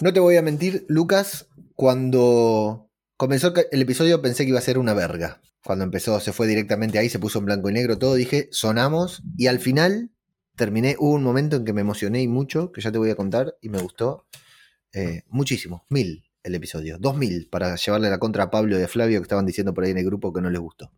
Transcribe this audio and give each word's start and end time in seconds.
No 0.00 0.12
te 0.12 0.20
voy 0.20 0.36
a 0.36 0.42
mentir, 0.42 0.86
Lucas, 0.88 1.48
cuando 1.74 2.88
comenzó 3.16 3.52
el 3.72 3.82
episodio 3.82 4.22
pensé 4.22 4.44
que 4.44 4.50
iba 4.50 4.60
a 4.60 4.62
ser 4.62 4.78
una 4.78 4.94
verga. 4.94 5.40
Cuando 5.64 5.84
empezó, 5.84 6.20
se 6.20 6.32
fue 6.32 6.46
directamente 6.46 7.00
ahí, 7.00 7.08
se 7.08 7.18
puso 7.18 7.40
en 7.40 7.46
blanco 7.46 7.68
y 7.68 7.72
negro 7.72 7.98
todo, 7.98 8.14
dije, 8.14 8.48
sonamos, 8.52 9.22
y 9.36 9.48
al 9.48 9.58
final 9.58 10.12
terminé, 10.54 10.94
hubo 11.00 11.14
un 11.14 11.24
momento 11.24 11.56
en 11.56 11.64
que 11.64 11.72
me 11.72 11.80
emocioné 11.80 12.22
y 12.22 12.28
mucho, 12.28 12.70
que 12.70 12.80
ya 12.80 12.92
te 12.92 12.98
voy 12.98 13.10
a 13.10 13.16
contar, 13.16 13.56
y 13.60 13.70
me 13.70 13.80
gustó 13.80 14.26
eh, 14.92 15.24
muchísimo, 15.26 15.84
mil 15.88 16.24
el 16.44 16.54
episodio, 16.54 16.96
dos 17.00 17.16
mil, 17.16 17.48
para 17.50 17.74
llevarle 17.74 18.08
la 18.08 18.18
contra 18.18 18.44
a 18.44 18.50
Pablo 18.50 18.78
y 18.78 18.82
a 18.82 18.88
Flavio 18.88 19.18
que 19.18 19.24
estaban 19.24 19.46
diciendo 19.46 19.74
por 19.74 19.82
ahí 19.82 19.90
en 19.90 19.98
el 19.98 20.04
grupo 20.04 20.32
que 20.32 20.40
no 20.40 20.48
les 20.48 20.60
gustó. 20.60 20.92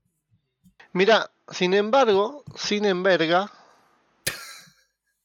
Mira, 0.92 1.30
sin 1.48 1.72
embargo, 1.72 2.44
sin 2.54 2.84
enverga, 2.84 3.50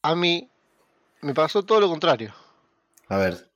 a 0.01 0.15
mí 0.15 0.49
me 1.21 1.33
pasó 1.33 1.63
todo 1.63 1.81
lo 1.81 1.89
contrario. 1.89 2.33
A 3.09 3.17
ver. 3.17 3.54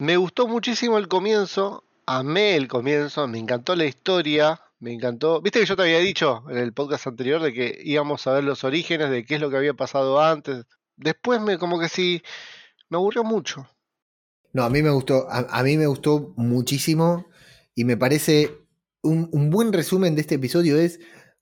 Me 0.00 0.16
gustó 0.16 0.48
muchísimo 0.48 0.96
el 0.96 1.08
comienzo, 1.08 1.84
amé 2.06 2.56
el 2.56 2.68
comienzo, 2.68 3.28
me 3.28 3.38
encantó 3.38 3.76
la 3.76 3.84
historia, 3.84 4.58
me 4.78 4.94
encantó. 4.94 5.42
Viste 5.42 5.60
que 5.60 5.66
yo 5.66 5.76
te 5.76 5.82
había 5.82 5.98
dicho 5.98 6.42
en 6.48 6.56
el 6.56 6.72
podcast 6.72 7.06
anterior 7.06 7.42
de 7.42 7.52
que 7.52 7.78
íbamos 7.84 8.26
a 8.26 8.32
ver 8.32 8.44
los 8.44 8.64
orígenes 8.64 9.10
de 9.10 9.26
qué 9.26 9.34
es 9.34 9.42
lo 9.42 9.50
que 9.50 9.58
había 9.58 9.74
pasado 9.74 10.18
antes. 10.18 10.64
Después 10.96 11.42
me 11.42 11.58
como 11.58 11.78
que 11.78 11.90
sí 11.90 12.22
me 12.88 12.96
aburrió 12.96 13.24
mucho. 13.24 13.68
No, 14.54 14.62
a 14.62 14.70
mí 14.70 14.82
me 14.82 14.88
gustó, 14.88 15.26
a, 15.30 15.62
mí 15.62 15.76
me 15.76 15.86
gustó 15.86 16.32
muchísimo 16.34 17.26
y 17.74 17.84
me 17.84 17.98
parece 17.98 18.56
un, 19.02 19.50
buen 19.50 19.70
resumen 19.70 20.14
de 20.14 20.22
este 20.22 20.36
episodio 20.36 20.78
es 20.78 20.98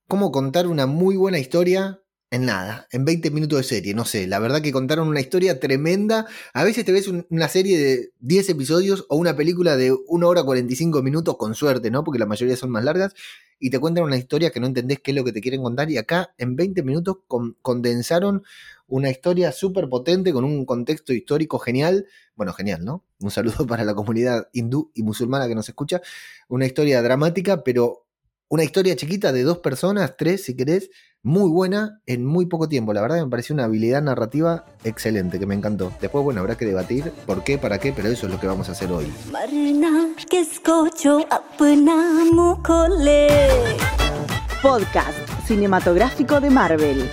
cómo 0.09 0.33
contar 0.33 0.67
una 0.67 0.87
muy 0.87 1.15
buena 1.15 1.39
historia 1.39 2.03
en 2.31 2.45
nada, 2.45 2.87
en 2.93 3.07
20 3.07 3.31
minutos 3.31 3.59
de 3.59 3.65
serie, 3.65 3.95
no 3.95 4.05
sé, 4.05 4.27
la 4.27 4.39
verdad 4.39 4.61
que 4.61 4.71
contaron 4.71 5.09
una 5.09 5.21
historia 5.21 5.59
tremenda. 5.61 6.27
A 6.53 6.63
veces 6.63 6.85
te 6.85 6.93
ves 6.93 7.09
una 7.09 7.49
serie 7.49 7.79
de 7.79 8.13
10 8.21 8.51
episodios 8.51 9.07
o 9.09 9.17
una 9.17 9.35
película 9.35 9.77
de 9.77 9.93
1 9.93 10.29
hora 10.29 10.43
45 10.43 11.03
minutos 11.03 11.39
con 11.39 11.55
suerte, 11.55 11.91
¿no? 11.91 12.05
Porque 12.05 12.19
la 12.19 12.27
mayoría 12.27 12.57
son 12.57 12.71
más 12.71 12.85
largas 12.85 13.15
y 13.59 13.71
te 13.71 13.79
cuentan 13.79 14.05
una 14.05 14.19
historia 14.19 14.51
que 14.51 14.61
no 14.61 14.67
entendés 14.67 15.01
qué 15.01 15.13
es 15.13 15.17
lo 15.17 15.25
que 15.25 15.33
te 15.33 15.41
quieren 15.41 15.63
contar 15.63 15.91
y 15.91 15.97
acá 15.97 16.35
en 16.37 16.55
20 16.55 16.83
minutos 16.83 17.19
condensaron 17.63 18.43
una 18.87 19.11
historia 19.11 19.51
súper 19.51 19.89
potente 19.89 20.33
con 20.33 20.45
un 20.45 20.67
contexto 20.67 21.15
histórico 21.15 21.59
genial. 21.59 22.07
Bueno, 22.37 22.53
genial, 22.53 22.85
¿no? 22.85 23.05
Un 23.21 23.31
saludo 23.31 23.67
para 23.67 23.85
la 23.85 23.95
comunidad 23.95 24.49
hindú 24.53 24.91
y 24.95 25.03
musulmana 25.03 25.49
que 25.49 25.55
nos 25.55 25.69
escucha. 25.69 26.03
Una 26.49 26.67
historia 26.67 27.01
dramática, 27.01 27.65
pero 27.65 28.05
una 28.49 28.65
historia 28.65 28.97
chiquita 28.97 29.33
de 29.33 29.43
dos 29.43 29.59
personas, 29.59 30.17
tres 30.17 30.45
si 30.45 30.57
querés, 30.57 30.91
muy 31.23 31.51
buena 31.51 32.01
en 32.07 32.25
muy 32.25 32.47
poco 32.47 32.69
tiempo. 32.69 32.93
La 32.93 33.01
verdad 33.01 33.23
me 33.23 33.31
pareció 33.31 33.55
una 33.55 33.65
habilidad 33.65 34.03
narrativa 34.03 34.65
excelente, 34.85 35.39
que 35.39 35.47
me 35.47 35.55
encantó. 35.55 35.93
Después, 36.01 36.25
bueno, 36.25 36.41
habrá 36.41 36.57
que 36.57 36.65
debatir 36.65 37.13
por 37.27 37.45
qué, 37.45 37.59
para 37.59 37.79
qué, 37.79 37.93
pero 37.93 38.09
eso 38.09 38.27
es 38.27 38.33
lo 38.33 38.41
que 38.41 38.47
vamos 38.47 38.69
a 38.69 38.73
hacer 38.73 38.91
hoy. 38.93 39.07
Podcast 44.63 45.19
cinematográfico 45.47 46.41
de 46.41 46.51
Marvel. 46.51 47.09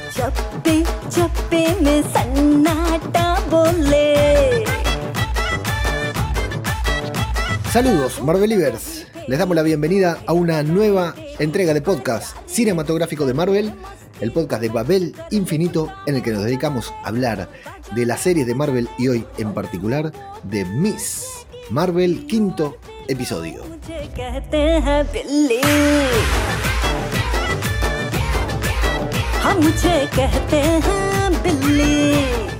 Saludos, 7.71 8.21
Marvelivers. 8.21 9.05
Les 9.27 9.39
damos 9.39 9.55
la 9.55 9.63
bienvenida 9.63 10.19
a 10.27 10.33
una 10.33 10.63
nueva 10.63 11.13
entrega 11.39 11.73
de 11.73 11.81
podcast 11.81 12.37
cinematográfico 12.45 13.25
de 13.25 13.33
Marvel, 13.33 13.73
el 14.21 14.31
podcast 14.31 14.61
de 14.61 14.69
Babel 14.69 15.15
Infinito, 15.31 15.91
en 16.05 16.15
el 16.15 16.23
que 16.23 16.31
nos 16.31 16.43
dedicamos 16.43 16.93
a 17.03 17.09
hablar 17.09 17.49
de 17.93 18.05
las 18.05 18.21
series 18.21 18.47
de 18.47 18.55
Marvel 18.55 18.89
y 18.97 19.09
hoy 19.09 19.25
en 19.37 19.53
particular 19.53 20.11
de 20.43 20.65
Miss 20.65 21.45
Marvel, 21.69 22.25
quinto 22.27 22.77
episodio. 23.07 23.63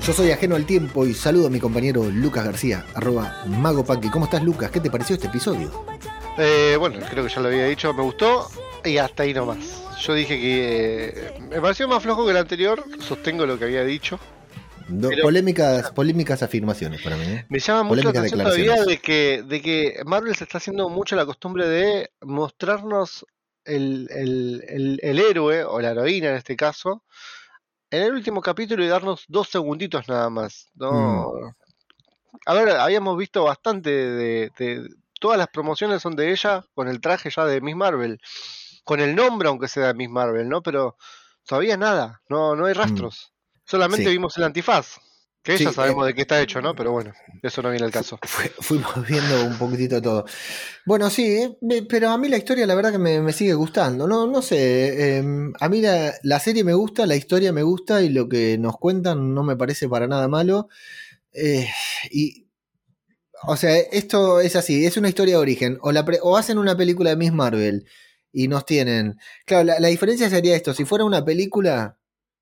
Yo 0.05 0.13
soy 0.13 0.31
ajeno 0.31 0.55
al 0.55 0.65
tiempo 0.65 1.05
y 1.05 1.13
saludo 1.13 1.47
a 1.47 1.49
mi 1.49 1.59
compañero 1.59 2.03
Lucas 2.05 2.45
García, 2.45 2.85
arroba 2.93 3.43
Mago 3.47 3.85
¿Cómo 4.11 4.25
estás, 4.25 4.43
Lucas? 4.43 4.69
¿Qué 4.69 4.79
te 4.79 4.91
pareció 4.91 5.15
este 5.15 5.27
episodio? 5.27 5.71
Eh, 6.37 6.75
bueno, 6.77 6.99
creo 7.09 7.23
que 7.23 7.33
ya 7.33 7.41
lo 7.41 7.47
había 7.47 7.65
dicho, 7.65 7.93
me 7.93 8.03
gustó 8.03 8.49
y 8.83 8.97
hasta 8.97 9.23
ahí 9.23 9.33
nomás. 9.33 9.83
Yo 10.01 10.13
dije 10.13 10.39
que 10.39 11.05
eh, 11.07 11.39
me 11.39 11.61
pareció 11.61 11.87
más 11.87 12.03
flojo 12.03 12.25
que 12.25 12.31
el 12.31 12.37
anterior, 12.37 12.83
sostengo 12.99 13.45
lo 13.45 13.57
que 13.57 13.65
había 13.65 13.83
dicho. 13.83 14.19
polémicas, 15.21 15.91
polémicas 15.91 16.43
afirmaciones 16.43 17.01
para 17.01 17.15
mí. 17.15 17.23
¿eh? 17.23 17.45
Me 17.49 17.59
llama 17.59 17.83
mucho 17.83 18.03
la 18.03 18.09
atención 18.09 18.43
todavía 18.43 18.83
de 18.83 18.97
que, 18.97 19.43
de 19.47 19.61
que 19.61 20.01
Marvel 20.05 20.35
se 20.35 20.43
está 20.43 20.57
haciendo 20.57 20.89
mucho 20.89 21.15
la 21.15 21.25
costumbre 21.25 21.67
de 21.67 22.11
mostrarnos 22.21 23.25
el, 23.63 24.09
el, 24.11 24.99
el, 25.01 25.19
héroe 25.19 25.63
o 25.63 25.79
la 25.79 25.91
heroína 25.91 26.29
en 26.29 26.35
este 26.35 26.55
caso 26.55 27.01
en 27.89 28.03
el 28.03 28.13
último 28.13 28.41
capítulo 28.41 28.83
y 28.83 28.87
darnos 28.87 29.25
dos 29.27 29.49
segunditos 29.49 30.07
nada 30.07 30.29
más. 30.29 30.69
No. 30.75 31.33
Mm. 31.33 31.51
A 32.45 32.53
ver, 32.53 32.69
habíamos 32.71 33.17
visto 33.17 33.43
bastante 33.43 33.89
de, 33.89 34.51
todas 35.19 35.37
las 35.37 35.47
promociones 35.47 36.01
son 36.01 36.15
de 36.15 36.31
ella 36.31 36.65
con 36.73 36.87
el 36.87 37.01
traje 37.01 37.29
ya 37.29 37.45
de 37.45 37.61
Miss 37.61 37.75
Marvel, 37.75 38.19
con 38.83 38.99
el 38.99 39.15
nombre 39.15 39.47
aunque 39.47 39.67
sea 39.67 39.87
de 39.87 39.93
Miss 39.93 40.09
Marvel, 40.09 40.49
¿no? 40.49 40.61
Pero 40.61 40.97
todavía 41.45 41.77
nada, 41.77 42.21
no, 42.29 42.55
no 42.55 42.65
hay 42.65 42.73
mm. 42.73 42.77
rastros. 42.77 43.33
Solamente 43.65 44.09
vimos 44.09 44.37
el 44.37 44.43
antifaz. 44.43 44.99
Que 45.45 45.59
ya 45.59 45.71
sabemos 45.71 46.05
eh, 46.05 46.07
de 46.07 46.15
qué 46.15 46.21
está 46.21 46.41
hecho, 46.41 46.59
¿no? 46.59 46.75
Pero 46.75 46.91
bueno, 46.91 47.13
eso 47.43 47.61
no 47.61 47.69
viene 47.69 47.85
al 47.85 47.91
caso. 47.91 48.19
fuimos 48.59 48.91
viendo 49.07 49.45
un 49.45 49.55
poquitito 49.59 50.01
todo. 50.01 50.25
Bueno, 50.87 51.07
sí, 51.11 51.37
eh, 51.37 51.85
pero 51.87 52.09
a 52.09 52.17
mí 52.17 52.29
la 52.29 52.37
historia 52.37 52.65
la 52.65 52.73
verdad 52.73 52.91
que 52.91 52.97
me, 52.97 53.31
sigue 53.31 53.53
gustando. 53.53 54.07
No, 54.07 54.25
no 54.25 54.41
sé, 54.41 55.17
em, 55.17 55.53
a 55.59 55.69
mí 55.69 55.81
la, 55.81 56.39
serie 56.39 56.63
me 56.63 56.73
gusta, 56.73 57.05
la 57.05 57.15
historia 57.15 57.53
me 57.53 57.61
gusta 57.61 58.01
y 58.01 58.09
lo 58.09 58.27
que 58.27 58.57
nos 58.57 58.77
cuentan 58.77 59.35
no 59.35 59.43
me 59.43 59.55
parece 59.55 59.87
para 59.87 60.07
nada 60.07 60.27
malo. 60.27 60.67
Eh, 61.31 61.69
y 62.09 62.44
o 63.43 63.55
sea, 63.55 63.77
esto 63.77 64.39
es 64.39 64.55
así, 64.55 64.85
es 64.85 64.97
una 64.97 65.09
historia 65.09 65.35
de 65.35 65.41
origen. 65.41 65.77
O, 65.81 65.91
la 65.91 66.05
o 66.21 66.37
hacen 66.37 66.57
una 66.57 66.75
película 66.75 67.11
de 67.11 67.15
Miss 67.15 67.33
Marvel 67.33 67.85
y 68.31 68.47
nos 68.47 68.65
tienen... 68.65 69.17
Claro, 69.45 69.63
la, 69.79 69.87
diferencia 69.87 70.29
sería 70.29 70.55
esto, 70.55 70.73
si 70.73 70.85
fuera 70.85 71.05
una 71.05 71.23
película 71.23 71.97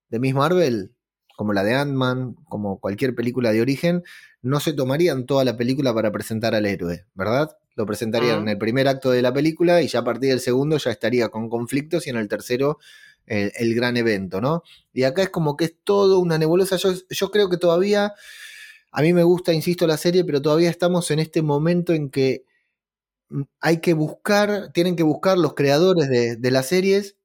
de 0.10 0.20
Miss 0.20 0.34
Marvel, 0.34 0.94
como 1.36 1.54
la 1.54 1.64
de 1.64 1.76
Ant-Man, 1.76 2.36
como 2.46 2.80
cualquier 2.80 3.16
película 3.16 3.52
de 3.52 3.62
origen, 3.62 4.04
no 4.42 4.60
se 4.60 4.74
tomarían 4.74 5.26
toda 5.26 5.44
la 5.44 5.58
película 5.58 5.94
para 5.94 6.12
presentar 6.12 6.56
al 6.56 6.66
héroe, 6.66 7.06
¿verdad? 7.14 7.58
Lo 7.76 7.86
presentarían 7.86 8.42
en 8.42 8.50
el 8.50 8.58
primer 8.58 8.88
acto 8.88 9.10
de 9.10 9.22
la 9.22 9.34
película 9.34 9.82
y 9.82 9.88
ya 9.88 10.00
a 10.00 10.04
partir 10.04 10.30
del 10.30 10.40
segundo 10.40 10.78
ya 10.78 10.92
estaría 10.92 11.30
con 11.30 11.50
conflictos 11.50 12.06
y 12.06 12.12
en 12.12 12.18
el 12.18 12.28
tercero 12.28 12.78
el, 13.26 13.74
gran 13.74 13.98
evento, 13.98 14.42
¿no? 14.42 14.64
Y 14.94 15.04
acá 15.04 15.24
es 15.24 15.30
como 15.30 15.56
que 15.56 15.66
es 15.66 15.76
todo 15.84 16.20
una 16.20 16.38
nebulosa. 16.38 16.76
Yo, 16.76 16.94
yo 17.10 17.32
creo 17.32 17.50
que 17.50 17.58
todavía 17.58 18.14
a 18.94 19.02
mí 19.02 19.12
me 19.12 19.24
gusta, 19.24 19.54
insisto, 19.54 19.88
la 19.88 19.98
serie, 19.98 20.24
pero 20.24 20.42
todavía 20.42 20.70
estamos 20.70 21.10
en 21.10 21.18
este 21.18 21.42
momento 21.42 21.94
en 21.94 22.12
que 22.12 22.46
mm, 23.30 23.42
hay 23.60 23.82
que 23.82 23.94
buscar, 23.94 24.72
tienen 24.72 24.96
que 24.96 25.04
buscar 25.04 25.38
los 25.38 25.56
creadores 25.56 26.10
de, 26.10 26.52
las 26.52 26.68
series 26.68 27.18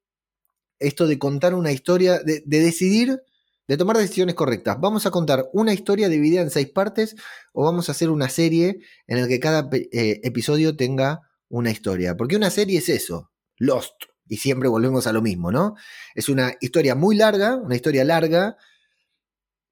esto 0.80 1.06
de 1.06 1.18
contar 1.18 1.54
una 1.54 1.70
historia, 1.72 2.20
de, 2.20 2.42
decidir, 2.46 3.20
de 3.66 3.76
tomar 3.76 3.98
decisiones 3.98 4.34
correctas. 4.34 4.78
¿Vamos 4.80 5.04
a 5.04 5.10
contar 5.10 5.50
una 5.52 5.74
historia 5.74 6.08
dividida 6.08 6.40
en 6.40 6.50
seis 6.50 6.70
partes 6.70 7.16
o 7.52 7.64
vamos 7.64 7.88
a 7.88 7.92
hacer 7.92 8.10
una 8.10 8.30
serie 8.30 8.78
en 9.06 9.20
la 9.20 9.28
que 9.28 9.40
cada 9.40 9.68
eh, 9.72 10.20
episodio 10.22 10.74
tenga 10.74 11.20
una 11.50 11.70
historia? 11.70 12.16
Porque 12.16 12.36
una 12.36 12.48
serie 12.48 12.78
es 12.78 12.88
eso, 12.88 13.30
Lost. 13.58 14.04
Y 14.26 14.38
siempre 14.38 14.68
volvemos 14.68 15.06
a 15.06 15.12
lo 15.12 15.20
mismo, 15.20 15.50
¿no? 15.50 15.74
Es 16.14 16.28
una 16.28 16.54
historia 16.60 16.94
muy 16.94 17.16
larga, 17.16 17.56
una 17.56 17.76
historia 17.76 18.04
larga, 18.04 18.56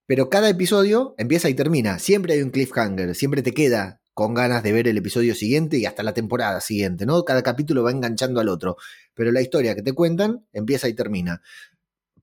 pero 0.07 0.31
cada 0.31 0.49
episodio 0.49 1.15
empieza 1.19 1.49
y 1.49 1.55
termina. 1.55 1.99
Siempre 1.99 2.35
hay 2.35 2.43
un 2.43 2.51
cliffhanger, 2.51 3.15
siempre 3.15 3.43
te 3.43 3.53
queda 3.53 4.01
con 4.15 4.33
ganas 4.33 4.63
de 4.63 4.73
ver 4.73 4.89
el 4.89 4.97
episodio 4.97 5.35
siguiente 5.35 5.77
y 5.77 5.85
hasta 5.85 6.03
la 6.03 6.15
temporada 6.15 6.61
siguiente, 6.61 7.05
¿no? 7.05 7.25
Cada 7.25 7.43
capítulo 7.43 7.83
va 7.83 7.91
enganchando 7.91 8.41
al 8.41 8.49
otro. 8.49 8.77
Pero 9.15 9.31
la 9.31 9.43
historia 9.43 9.75
que 9.75 9.83
te 9.83 9.93
cuentan 9.93 10.47
empieza 10.53 10.89
y 10.89 10.95
termina. 10.95 11.43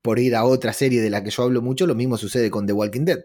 Por 0.02 0.18
ir 0.18 0.34
a 0.34 0.44
otra 0.44 0.72
serie 0.72 1.00
de 1.00 1.10
la 1.10 1.22
que 1.22 1.30
yo 1.30 1.44
hablo 1.44 1.62
mucho, 1.62 1.86
lo 1.86 1.94
mismo 1.94 2.16
sucede 2.16 2.50
con 2.50 2.66
The 2.66 2.72
Walking 2.72 3.04
Dead. 3.04 3.20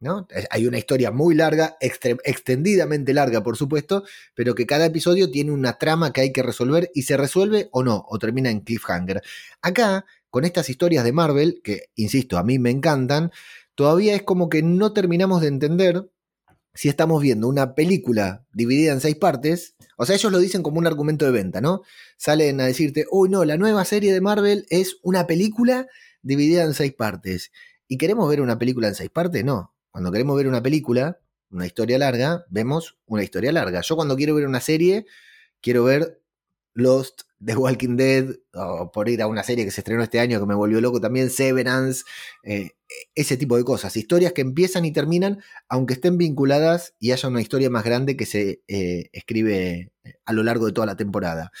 ¿no? 0.00 0.26
Hay 0.50 0.66
una 0.66 0.78
historia 0.78 1.10
muy 1.10 1.34
larga, 1.34 1.76
extendidamente 1.80 3.14
larga, 3.14 3.42
por 3.42 3.56
supuesto, 3.56 4.04
pero 4.34 4.54
que 4.54 4.66
cada 4.66 4.86
episodio 4.86 5.30
tiene 5.30 5.52
una 5.52 5.78
trama 5.78 6.12
que 6.12 6.20
hay 6.20 6.32
que 6.32 6.42
resolver 6.42 6.90
y 6.94 7.02
se 7.02 7.16
resuelve 7.16 7.68
o 7.72 7.82
no, 7.82 8.04
o 8.08 8.18
termina 8.18 8.50
en 8.50 8.60
cliffhanger. 8.60 9.22
Acá, 9.62 10.04
con 10.28 10.44
estas 10.44 10.68
historias 10.68 11.04
de 11.04 11.12
Marvel, 11.12 11.60
que, 11.64 11.86
insisto, 11.94 12.36
a 12.36 12.42
mí 12.42 12.58
me 12.58 12.70
encantan, 12.70 13.30
todavía 13.76 14.16
es 14.16 14.22
como 14.22 14.48
que 14.48 14.62
no 14.62 14.92
terminamos 14.92 15.40
de 15.40 15.48
entender 15.48 16.10
si 16.74 16.88
estamos 16.88 17.22
viendo 17.22 17.48
una 17.48 17.74
película 17.74 18.44
dividida 18.52 18.92
en 18.92 19.00
seis 19.00 19.16
partes, 19.16 19.76
o 19.96 20.04
sea, 20.04 20.16
ellos 20.16 20.30
lo 20.30 20.38
dicen 20.38 20.62
como 20.62 20.78
un 20.78 20.86
argumento 20.86 21.24
de 21.24 21.30
venta, 21.30 21.60
¿no? 21.60 21.82
Salen 22.18 22.60
a 22.60 22.66
decirte, 22.66 23.06
uy, 23.10 23.30
no, 23.30 23.44
la 23.44 23.56
nueva 23.56 23.84
serie 23.84 24.12
de 24.12 24.20
Marvel 24.20 24.66
es 24.68 24.98
una 25.02 25.26
película 25.26 25.86
dividida 26.22 26.64
en 26.64 26.74
seis 26.74 26.92
partes. 26.92 27.50
¿Y 27.88 27.96
queremos 27.96 28.28
ver 28.28 28.40
una 28.40 28.58
película 28.58 28.88
en 28.88 28.94
seis 28.94 29.10
partes? 29.10 29.44
No. 29.44 29.74
Cuando 29.90 30.12
queremos 30.12 30.36
ver 30.36 30.48
una 30.48 30.62
película, 30.62 31.18
una 31.50 31.66
historia 31.66 31.98
larga, 31.98 32.44
vemos 32.50 32.98
una 33.06 33.22
historia 33.22 33.52
larga. 33.52 33.80
Yo 33.80 33.96
cuando 33.96 34.16
quiero 34.16 34.34
ver 34.34 34.46
una 34.46 34.60
serie, 34.60 35.06
quiero 35.62 35.84
ver 35.84 36.20
Lost, 36.74 37.22
The 37.44 37.54
Walking 37.54 37.96
Dead, 37.96 38.36
o 38.54 38.90
por 38.92 39.08
ir 39.08 39.20
a 39.20 39.26
una 39.26 39.42
serie 39.42 39.64
que 39.64 39.70
se 39.70 39.80
estrenó 39.80 40.02
este 40.02 40.20
año 40.20 40.40
que 40.40 40.46
me 40.46 40.54
volvió 40.54 40.80
loco 40.80 41.00
también, 41.00 41.30
Severance, 41.30 42.04
eh, 42.42 42.70
ese 43.14 43.36
tipo 43.36 43.56
de 43.56 43.64
cosas. 43.64 43.96
Historias 43.96 44.32
que 44.32 44.40
empiezan 44.40 44.84
y 44.84 44.92
terminan, 44.92 45.42
aunque 45.68 45.94
estén 45.94 46.16
vinculadas 46.16 46.94
y 46.98 47.12
haya 47.12 47.28
una 47.28 47.42
historia 47.42 47.68
más 47.68 47.84
grande 47.84 48.16
que 48.16 48.26
se 48.26 48.62
eh, 48.68 49.10
escribe 49.12 49.92
a 50.24 50.32
lo 50.32 50.42
largo 50.42 50.66
de 50.66 50.72
toda 50.72 50.86
la 50.86 50.96
temporada. 50.96 51.52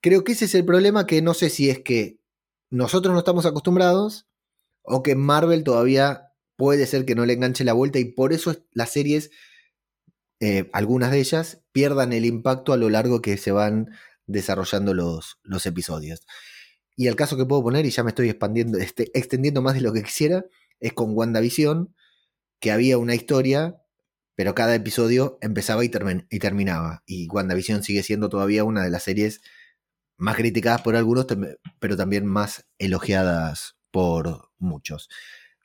Creo 0.00 0.24
que 0.24 0.32
ese 0.32 0.46
es 0.46 0.54
el 0.54 0.64
problema 0.64 1.06
que 1.06 1.22
no 1.22 1.34
sé 1.34 1.50
si 1.50 1.70
es 1.70 1.80
que 1.80 2.18
nosotros 2.70 3.12
no 3.12 3.18
estamos 3.18 3.46
acostumbrados 3.46 4.26
o 4.82 5.02
que 5.02 5.14
Marvel 5.14 5.64
todavía 5.64 6.32
puede 6.56 6.86
ser 6.86 7.04
que 7.04 7.14
no 7.14 7.26
le 7.26 7.34
enganche 7.34 7.64
la 7.64 7.72
vuelta 7.72 7.98
y 7.98 8.04
por 8.04 8.32
eso 8.32 8.54
las 8.72 8.90
series, 8.90 9.30
eh, 10.40 10.68
algunas 10.72 11.10
de 11.10 11.20
ellas, 11.20 11.62
pierdan 11.72 12.12
el 12.12 12.24
impacto 12.24 12.72
a 12.72 12.76
lo 12.76 12.90
largo 12.90 13.22
que 13.22 13.36
se 13.36 13.52
van 13.52 13.90
desarrollando 14.26 14.94
los, 14.94 15.38
los 15.42 15.66
episodios. 15.66 16.26
Y 16.96 17.08
el 17.08 17.16
caso 17.16 17.36
que 17.36 17.44
puedo 17.44 17.62
poner, 17.62 17.86
y 17.86 17.90
ya 17.90 18.04
me 18.04 18.10
estoy 18.10 18.28
expandiendo, 18.28 18.78
este, 18.78 19.10
extendiendo 19.18 19.62
más 19.62 19.74
de 19.74 19.80
lo 19.80 19.92
que 19.92 20.02
quisiera, 20.02 20.44
es 20.80 20.92
con 20.92 21.16
WandaVision, 21.16 21.94
que 22.60 22.70
había 22.70 22.98
una 22.98 23.14
historia, 23.14 23.82
pero 24.36 24.54
cada 24.54 24.74
episodio 24.74 25.38
empezaba 25.40 25.84
y, 25.84 25.90
y 26.30 26.38
terminaba. 26.38 27.02
Y 27.06 27.28
WandaVision 27.28 27.82
sigue 27.82 28.02
siendo 28.02 28.28
todavía 28.28 28.64
una 28.64 28.84
de 28.84 28.90
las 28.90 29.02
series 29.02 29.40
más 30.16 30.36
criticadas 30.36 30.82
por 30.82 30.96
algunos, 30.96 31.26
pero 31.78 31.96
también 31.96 32.26
más 32.26 32.66
elogiadas 32.78 33.76
por 33.90 34.50
muchos. 34.58 35.08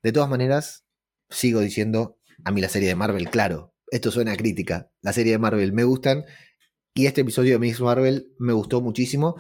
De 0.04 0.12
todas 0.12 0.30
maneras, 0.30 0.86
sigo 1.30 1.60
diciendo, 1.62 2.18
a 2.44 2.52
mí 2.52 2.62
la 2.62 2.70
serie 2.70 2.90
de 2.90 2.96
Marvel, 2.96 3.30
claro, 3.30 3.76
esto 3.92 4.12
suena 4.12 4.34
a 4.34 4.38
crítica, 4.38 4.92
la 5.02 5.14
serie 5.14 5.34
de 5.34 5.40
Marvel 5.40 5.74
me 5.74 5.84
gustan 5.84 6.26
y 6.94 7.06
este 7.06 7.22
episodio 7.22 7.54
de 7.54 7.60
Miss 7.60 7.80
Marvel 7.82 8.34
me 8.40 8.54
gustó 8.54 8.82
muchísimo. 8.82 9.40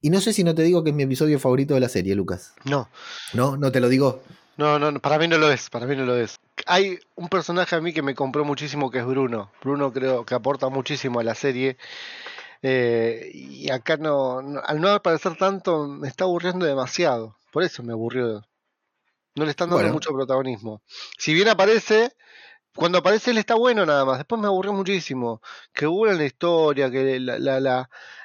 Y 0.00 0.10
no 0.10 0.20
sé 0.20 0.32
si 0.32 0.44
no 0.44 0.54
te 0.54 0.62
digo 0.62 0.84
que 0.84 0.90
es 0.90 0.96
mi 0.96 1.02
episodio 1.02 1.38
favorito 1.38 1.74
de 1.74 1.80
la 1.80 1.88
serie, 1.88 2.14
Lucas. 2.14 2.54
No. 2.64 2.88
No, 3.32 3.56
no 3.56 3.72
te 3.72 3.80
lo 3.80 3.88
digo. 3.88 4.22
No, 4.56 4.78
no, 4.78 5.00
para 5.00 5.18
mí 5.18 5.28
no 5.28 5.38
lo 5.38 5.50
es, 5.50 5.70
para 5.70 5.86
mí 5.86 5.94
no 5.94 6.04
lo 6.04 6.16
es. 6.16 6.40
Hay 6.66 6.98
un 7.14 7.28
personaje 7.28 7.76
a 7.76 7.80
mí 7.80 7.92
que 7.92 8.02
me 8.02 8.14
compró 8.14 8.44
muchísimo 8.44 8.90
que 8.90 8.98
es 8.98 9.06
Bruno. 9.06 9.52
Bruno 9.62 9.92
creo 9.92 10.24
que 10.24 10.34
aporta 10.34 10.68
muchísimo 10.68 11.20
a 11.20 11.24
la 11.24 11.34
serie. 11.34 11.76
Eh, 12.62 13.30
y 13.32 13.70
acá 13.70 13.96
no, 13.96 14.40
al 14.64 14.80
no 14.80 14.88
aparecer 14.88 15.36
tanto, 15.36 15.86
me 15.86 16.08
está 16.08 16.24
aburriendo 16.24 16.66
demasiado. 16.66 17.36
Por 17.52 17.62
eso 17.62 17.82
me 17.84 17.92
aburrió. 17.92 18.42
No 19.36 19.44
le 19.44 19.50
están 19.50 19.70
dando 19.70 19.92
mucho 19.92 20.12
protagonismo. 20.12 20.82
Si 21.16 21.34
bien 21.34 21.48
aparece, 21.48 22.12
cuando 22.78 22.98
aparece 22.98 23.32
él 23.32 23.38
está 23.38 23.56
bueno 23.56 23.84
nada 23.84 24.04
más. 24.04 24.18
Después 24.18 24.40
me 24.40 24.46
aburrió 24.46 24.72
muchísimo. 24.72 25.42
Que 25.72 25.86
hubo 25.88 26.06
en 26.06 26.16
la 26.16 26.24
historia, 26.24 26.88
que 26.90 27.18
la, 27.18 27.38
la, 27.40 27.58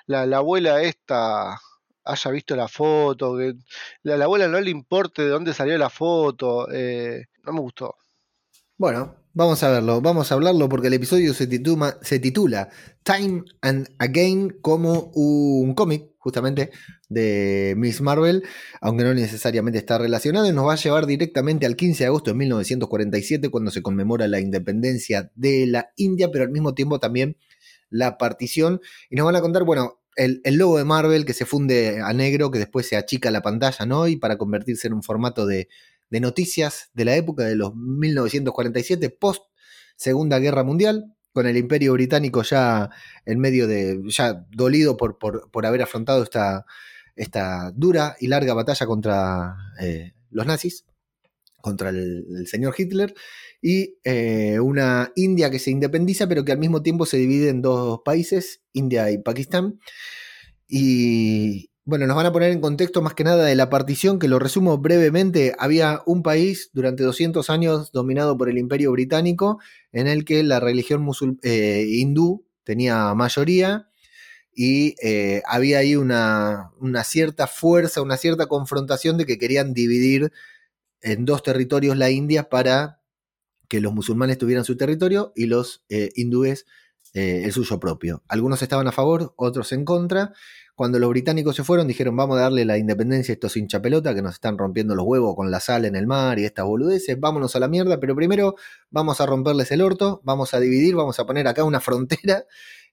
la, 0.06 0.26
la, 0.28 0.38
abuela 0.38 0.84
esta 0.84 1.60
haya 2.06 2.32
visto 2.32 2.56
la 2.56 2.68
foto, 2.68 3.36
que 3.36 3.56
la, 4.04 4.16
la, 4.16 4.26
abuela 4.26 4.48
no 4.48 4.62
le 4.62 4.70
importe 4.70 5.24
de 5.24 5.30
dónde 5.30 5.56
salió 5.56 5.76
la 5.80 5.90
foto. 5.90 6.68
Eh, 6.72 7.26
no 7.44 7.52
me 7.52 7.62
gustó. 7.62 7.96
Bueno, 8.78 9.16
vamos 9.34 9.64
a 9.64 9.72
verlo, 9.72 10.02
vamos 10.02 10.32
a 10.32 10.36
hablarlo 10.36 10.70
porque 10.70 10.88
el 10.88 10.94
episodio 10.94 11.34
se 11.34 11.48
titula 12.20 12.70
Time 13.02 13.46
and 13.62 13.90
Again 13.98 14.60
como 14.62 15.12
un 15.16 15.74
cómic 15.74 16.13
justamente 16.24 16.72
de 17.10 17.74
Miss 17.78 18.00
Marvel, 18.00 18.44
aunque 18.80 19.04
no 19.04 19.14
necesariamente 19.14 19.78
está 19.78 19.98
relacionado, 19.98 20.48
y 20.48 20.54
nos 20.54 20.66
va 20.66 20.74
a 20.74 20.78
llevar 20.78 21.06
directamente 21.06 21.66
al 21.66 21.76
15 21.76 22.04
de 22.04 22.08
agosto 22.08 22.32
de 22.32 22.38
1947 22.38 23.50
cuando 23.50 23.72
se 23.72 23.82
conmemora 23.82 24.28
la 24.30 24.40
independencia 24.40 25.32
de 25.36 25.68
la 25.68 25.92
India, 25.98 26.30
pero 26.32 26.46
al 26.46 26.52
mismo 26.52 26.74
tiempo 26.74 27.00
también 27.00 27.36
la 27.90 28.18
partición, 28.18 28.80
y 29.10 29.18
nos 29.18 29.26
van 29.26 29.36
a 29.36 29.42
contar, 29.42 29.66
bueno, 29.66 30.00
el, 30.16 30.42
logo 30.46 30.78
de 30.78 30.86
Marvel 30.86 31.26
que 31.26 31.34
se 31.34 31.46
funde 31.46 32.00
a 32.02 32.14
negro, 32.14 32.52
que 32.52 32.60
después 32.60 32.88
se 32.88 32.96
achica 32.96 33.30
la 33.30 33.42
pantalla, 33.42 33.86
¿no? 33.86 34.08
Y 34.08 34.16
para 34.16 34.38
convertirse 34.38 34.88
en 34.88 34.94
un 34.94 35.04
formato 35.04 35.46
de 35.46 35.68
noticias 36.10 36.90
de 36.94 37.06
la 37.06 37.16
época 37.18 37.44
de 37.44 37.56
los 37.56 37.76
1947, 37.76 39.10
post 39.10 39.44
Segunda 39.98 40.40
Guerra 40.40 40.64
Mundial, 40.64 41.14
con 41.34 41.48
el 41.48 41.58
Imperio 41.58 41.94
Británico 41.94 42.44
ya 42.44 42.90
en 43.26 43.40
medio 43.40 43.68
de, 43.68 44.02
ya 44.08 44.46
dolido 44.52 44.96
por, 44.96 45.18
por, 45.18 45.66
haber 45.66 45.82
afrontado 45.82 46.24
esta, 46.24 46.66
esta, 47.16 47.72
dura 47.76 48.16
y 48.20 48.28
larga 48.28 48.54
batalla 48.54 48.86
contra 48.86 49.56
eh, 49.82 50.14
los 50.30 50.46
nazis, 50.46 50.86
contra 51.62 51.90
el, 51.90 52.46
señor 52.48 52.76
Hitler, 52.78 53.16
y 53.62 53.96
eh, 54.04 54.60
una 54.60 55.12
India 55.16 55.50
que 55.50 55.60
se 55.60 55.72
independiza, 55.72 56.28
pero 56.28 56.46
que 56.46 56.52
al 56.52 56.60
mismo 56.60 56.84
tiempo 56.84 57.06
se 57.06 57.18
divide 57.18 57.50
en 57.50 57.62
dos 57.62 58.02
países, 58.06 58.62
India 58.72 59.10
y 59.12 59.18
Pakistán. 59.18 59.80
Y, 60.68 61.70
bueno, 61.86 62.08
nos 62.08 62.16
van 62.16 62.26
a 62.26 62.32
poner 62.32 62.52
en 62.52 62.62
contexto 62.62 63.02
más 63.02 63.14
que 63.14 63.26
nada 63.26 63.44
de 63.44 63.56
la 63.56 63.70
partición, 63.70 64.18
que 64.18 64.30
lo 64.30 64.40
resumo 64.40 64.78
brevemente. 64.78 65.54
Había 65.60 66.02
un 66.06 66.24
país 66.24 66.70
durante 66.74 67.04
200 67.04 67.50
años 67.50 67.92
dominado 67.92 68.38
por 68.38 68.50
el 68.50 68.58
Imperio 68.58 68.92
Británico, 68.92 69.60
en 69.92 70.08
el 70.08 70.24
que 70.24 70.44
la 70.44 70.62
religión 70.62 71.06
eh, 71.42 71.86
hindú 71.90 72.46
tenía 72.64 73.14
mayoría 73.16 73.90
y 74.56 74.96
eh, 75.02 75.42
había 75.46 75.80
ahí 75.80 75.96
una, 75.96 76.72
cierta 77.04 77.48
fuerza, 77.48 78.02
una 78.02 78.18
cierta 78.18 78.46
confrontación 78.46 79.18
de 79.18 79.26
que 79.26 79.38
querían 79.38 79.74
dividir 79.74 80.32
en 81.02 81.26
dos 81.26 81.44
territorios 81.44 81.98
la 81.98 82.12
India 82.12 82.50
para 82.50 83.02
que 83.68 83.82
los 83.82 83.94
musulmanes 83.94 84.38
tuvieran 84.38 84.64
su 84.64 84.78
territorio 84.78 85.34
y 85.36 85.48
los 85.48 85.84
eh, 85.90 86.12
hindúes 86.16 86.66
el 87.14 87.52
suyo 87.52 87.80
propio. 87.80 88.24
Algunos 88.28 88.62
estaban 88.62 88.88
a 88.88 88.92
favor, 88.92 89.34
otros 89.38 89.72
en 89.72 89.86
contra. 89.86 90.34
Cuando 90.76 90.98
los 90.98 91.10
británicos 91.12 91.56
se 91.56 91.64
fueron, 91.64 91.88
dijeron, 91.88 92.16
vamos 92.16 92.38
a 92.40 92.42
darle 92.42 92.66
la 92.66 92.80
independencia 92.80 93.32
a 93.32 93.36
estos 93.36 93.56
hinchapelota 93.58 94.16
que 94.16 94.24
nos 94.24 94.34
están 94.34 94.58
rompiendo 94.58 94.96
los 94.96 95.06
huevos 95.06 95.36
con 95.36 95.52
la 95.52 95.60
sal 95.60 95.86
en 95.86 95.96
el 95.96 96.08
mar 96.08 96.40
y 96.40 96.46
estas 96.46 96.66
boludeces, 96.66 97.20
vámonos 97.20 97.56
a 97.56 97.60
la 97.60 97.68
mierda, 97.68 98.00
pero 98.00 98.16
primero 98.16 98.56
vamos 98.90 99.22
a 99.22 99.28
romperles 99.28 99.70
el 99.72 99.84
orto, 99.84 100.22
vamos 100.24 100.56
a 100.56 100.60
dividir, 100.60 100.96
vamos 100.96 101.20
a 101.20 101.28
poner 101.28 101.48
acá 101.48 101.64
una 101.64 101.80
frontera 101.80 102.46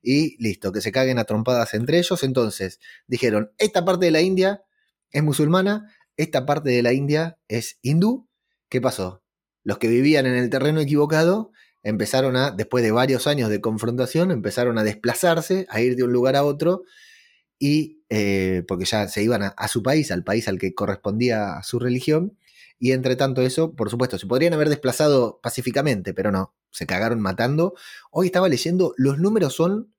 y 0.02 0.36
listo, 0.42 0.72
que 0.72 0.82
se 0.82 0.92
caguen 0.92 1.18
a 1.18 1.24
trompadas 1.24 1.72
entre 1.72 1.98
ellos. 1.98 2.22
Entonces 2.22 2.80
dijeron, 3.06 3.52
esta 3.56 3.82
parte 3.82 4.06
de 4.06 4.10
la 4.10 4.20
India 4.20 4.62
es 5.10 5.22
musulmana, 5.22 5.90
esta 6.18 6.44
parte 6.44 6.68
de 6.68 6.82
la 6.82 6.92
India 6.92 7.38
es 7.48 7.78
hindú. 7.80 8.28
¿Qué 8.68 8.82
pasó? 8.82 9.22
Los 9.62 9.78
que 9.78 9.88
vivían 9.88 10.26
en 10.26 10.34
el 10.34 10.50
terreno 10.50 10.80
equivocado 10.80 11.50
empezaron 11.82 12.36
a, 12.36 12.50
después 12.50 12.84
de 12.84 12.92
varios 12.92 13.26
años 13.26 13.50
de 13.50 13.60
confrontación, 13.60 14.30
empezaron 14.30 14.78
a 14.78 14.84
desplazarse, 14.84 15.66
a 15.70 15.80
ir 15.80 15.96
de 15.96 16.04
un 16.04 16.12
lugar 16.12 16.36
a 16.36 16.44
otro 16.44 16.82
y 17.58 18.00
eh, 18.08 18.64
porque 18.66 18.86
ya 18.86 19.06
se 19.06 19.22
iban 19.22 19.42
a, 19.42 19.68
su 19.68 19.82
país, 19.82 20.10
al 20.10 20.24
país 20.24 20.48
al 20.48 20.58
que 20.58 20.74
correspondía 20.74 21.58
a 21.58 21.62
su 21.62 21.78
religión, 21.78 22.36
y 22.78 22.92
entre 22.92 23.14
tanto 23.14 23.42
eso, 23.42 23.76
por 23.76 23.90
supuesto, 23.90 24.18
se 24.18 24.26
podrían 24.26 24.54
haber 24.54 24.70
desplazado 24.70 25.38
pacíficamente, 25.42 26.14
pero 26.14 26.32
no, 26.32 26.54
se 26.70 26.86
cagaron 26.86 27.20
matando. 27.20 27.74
Hoy 28.10 28.26
estaba 28.26 28.48
leyendo, 28.48 28.94
los 28.96 29.18
números 29.18 29.54
son 29.54 29.92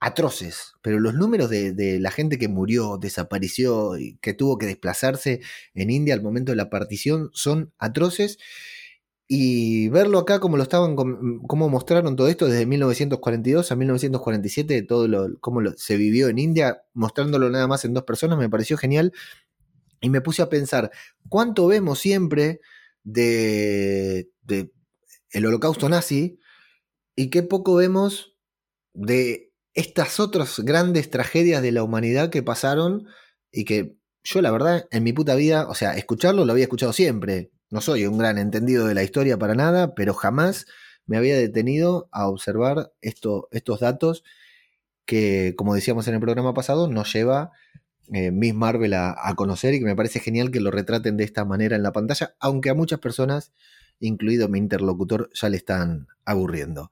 atroces, 0.00 0.74
pero 0.82 0.98
los 0.98 1.14
números 1.14 1.48
de, 1.48 1.72
de, 1.72 2.00
la 2.00 2.10
gente 2.10 2.38
que 2.38 2.48
murió, 2.48 2.98
desapareció 2.98 3.96
y 3.96 4.18
que 4.18 4.34
tuvo 4.34 4.58
que 4.58 4.66
desplazarse 4.66 5.40
en 5.74 5.90
India 5.90 6.14
al 6.14 6.22
momento 6.22 6.52
de 6.52 6.56
la 6.56 6.68
partición 6.68 7.30
son 7.32 7.72
atroces. 7.78 8.38
Y 9.28 9.88
verlo 9.88 10.20
acá 10.20 10.38
como 10.38 10.56
lo 10.56 10.62
estaban, 10.62 10.94
como 10.94 11.68
mostraron 11.68 12.14
todo 12.14 12.28
esto 12.28 12.46
desde 12.46 12.64
1942 12.64 13.72
a 13.72 13.76
1947, 13.76 14.82
todo 14.82 15.08
lo, 15.08 15.40
cómo 15.40 15.60
se 15.76 15.96
vivió 15.96 16.28
en 16.28 16.38
India, 16.38 16.82
mostrándolo 16.94 17.50
nada 17.50 17.66
más 17.66 17.84
en 17.84 17.92
dos 17.94 18.04
personas, 18.04 18.38
me 18.38 18.48
pareció 18.48 18.76
genial. 18.76 19.12
Y 20.00 20.10
me 20.10 20.20
puse 20.20 20.42
a 20.42 20.48
pensar, 20.48 20.92
¿cuánto 21.28 21.66
vemos 21.66 21.98
siempre 21.98 22.60
de, 23.02 24.30
de 24.42 24.70
el 25.30 25.46
holocausto 25.46 25.88
nazi? 25.88 26.38
Y 27.16 27.30
qué 27.30 27.42
poco 27.42 27.74
vemos 27.74 28.36
de 28.94 29.52
estas 29.74 30.20
otras 30.20 30.60
grandes 30.60 31.10
tragedias 31.10 31.62
de 31.62 31.72
la 31.72 31.82
humanidad 31.82 32.30
que 32.30 32.42
pasaron 32.42 33.06
y 33.50 33.64
que 33.64 33.96
yo 34.24 34.40
la 34.40 34.50
verdad 34.50 34.86
en 34.90 35.04
mi 35.04 35.12
puta 35.12 35.34
vida, 35.34 35.68
o 35.68 35.74
sea, 35.74 35.96
escucharlo 35.96 36.44
lo 36.44 36.52
había 36.52 36.64
escuchado 36.64 36.92
siempre, 36.92 37.50
no 37.70 37.80
soy 37.80 38.06
un 38.06 38.18
gran 38.18 38.38
entendido 38.38 38.86
de 38.86 38.94
la 38.94 39.02
historia 39.02 39.38
para 39.38 39.54
nada, 39.54 39.94
pero 39.94 40.14
jamás 40.14 40.66
me 41.06 41.16
había 41.16 41.36
detenido 41.36 42.08
a 42.12 42.28
observar 42.28 42.92
esto, 43.00 43.48
estos 43.52 43.80
datos 43.80 44.24
que, 45.04 45.54
como 45.56 45.74
decíamos 45.74 46.08
en 46.08 46.14
el 46.14 46.20
programa 46.20 46.52
pasado, 46.52 46.88
nos 46.88 47.12
lleva 47.12 47.52
eh, 48.12 48.30
Miss 48.30 48.54
Marvel 48.54 48.94
a, 48.94 49.34
conocer 49.36 49.74
y 49.74 49.78
que 49.80 49.84
me 49.84 49.96
parece 49.96 50.20
genial 50.20 50.50
que 50.50 50.60
lo 50.60 50.70
retraten 50.70 51.16
de 51.16 51.24
esta 51.24 51.44
manera 51.44 51.76
en 51.76 51.82
la 51.82 51.92
pantalla, 51.92 52.34
aunque 52.40 52.70
a 52.70 52.74
muchas 52.74 53.00
personas, 53.00 53.52
incluido 54.00 54.48
mi 54.48 54.58
interlocutor, 54.58 55.30
ya 55.34 55.48
le 55.48 55.56
están 55.56 56.08
aburriendo. 56.24 56.90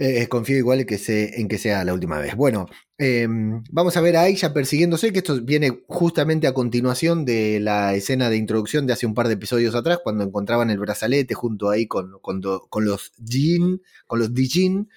Eh, 0.00 0.28
confío 0.28 0.56
igual 0.56 0.86
que 0.86 1.00
en 1.08 1.48
que 1.48 1.58
sea 1.58 1.84
la 1.84 1.92
última 1.92 2.18
vez. 2.18 2.36
Bueno, 2.36 2.66
em, 2.98 3.64
vamos 3.72 3.96
a 3.96 4.00
ver 4.00 4.16
a 4.16 4.28
ella 4.28 4.52
persiguiéndose, 4.52 5.12
que 5.12 5.18
esto 5.18 5.40
viene 5.42 5.82
justamente 5.88 6.46
a 6.46 6.54
continuación 6.54 7.24
de 7.24 7.58
la 7.58 7.94
escena 7.94 8.30
de 8.30 8.36
introducción 8.36 8.86
de 8.86 8.92
hace 8.92 9.06
un 9.06 9.14
par 9.14 9.26
de 9.26 9.34
episodios 9.34 9.74
atrás, 9.74 9.98
cuando 10.04 10.22
encontraban 10.22 10.70
el 10.70 10.78
brazalete 10.78 11.34
junto 11.34 11.68
ahí 11.68 11.88
con, 11.88 12.12
con, 12.20 12.40
los 12.84 13.12
Jin, 13.26 13.82
con 14.06 14.20
los 14.20 14.32
Dijin, 14.32 14.88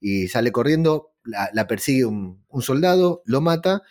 y 0.00 0.28
sale 0.28 0.52
corriendo, 0.52 1.12
la, 1.24 1.66
persigue 1.66 2.06
un, 2.06 2.42
soldado, 2.60 3.22
lo 3.26 3.42
mata 3.42 3.82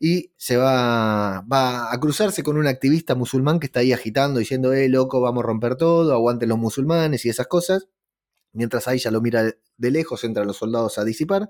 y 0.00 0.32
se 0.36 0.56
va, 0.56 1.42
va, 1.42 1.92
a 1.92 2.00
cruzarse 2.00 2.42
con 2.42 2.56
un 2.56 2.66
activista 2.66 3.14
musulmán 3.14 3.60
que 3.60 3.66
está 3.66 3.80
ahí 3.80 3.92
agitando, 3.92 4.40
diciendo, 4.40 4.72
eh, 4.72 4.88
loco, 4.88 5.20
vamos 5.20 5.44
a 5.44 5.46
romper 5.46 5.76
todo, 5.76 6.14
aguanten 6.14 6.48
los 6.48 6.58
musulmanes 6.58 7.26
y 7.26 7.28
esas 7.28 7.48
cosas. 7.48 7.88
Mientras 8.56 8.88
Aisha 8.88 9.10
lo 9.10 9.20
mira 9.20 9.54
de 9.76 9.90
lejos, 9.90 10.24
entran 10.24 10.46
los 10.46 10.56
soldados 10.56 10.98
a 10.98 11.04
disipar. 11.04 11.48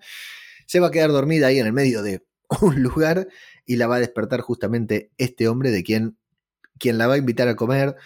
Se 0.67 0.81
va 0.81 0.89
a 0.89 0.91
quedar 0.91 1.11
dormida 1.11 1.47
ahí 1.47 1.59
en 1.59 1.67
el 1.67 1.73
medio 1.73 2.03
de 2.03 2.25
un 2.61 2.83
lugar 2.83 3.29
y 3.65 3.77
la 3.77 3.87
va 3.87 3.97
a 3.97 4.01
despertar 4.01 4.41
justamente 4.41 5.11
este 5.17 5.49
hombre 5.49 5.71
de 5.71 5.83
quien, 5.83 6.19
quien 6.79 6.99
la 6.99 7.07
va 7.07 7.15
a 7.15 7.19
invitar 7.19 7.49
a 7.49 7.57
comer, 7.57 7.97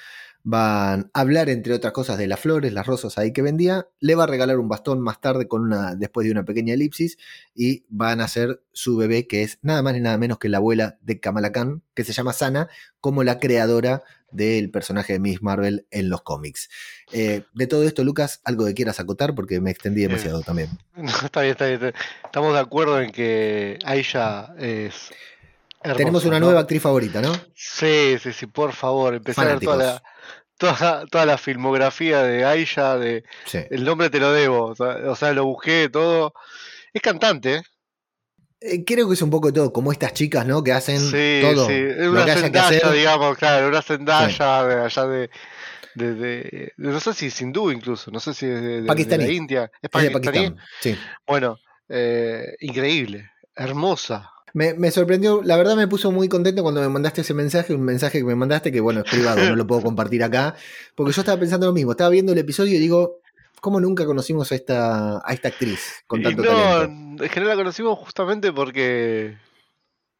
van 0.43 1.11
a 1.13 1.21
hablar 1.21 1.49
entre 1.49 1.75
otras 1.75 1.93
cosas 1.93 2.19
de 2.19 2.27
las 2.27 2.41
flores, 2.41 2.73
las 2.73 2.87
rosas 2.87 3.19
ahí 3.19 3.33
que 3.33 3.43
vendía, 3.43 3.89
le 4.01 4.15
va 4.15 4.25
a 4.25 4.27
regalar 4.27 4.59
un 4.59 4.69
bastón 4.69 5.01
más 5.01 5.21
tarde 5.21 5.49
con 5.49 5.63
una, 5.63 5.95
después 5.95 6.25
de 6.25 6.33
una 6.33 6.45
pequeña 6.45 6.75
elipsis 6.75 7.19
y 7.55 7.85
van 7.89 8.21
a 8.21 8.29
ser 8.29 8.63
su 8.73 8.97
bebé 8.97 9.27
que 9.27 9.43
es 9.43 9.59
nada 9.63 9.83
más 9.83 9.95
ni 9.95 10.01
nada 10.01 10.19
menos 10.19 10.39
que 10.39 10.49
la 10.49 10.59
abuela 10.59 10.99
de 11.03 11.21
Kamala 11.21 11.53
Khan, 11.53 11.83
que 11.95 12.05
se 12.05 12.13
llama 12.13 12.33
Sana, 12.33 12.69
como 13.01 13.25
la 13.25 13.39
creadora 13.39 14.03
del 14.31 14.71
personaje 14.71 15.15
de 15.15 15.21
Miss 15.21 15.43
Marvel 15.43 15.87
en 15.91 16.09
los 16.09 16.23
cómics. 16.23 16.69
Eh, 17.13 17.43
de 17.53 17.67
todo 17.67 17.85
esto, 17.85 18.05
Lucas, 18.05 18.41
algo 18.45 18.65
que 18.67 18.75
quieras 18.75 19.01
acotar 19.01 19.35
porque 19.35 19.61
me 19.61 19.71
extendí 19.71 20.03
demasiado 20.03 20.43
también. 20.43 20.71
está 21.25 21.43
bien, 21.43 21.53
está 21.53 21.67
bien. 21.67 21.93
Estamos 22.25 22.55
de 22.55 22.61
acuerdo 22.61 23.01
en 23.01 23.11
que 23.11 23.79
Aisha 23.85 24.55
es... 24.59 25.11
Tenemos 25.83 26.25
una 26.25 26.39
nueva 26.39 26.61
actriz 26.61 26.83
favorita, 26.83 27.23
¿no? 27.23 27.33
Sí, 27.55 28.17
sí, 28.23 28.33
sí, 28.33 28.47
por 28.47 28.73
favor, 28.73 29.15
empezar 29.15 29.47
a 29.47 29.51
ver 29.51 29.61
toda 29.61 29.77
la, 29.77 30.03
toda, 31.11 31.27
la 31.27 31.39
filmografía 31.39 32.23
de 32.23 32.45
Aisha, 32.45 32.99
de 32.99 33.25
el 33.71 33.85
nombre 33.85 34.11
te 34.11 34.21
lo 34.21 34.31
debo, 34.31 34.75
o 34.77 35.17
sea, 35.17 35.33
lo 35.33 35.45
busqué 35.47 35.89
todo. 35.91 36.35
Es 36.93 37.01
cantante, 37.01 37.55
¿eh? 37.57 37.63
Eh, 38.63 38.85
creo 38.85 39.09
que 39.09 39.15
es 39.15 39.23
un 39.23 39.31
poco 39.31 39.53
todo, 39.53 39.73
como 39.73 39.91
estas 39.91 40.13
chicas, 40.13 40.45
¿no? 40.45 40.63
Que 40.63 40.73
hacen 40.73 40.99
todo. 40.99 41.67
Sí, 41.67 41.83
una 42.07 42.37
sendalla, 42.37 42.93
digamos, 42.93 43.39
claro, 43.39 43.69
una 43.69 43.81
sendalla 43.81 44.65
de 44.65 44.85
allá 44.85 45.07
de, 45.07 45.31
de, 45.95 46.73
No 46.77 47.01
sé 47.01 47.15
si 47.15 47.27
es 47.27 47.41
hindú 47.41 47.71
incluso, 47.71 48.11
no 48.11 48.21
sé 48.21 48.35
si 48.35 48.45
es 48.47 48.61
de, 48.61 48.83
Pakistaní. 48.87 49.25
la 49.25 49.33
India. 49.33 49.71
¿Es 49.81 49.89
pakistaní? 49.89 50.55
sí. 50.81 50.95
Bueno, 51.27 51.59
eh, 51.89 52.55
increíble, 52.61 53.31
hermosa. 53.55 54.31
Me, 54.53 54.91
sorprendió, 54.91 55.43
la 55.45 55.57
verdad 55.57 55.77
me 55.77 55.87
puso 55.87 56.11
muy 56.11 56.29
contento 56.29 56.63
cuando 56.63 56.81
me 56.81 56.89
mandaste 56.89 57.21
ese 57.21 57.35
mensaje, 57.35 57.75
un 57.75 57.83
mensaje 57.83 58.19
que 58.19 58.25
me 58.25 58.35
mandaste 58.35 58.73
que, 58.73 58.81
bueno, 58.81 59.01
es 59.01 59.11
privado, 59.11 59.43
no 59.45 59.57
lo 59.57 59.67
puedo 59.67 59.83
compartir 59.83 60.25
acá, 60.25 60.57
porque 60.95 61.13
yo 61.13 61.23
estaba 61.23 61.39
pensando 61.39 61.67
lo 61.67 61.73
mismo, 61.73 61.93
estaba 61.93 62.11
viendo 62.11 62.33
el 62.33 62.39
episodio 62.39 62.75
y 62.75 62.79
digo, 62.79 63.21
¿cómo 63.61 63.81
nunca 63.81 64.05
conocimos 64.05 64.51
a 64.51 64.55
esta, 64.55 65.19
a 65.25 65.33
esta 65.33 65.49
actriz 65.49 66.03
con 66.07 66.23
tanto 66.23 66.43
no, 66.43 66.83
En 66.83 67.19
general 67.19 67.57
la 67.57 67.63
conocimos 67.63 67.99
justamente 67.99 68.53
porque, 68.53 69.37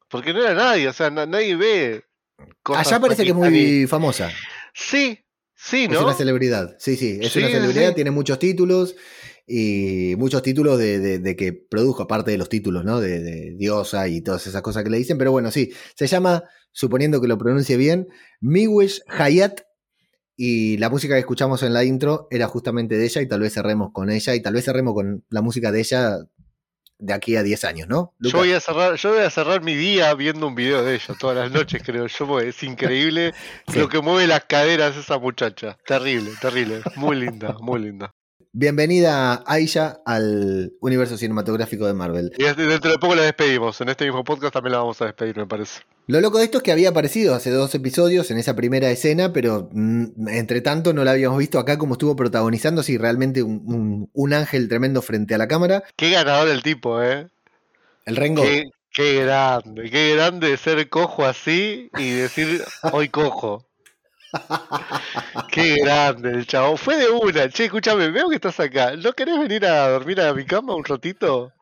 porque 0.07 0.33
no 0.33 0.41
era 0.41 0.53
nadie, 0.53 0.87
o 0.87 0.93
sea, 0.93 1.09
nadie 1.09 1.55
ve. 1.55 2.03
Cosas 2.63 2.87
Allá 2.87 2.99
parece 2.99 3.23
que 3.23 3.29
es 3.29 3.35
muy 3.35 3.85
famosa. 3.87 4.31
Sí, 4.73 5.19
sí, 5.53 5.87
¿no? 5.87 5.95
Es 5.95 6.01
una 6.01 6.13
celebridad, 6.13 6.75
sí, 6.79 6.95
sí, 6.95 7.19
es 7.21 7.35
una 7.35 7.47
celebridad, 7.47 7.93
tiene 7.93 8.11
muchos 8.11 8.39
títulos 8.39 8.95
y 9.47 10.15
muchos 10.17 10.41
títulos 10.41 10.77
de, 10.77 11.35
que 11.37 11.53
produjo, 11.53 12.03
aparte 12.03 12.31
de 12.31 12.37
los 12.37 12.49
títulos, 12.49 12.85
¿no? 12.85 12.99
De, 12.99 13.55
diosa 13.57 14.07
y 14.07 14.21
todas 14.21 14.47
esas 14.47 14.61
cosas 14.61 14.83
que 14.83 14.89
le 14.89 14.97
dicen, 14.97 15.17
pero 15.17 15.31
bueno, 15.31 15.51
sí, 15.51 15.71
se 15.95 16.07
llama, 16.07 16.43
suponiendo 16.71 17.21
que 17.21 17.27
lo 17.27 17.37
pronuncie 17.37 17.77
bien, 17.77 18.07
Miwish 18.39 19.01
Hayat, 19.07 19.61
y 20.35 20.77
la 20.77 20.89
música 20.89 21.13
que 21.13 21.19
escuchamos 21.19 21.61
en 21.61 21.73
la 21.73 21.83
intro 21.83 22.27
era 22.31 22.47
justamente 22.47 22.97
de 22.97 23.05
ella, 23.05 23.21
y 23.21 23.27
tal 23.27 23.41
vez 23.41 23.53
cerremos 23.53 23.91
con 23.93 24.09
ella, 24.09 24.33
y 24.35 24.41
tal 24.41 24.53
vez 24.53 24.65
cerremos 24.65 24.93
con 24.93 25.23
la 25.29 25.41
música 25.41 25.71
de 25.71 25.79
ella 25.79 26.19
de 27.01 27.13
aquí 27.13 27.35
a 27.35 27.43
10 27.43 27.65
años, 27.65 27.87
¿no? 27.87 28.13
Yo 28.19 28.37
voy, 28.37 28.53
a 28.53 28.59
cerrar, 28.59 28.95
yo 28.95 29.09
voy 29.09 29.23
a 29.23 29.29
cerrar 29.29 29.61
mi 29.63 29.75
día 29.75 30.13
viendo 30.13 30.47
un 30.47 30.55
video 30.55 30.83
de 30.83 30.95
ella 30.95 31.15
todas 31.19 31.35
las 31.35 31.51
noches, 31.51 31.81
creo 31.83 32.05
yo. 32.05 32.39
Es 32.39 32.61
increíble 32.63 33.33
lo 33.75 33.89
que 33.89 34.01
mueve 34.01 34.27
las 34.27 34.45
caderas 34.45 34.95
esa 34.95 35.17
muchacha. 35.17 35.77
Terrible, 35.85 36.31
terrible. 36.39 36.81
Muy 36.95 37.15
linda, 37.15 37.57
muy 37.59 37.81
linda. 37.81 38.13
Bienvenida, 38.53 39.43
Aisha, 39.47 40.01
al 40.05 40.73
universo 40.81 41.15
cinematográfico 41.15 41.87
de 41.87 41.93
Marvel. 41.93 42.33
Y 42.37 42.43
dentro 42.43 42.91
de 42.91 42.97
poco 42.97 43.15
la 43.15 43.21
despedimos. 43.21 43.79
En 43.79 43.87
este 43.87 44.03
mismo 44.03 44.25
podcast 44.25 44.53
también 44.53 44.73
la 44.73 44.79
vamos 44.79 45.01
a 45.01 45.05
despedir, 45.05 45.37
me 45.37 45.47
parece. 45.47 45.83
Lo 46.07 46.19
loco 46.19 46.37
de 46.37 46.43
esto 46.43 46.57
es 46.57 46.63
que 46.63 46.73
había 46.73 46.89
aparecido 46.89 47.33
hace 47.33 47.49
dos 47.49 47.73
episodios 47.75 48.29
en 48.29 48.37
esa 48.37 48.53
primera 48.53 48.91
escena, 48.91 49.31
pero 49.31 49.69
mm, 49.71 50.27
entre 50.27 50.59
tanto 50.59 50.91
no 50.91 51.05
la 51.05 51.11
habíamos 51.11 51.39
visto 51.39 51.59
acá 51.59 51.77
como 51.77 51.93
estuvo 51.93 52.17
protagonizando, 52.17 52.81
así 52.81 52.97
realmente 52.97 53.41
un, 53.41 54.33
ángel 54.33 54.67
tremendo 54.67 55.01
frente 55.01 55.33
a 55.33 55.37
la 55.37 55.47
cámara. 55.47 55.85
Qué 55.95 56.11
ganador 56.11 56.49
el 56.49 56.61
tipo, 56.61 57.01
¿eh? 57.01 57.29
El 58.05 58.17
Rengo. 58.17 58.43
Qué, 58.43 58.65
qué 58.91 59.23
grande, 59.23 59.89
qué 59.89 60.13
grande 60.13 60.57
ser 60.57 60.89
cojo 60.89 61.25
así 61.25 61.89
y 61.97 62.09
decir 62.09 62.61
hoy 62.91 63.07
cojo. 63.07 63.65
Qué 65.51 65.75
grande 65.75 66.29
el 66.29 66.47
chavo. 66.47 66.77
Fue 66.77 66.97
de 66.97 67.09
una. 67.09 67.49
Che, 67.49 67.65
escúchame, 67.65 68.09
veo 68.09 68.29
que 68.29 68.35
estás 68.35 68.59
acá. 68.59 68.95
¿No 68.95 69.13
querés 69.13 69.39
venir 69.39 69.65
a 69.65 69.89
dormir 69.89 70.21
a 70.21 70.33
mi 70.33 70.45
cama 70.45 70.75
un 70.75 70.85
ratito? 70.85 71.53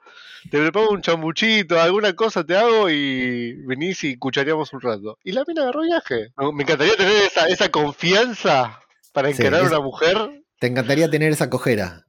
Te 0.49 0.57
preparo 0.57 0.89
un 0.91 1.01
chambuchito, 1.01 1.79
alguna 1.79 2.13
cosa 2.13 2.45
te 2.45 2.55
hago 2.55 2.89
y 2.89 3.53
venís 3.65 4.03
y 4.03 4.17
cuchareamos 4.17 4.71
un 4.73 4.81
rato. 4.81 5.17
Y 5.23 5.33
la 5.33 5.43
mina 5.45 5.63
agarró 5.63 5.81
viaje. 5.81 6.29
Me 6.53 6.63
encantaría 6.63 6.95
tener 6.95 7.23
esa, 7.23 7.47
esa 7.47 7.69
confianza 7.69 8.79
para 9.11 9.29
encarar 9.29 9.65
a 9.65 9.67
una 9.67 9.79
mujer. 9.81 10.43
Te 10.59 10.67
encantaría 10.67 11.09
tener 11.09 11.31
esa 11.31 11.49
cojera. 11.49 12.05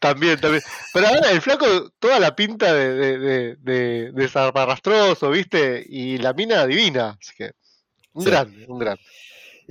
También, 0.00 0.40
también. 0.40 0.62
Pero 0.92 1.06
ahora 1.06 1.30
el 1.30 1.40
flaco, 1.40 1.66
toda 2.00 2.18
la 2.18 2.34
pinta 2.34 2.74
de, 2.74 2.94
de, 2.94 3.56
de, 3.62 4.12
de, 4.12 5.28
¿viste? 5.30 5.86
Y 5.88 6.18
la 6.18 6.32
mina 6.32 6.66
divina. 6.66 7.16
Así 7.20 7.32
que, 7.36 7.52
un 8.12 8.24
grande, 8.24 8.66
un 8.66 8.78
grande. 8.80 9.02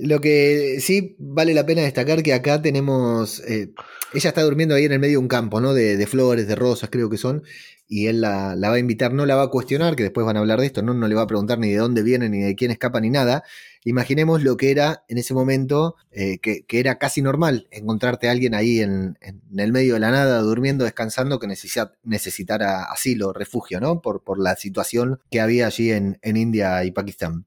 Lo 0.02 0.20
que 0.20 0.78
sí 0.80 1.14
vale 1.20 1.54
la 1.54 1.64
pena 1.64 1.82
destacar 1.82 2.24
que 2.24 2.34
acá 2.34 2.60
tenemos. 2.60 3.38
Eh, 3.46 3.72
ella 4.12 4.30
está 4.30 4.42
durmiendo 4.42 4.74
ahí 4.74 4.84
en 4.84 4.90
el 4.90 4.98
medio 4.98 5.12
de 5.12 5.18
un 5.18 5.28
campo, 5.28 5.60
¿no? 5.60 5.74
De, 5.74 6.04
flores, 6.08 6.48
de 6.48 6.56
rosas, 6.56 6.90
creo 6.90 7.08
que 7.08 7.18
son. 7.18 7.44
Y 7.86 8.08
él 8.08 8.20
la, 8.20 8.56
va 8.60 8.74
a 8.74 8.78
invitar, 8.80 9.12
no 9.12 9.26
la 9.26 9.36
va 9.36 9.44
a 9.44 9.48
cuestionar, 9.50 9.94
que 9.94 10.02
después 10.02 10.26
van 10.26 10.36
a 10.36 10.40
hablar 10.40 10.58
de 10.58 10.66
esto, 10.66 10.82
¿no? 10.82 10.92
No 10.92 11.06
le 11.06 11.14
va 11.14 11.22
a 11.22 11.26
preguntar 11.28 11.60
ni 11.60 11.70
de 11.70 11.76
dónde 11.76 12.02
viene, 12.02 12.28
ni 12.28 12.40
de 12.40 12.56
quién 12.56 12.72
escapa, 12.72 13.00
ni 13.00 13.10
nada. 13.10 13.44
Imaginemos 13.84 14.42
lo 14.42 14.56
que 14.56 14.72
era 14.72 15.04
en 15.06 15.18
ese 15.18 15.34
momento, 15.34 15.94
eh, 16.10 16.40
que, 16.40 16.64
era 16.68 16.98
casi 16.98 17.22
normal 17.22 17.68
encontrarte 17.70 18.26
a 18.26 18.32
alguien 18.32 18.56
ahí 18.56 18.80
en, 18.80 19.16
el 19.56 19.72
medio 19.72 19.94
de 19.94 20.00
la 20.00 20.10
nada, 20.10 20.40
durmiendo, 20.40 20.82
descansando, 20.82 21.38
que 21.38 21.46
necesitara 21.46 22.82
asilo, 22.86 23.32
refugio, 23.32 23.78
¿no? 23.80 24.02
Por, 24.02 24.24
por 24.24 24.40
la 24.40 24.56
situación 24.56 25.20
que 25.30 25.40
había 25.40 25.68
allí 25.68 25.92
en 25.92 26.18
India 26.24 26.84
y 26.84 26.90
Pakistán 26.90 27.46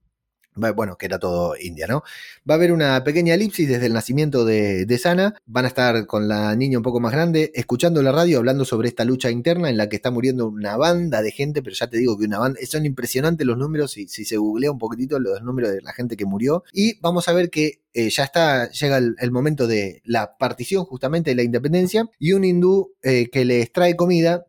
bueno, 0.56 0.98
que 0.98 1.06
era 1.06 1.20
todo 1.20 1.56
India, 1.60 1.88
¿no? 1.88 2.04
Va 2.50 2.54
a 2.54 2.58
haber 2.58 2.72
una 2.72 3.04
pequeña 3.04 3.34
elipsis 3.34 3.68
desde 3.68 3.88
el 3.88 3.94
nacimiento 3.94 4.46
de, 4.46 5.00
Sana. 5.02 5.36
Van 5.46 5.66
a 5.66 5.68
estar 5.68 6.08
con 6.08 6.28
la 6.28 6.56
niña 6.56 6.78
un 6.78 6.84
poco 6.84 7.00
más 7.00 7.12
grande, 7.12 7.52
escuchando 7.54 8.02
la 8.02 8.12
radio, 8.12 8.38
hablando 8.38 8.64
sobre 8.64 8.88
esta 8.88 9.04
lucha 9.04 9.30
interna 9.30 9.70
en 9.70 9.78
la 9.78 9.90
que 9.90 9.98
está 9.98 10.12
muriendo 10.12 10.48
una 10.48 10.78
banda 10.78 11.22
de 11.22 11.32
gente, 11.32 11.62
pero 11.62 11.76
ya 11.76 11.88
te 11.88 11.98
digo 11.98 12.18
que 12.18 12.26
una 12.26 12.40
banda. 12.40 12.60
Son 12.66 12.86
impresionantes 12.86 13.46
los 13.46 13.58
números, 13.58 13.92
si, 13.92 14.08
si 14.08 14.24
se 14.24 14.38
googlea 14.38 14.72
un 14.72 14.80
poquitito 14.80 15.20
los 15.20 15.42
números 15.42 15.72
de 15.72 15.82
la 15.82 15.94
gente 15.94 16.16
que 16.16 16.26
murió. 16.26 16.64
Y 16.72 17.00
vamos 17.02 17.28
a 17.28 17.34
ver 17.34 17.50
que 17.50 17.82
eh, 17.94 18.10
ya 18.10 18.24
está, 18.24 18.70
llega 18.72 18.98
el, 18.98 19.32
momento 19.32 19.68
de 19.68 20.02
la 20.04 20.38
partición 20.38 20.86
justamente 20.86 21.32
de 21.32 21.36
la 21.36 21.44
independencia. 21.44 22.10
Y 22.20 22.34
un 22.34 22.44
hindú 22.44 22.94
eh, 23.04 23.30
que 23.30 23.46
les 23.46 23.72
trae 23.72 23.96
comida 23.96 24.46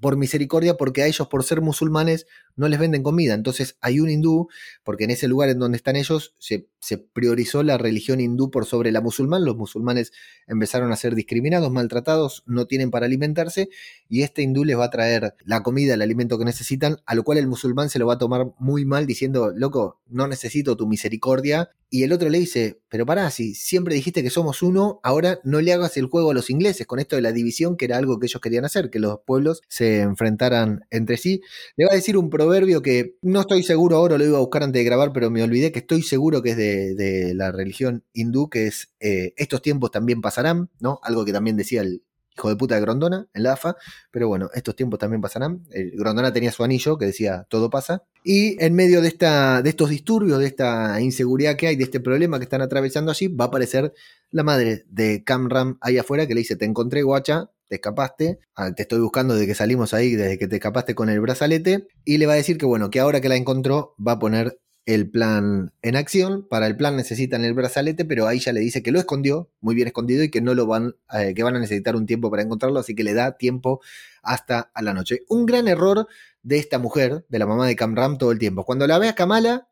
por 0.00 0.16
misericordia, 0.16 0.76
porque 0.76 1.02
a 1.02 1.06
ellos, 1.06 1.26
por 1.28 1.42
ser 1.44 1.60
musulmanes, 1.60 2.26
no 2.56 2.68
les 2.68 2.78
venden 2.80 3.02
comida. 3.02 3.34
Entonces 3.34 3.76
hay 3.80 4.00
un 4.00 4.10
hindú, 4.10 4.48
porque 4.82 5.04
en 5.04 5.10
ese 5.10 5.28
lugar 5.28 5.48
en 5.50 5.58
donde 5.58 5.76
están 5.76 5.96
ellos 5.96 6.34
se, 6.38 6.66
priorizó 7.12 7.62
la 7.62 7.78
religión 7.78 8.20
hindú 8.20 8.50
por 8.50 8.64
sobre 8.64 8.92
la 8.92 9.00
musulmán. 9.00 9.44
Los 9.44 9.56
musulmanes 9.56 10.12
empezaron 10.46 10.92
a 10.92 10.96
ser 10.96 11.14
discriminados, 11.14 11.70
maltratados, 11.70 12.42
no 12.46 12.66
tienen 12.66 12.90
para 12.90 13.06
alimentarse, 13.06 13.68
y 14.08 14.22
este 14.22 14.42
hindú 14.42 14.64
les 14.64 14.78
va 14.78 14.84
a 14.84 14.90
traer 14.90 15.34
la 15.44 15.62
comida, 15.62 15.94
el 15.94 16.02
alimento 16.02 16.38
que 16.38 16.44
necesitan, 16.44 16.98
a 17.06 17.14
lo 17.14 17.24
cual 17.24 17.38
el 17.38 17.46
musulmán 17.46 17.90
se 17.90 17.98
lo 17.98 18.06
va 18.06 18.14
a 18.14 18.18
tomar 18.18 18.52
muy 18.58 18.84
mal 18.84 19.06
diciendo, 19.06 19.52
loco, 19.54 20.00
no 20.08 20.26
necesito 20.28 20.76
tu 20.76 20.86
misericordia. 20.86 21.70
Y 21.88 22.02
el 22.02 22.12
otro 22.12 22.28
le 22.28 22.38
dice, 22.38 22.80
pero 22.88 23.06
pará, 23.06 23.30
si 23.30 23.54
siempre 23.54 23.94
dijiste 23.94 24.22
que 24.22 24.30
somos 24.30 24.62
uno, 24.62 24.98
ahora 25.04 25.38
no 25.44 25.60
le 25.60 25.72
hagas 25.72 25.96
el 25.96 26.06
juego 26.06 26.32
a 26.32 26.34
los 26.34 26.50
ingleses 26.50 26.84
con 26.86 26.98
esto 26.98 27.14
de 27.14 27.22
la 27.22 27.30
división, 27.30 27.76
que 27.76 27.84
era 27.84 27.96
algo 27.96 28.18
que 28.18 28.26
ellos 28.26 28.40
querían 28.40 28.64
hacer, 28.64 28.90
que 28.90 28.98
los 28.98 29.20
pueblos 29.24 29.62
se 29.68 30.00
enfrentaran 30.00 30.84
entre 30.90 31.16
sí. 31.16 31.42
Le 31.76 31.84
va 31.84 31.92
a 31.92 31.96
decir 31.96 32.16
un 32.16 32.28
proverbio 32.46 32.80
que 32.80 33.16
no 33.22 33.40
estoy 33.40 33.64
seguro, 33.64 33.96
ahora 33.96 34.18
lo 34.18 34.24
iba 34.24 34.36
a 34.38 34.40
buscar 34.40 34.62
antes 34.62 34.78
de 34.78 34.84
grabar, 34.84 35.12
pero 35.12 35.30
me 35.30 35.42
olvidé 35.42 35.72
que 35.72 35.80
estoy 35.80 36.02
seguro 36.02 36.42
que 36.42 36.50
es 36.50 36.56
de, 36.56 37.32
la 37.34 37.50
religión 37.50 38.04
hindú, 38.12 38.48
que 38.48 38.68
es 38.68 38.94
eh, 39.00 39.34
estos 39.36 39.62
tiempos 39.62 39.90
también 39.90 40.20
pasarán, 40.20 40.70
¿no? 40.78 41.00
Algo 41.02 41.24
que 41.24 41.32
también 41.32 41.56
decía 41.56 41.80
el 41.80 42.04
hijo 42.36 42.48
de 42.48 42.56
puta 42.56 42.76
de 42.76 42.82
Grondona 42.82 43.26
en 43.34 43.42
la 43.42 43.54
AFA, 43.54 43.76
pero 44.12 44.28
bueno, 44.28 44.48
estos 44.54 44.76
tiempos 44.76 45.00
también 45.00 45.20
pasarán. 45.20 45.66
Grondona 45.94 46.32
tenía 46.32 46.52
su 46.52 46.62
anillo 46.62 46.98
que 46.98 47.06
decía 47.06 47.46
todo 47.48 47.68
pasa. 47.68 48.04
Y 48.22 48.62
en 48.62 48.74
medio 48.74 49.00
de, 49.00 49.08
esta, 49.08 49.60
de 49.62 49.70
estos 49.70 49.90
disturbios, 49.90 50.38
de 50.38 50.46
esta 50.46 51.00
inseguridad 51.00 51.56
que 51.56 51.66
hay, 51.66 51.76
de 51.76 51.84
este 51.84 51.98
problema 51.98 52.38
que 52.38 52.44
están 52.44 52.62
atravesando 52.62 53.10
allí, 53.10 53.26
va 53.26 53.46
a 53.46 53.48
aparecer 53.48 53.92
la 54.30 54.44
madre 54.44 54.84
de 54.88 55.24
Camram 55.24 55.78
ahí 55.80 55.98
afuera 55.98 56.26
que 56.28 56.34
le 56.34 56.40
dice, 56.40 56.56
te 56.56 56.64
encontré 56.64 57.02
guacha, 57.02 57.50
te 57.68 57.76
escapaste, 57.76 58.38
ah, 58.54 58.72
te 58.72 58.82
estoy 58.82 59.00
buscando 59.00 59.34
desde 59.34 59.46
que 59.46 59.54
salimos 59.54 59.94
ahí, 59.94 60.14
desde 60.14 60.38
que 60.38 60.48
te 60.48 60.56
escapaste 60.56 60.94
con 60.94 61.08
el 61.08 61.20
brazalete, 61.20 61.86
y 62.04 62.18
le 62.18 62.26
va 62.26 62.34
a 62.34 62.36
decir 62.36 62.58
que 62.58 62.66
bueno, 62.66 62.90
que 62.90 63.00
ahora 63.00 63.20
que 63.20 63.28
la 63.28 63.36
encontró 63.36 63.94
va 64.04 64.12
a 64.12 64.18
poner 64.18 64.58
el 64.86 65.10
plan 65.10 65.72
en 65.82 65.96
acción. 65.96 66.46
Para 66.48 66.68
el 66.68 66.76
plan 66.76 66.96
necesitan 66.96 67.44
el 67.44 67.54
brazalete, 67.54 68.04
pero 68.04 68.26
ahí 68.28 68.38
ya 68.38 68.52
le 68.52 68.60
dice 68.60 68.82
que 68.82 68.92
lo 68.92 69.00
escondió, 69.00 69.50
muy 69.60 69.74
bien 69.74 69.88
escondido, 69.88 70.22
y 70.22 70.30
que 70.30 70.40
no 70.40 70.54
lo 70.54 70.66
van, 70.66 70.94
eh, 71.12 71.34
que 71.34 71.42
van 71.42 71.56
a 71.56 71.58
necesitar 71.58 71.96
un 71.96 72.06
tiempo 72.06 72.30
para 72.30 72.42
encontrarlo, 72.42 72.78
así 72.78 72.94
que 72.94 73.04
le 73.04 73.12
da 73.12 73.36
tiempo 73.36 73.80
hasta 74.22 74.70
a 74.72 74.82
la 74.82 74.94
noche. 74.94 75.24
Un 75.28 75.44
gran 75.44 75.68
error 75.68 76.06
de 76.42 76.58
esta 76.58 76.78
mujer, 76.78 77.26
de 77.28 77.38
la 77.38 77.46
mamá 77.46 77.66
de 77.66 77.76
Camram, 77.76 78.16
todo 78.16 78.30
el 78.30 78.38
tiempo. 78.38 78.64
Cuando 78.64 78.86
la 78.86 78.98
ve 78.98 79.08
a 79.08 79.14
Kamala, 79.14 79.68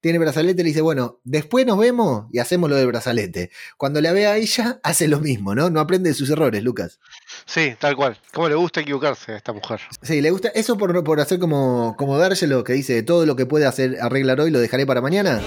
tiene 0.00 0.18
brazalete, 0.18 0.62
le 0.62 0.68
dice, 0.68 0.80
bueno, 0.80 1.20
después 1.24 1.66
nos 1.66 1.78
vemos 1.78 2.26
y 2.32 2.38
hacemos 2.38 2.70
lo 2.70 2.76
del 2.76 2.86
brazalete. 2.86 3.50
Cuando 3.76 4.00
la 4.00 4.12
ve 4.12 4.26
a 4.26 4.36
ella, 4.36 4.80
hace 4.84 5.08
lo 5.08 5.20
mismo, 5.20 5.54
¿no? 5.54 5.70
No 5.70 5.80
aprende 5.80 6.10
de 6.10 6.14
sus 6.14 6.30
errores, 6.30 6.62
Lucas. 6.62 7.00
Sí, 7.46 7.74
tal 7.78 7.96
cual. 7.96 8.16
¿Cómo 8.32 8.48
le 8.48 8.54
gusta 8.54 8.80
equivocarse 8.80 9.32
a 9.32 9.36
esta 9.36 9.52
mujer? 9.52 9.80
Sí, 10.02 10.20
le 10.20 10.30
gusta. 10.30 10.48
Eso 10.48 10.76
por, 10.76 11.02
por 11.02 11.20
hacer 11.20 11.38
como, 11.38 11.96
como 11.98 12.16
dárselo, 12.18 12.64
que 12.64 12.74
dice, 12.74 13.02
todo 13.02 13.26
lo 13.26 13.36
que 13.36 13.46
puede 13.46 13.66
hacer 13.66 13.98
arreglar 14.00 14.40
hoy 14.40 14.50
lo 14.50 14.60
dejaré 14.60 14.86
para 14.86 15.00
mañana. 15.00 15.40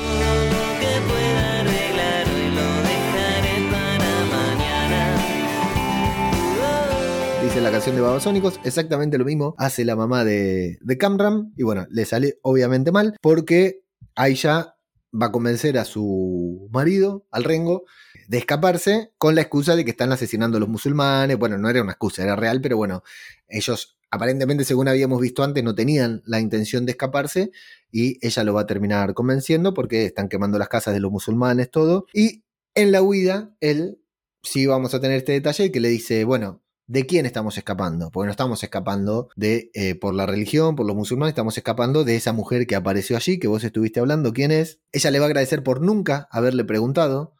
Dice 7.43 7.62
la 7.62 7.72
canción 7.72 7.96
de 7.96 8.01
Babasónicos, 8.01 8.60
exactamente 8.63 9.17
lo 9.17 9.25
mismo 9.25 9.55
hace 9.58 9.84
la 9.84 9.96
mamá 9.96 10.24
de, 10.24 10.77
de 10.81 10.98
Camram. 10.98 11.51
Y 11.58 11.63
bueno, 11.63 11.88
le 11.89 12.05
sale 12.05 12.38
obviamente 12.43 12.91
mal 12.91 13.17
porque 13.22 13.81
Aisha 14.15 14.75
va 15.13 15.27
a 15.27 15.32
convencer 15.32 15.77
a 15.77 15.86
su 15.86 16.70
marido, 16.72 17.25
al 17.32 17.44
Rengo, 17.44 17.86
de 18.27 18.38
escaparse 18.38 19.12
con 19.18 19.36
la 19.36 19.41
excusa 19.41 19.75
de 19.75 19.84
que 19.84 19.91
están 19.91 20.12
asesinando 20.12 20.58
a 20.58 20.60
los 20.60 20.70
musulmanes. 20.70 21.38
Bueno, 21.38 21.58
no 21.58 21.70
era 21.70 21.82
una 21.82 21.91
excusa, 21.91 22.24
era 22.24 22.36
real, 22.36 22.62
pero 22.62 22.77
bueno, 22.77 23.03
ellos 23.48 23.98
aparentemente, 24.12 24.65
según 24.65 24.89
habíamos 24.89 25.22
visto 25.22 25.44
antes, 25.44 25.63
no 25.63 25.74
tenían 25.74 26.22
la 26.25 26.39
intención 26.39 26.86
de 26.86 26.91
escaparse 26.91 27.51
y 27.91 28.25
ella 28.25 28.44
lo 28.44 28.53
va 28.53 28.62
a 28.62 28.68
terminar 28.68 29.13
convenciendo 29.13 29.74
porque 29.74 30.06
están 30.06 30.27
quemando 30.27 30.60
las 30.60 30.68
casas 30.68 30.94
de 30.94 31.00
los 31.00 31.12
musulmanes, 31.12 31.72
todo. 31.72 32.06
Y 32.13 32.44
en 32.75 32.91
la 32.91 33.01
huida, 33.01 33.56
él 33.62 34.00
sí 34.44 34.65
vamos 34.68 34.94
a 34.94 35.00
tener 35.00 35.18
este 35.18 35.32
detalle 35.32 35.72
que 35.72 35.80
le 35.80 35.89
dice, 35.89 36.25
bueno, 36.25 36.62
¿De 36.92 37.06
quién 37.06 37.26
estamos 37.26 37.58
escapando? 37.58 38.12
Porque 38.12 38.26
no 38.26 38.32
estamos 38.32 38.64
escapando 38.64 39.30
de 39.38 39.72
eh, 39.76 39.96
por 39.96 40.14
la 40.14 40.26
religión, 40.26 40.76
por 40.76 40.86
los 40.86 40.94
musulmanes, 40.94 41.32
estamos 41.32 41.58
escapando 41.58 42.04
de 42.04 42.18
esa 42.18 42.34
mujer 42.34 42.68
que 42.68 42.76
apareció 42.76 43.16
allí, 43.16 43.40
que 43.40 43.48
vos 43.48 43.64
estuviste 43.64 44.02
hablando, 44.02 44.34
¿quién 44.34 44.52
es? 44.52 44.82
Ella 44.92 45.10
le 45.10 45.20
va 45.20 45.24
a 45.24 45.30
agradecer 45.30 45.64
por 45.64 45.80
nunca 45.80 46.28
haberle 46.32 46.66
preguntado 46.66 47.34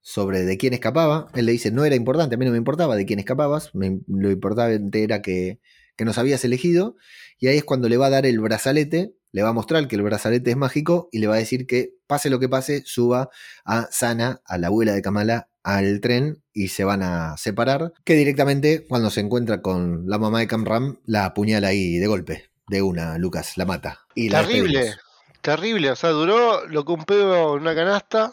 sobre 0.00 0.42
de 0.42 0.58
quién 0.58 0.74
escapaba. 0.74 1.28
Él 1.34 1.46
le 1.46 1.52
dice, 1.52 1.70
no 1.70 1.84
era 1.84 1.94
importante, 1.94 2.34
a 2.34 2.38
mí 2.38 2.46
no 2.46 2.50
me 2.50 2.58
importaba 2.58 2.96
de 2.96 3.06
quién 3.06 3.20
escapabas, 3.20 3.70
lo 3.74 4.30
importante 4.32 5.04
era 5.04 5.22
que, 5.22 5.60
que 5.94 6.04
nos 6.04 6.18
habías 6.18 6.44
elegido. 6.44 6.96
Y 7.38 7.46
ahí 7.46 7.58
es 7.58 7.64
cuando 7.64 7.88
le 7.88 7.98
va 7.98 8.06
a 8.06 8.10
dar 8.10 8.26
el 8.26 8.40
brazalete, 8.40 9.14
le 9.36 9.42
va 9.42 9.50
a 9.50 9.52
mostrar 9.52 9.86
que 9.86 9.96
el 9.96 10.02
brazalete 10.02 10.52
es 10.52 10.56
mágico 10.56 11.10
y 11.12 11.18
le 11.18 11.26
va 11.26 11.34
a 11.34 11.38
decir 11.38 11.66
que 11.66 11.92
pase 12.06 12.30
lo 12.30 12.40
que 12.40 12.48
pase, 12.48 12.82
suba 12.86 13.28
a 13.66 13.86
Sana, 13.90 14.40
a 14.46 14.56
la 14.56 14.68
abuela 14.68 14.94
de 14.94 15.02
Kamala, 15.02 15.50
al 15.62 16.00
tren 16.00 16.42
y 16.54 16.68
se 16.68 16.84
van 16.84 17.02
a 17.02 17.36
separar, 17.36 17.92
que 18.02 18.14
directamente 18.14 18.86
cuando 18.88 19.10
se 19.10 19.20
encuentra 19.20 19.60
con 19.60 20.04
la 20.06 20.16
mamá 20.16 20.38
de 20.38 20.46
Camram 20.46 21.00
la 21.04 21.26
apuñala 21.26 21.68
ahí 21.68 21.98
de 21.98 22.06
golpe, 22.06 22.48
de 22.66 22.80
una, 22.80 23.18
Lucas, 23.18 23.58
la 23.58 23.66
mata. 23.66 24.06
Y 24.14 24.30
terrible, 24.30 24.94
terrible, 25.42 25.90
o 25.90 25.96
sea, 25.96 26.10
duró 26.10 26.66
lo 26.66 26.86
que 26.86 26.92
un 26.92 27.04
pedo 27.04 27.56
en 27.56 27.60
una 27.60 27.74
canasta, 27.74 28.32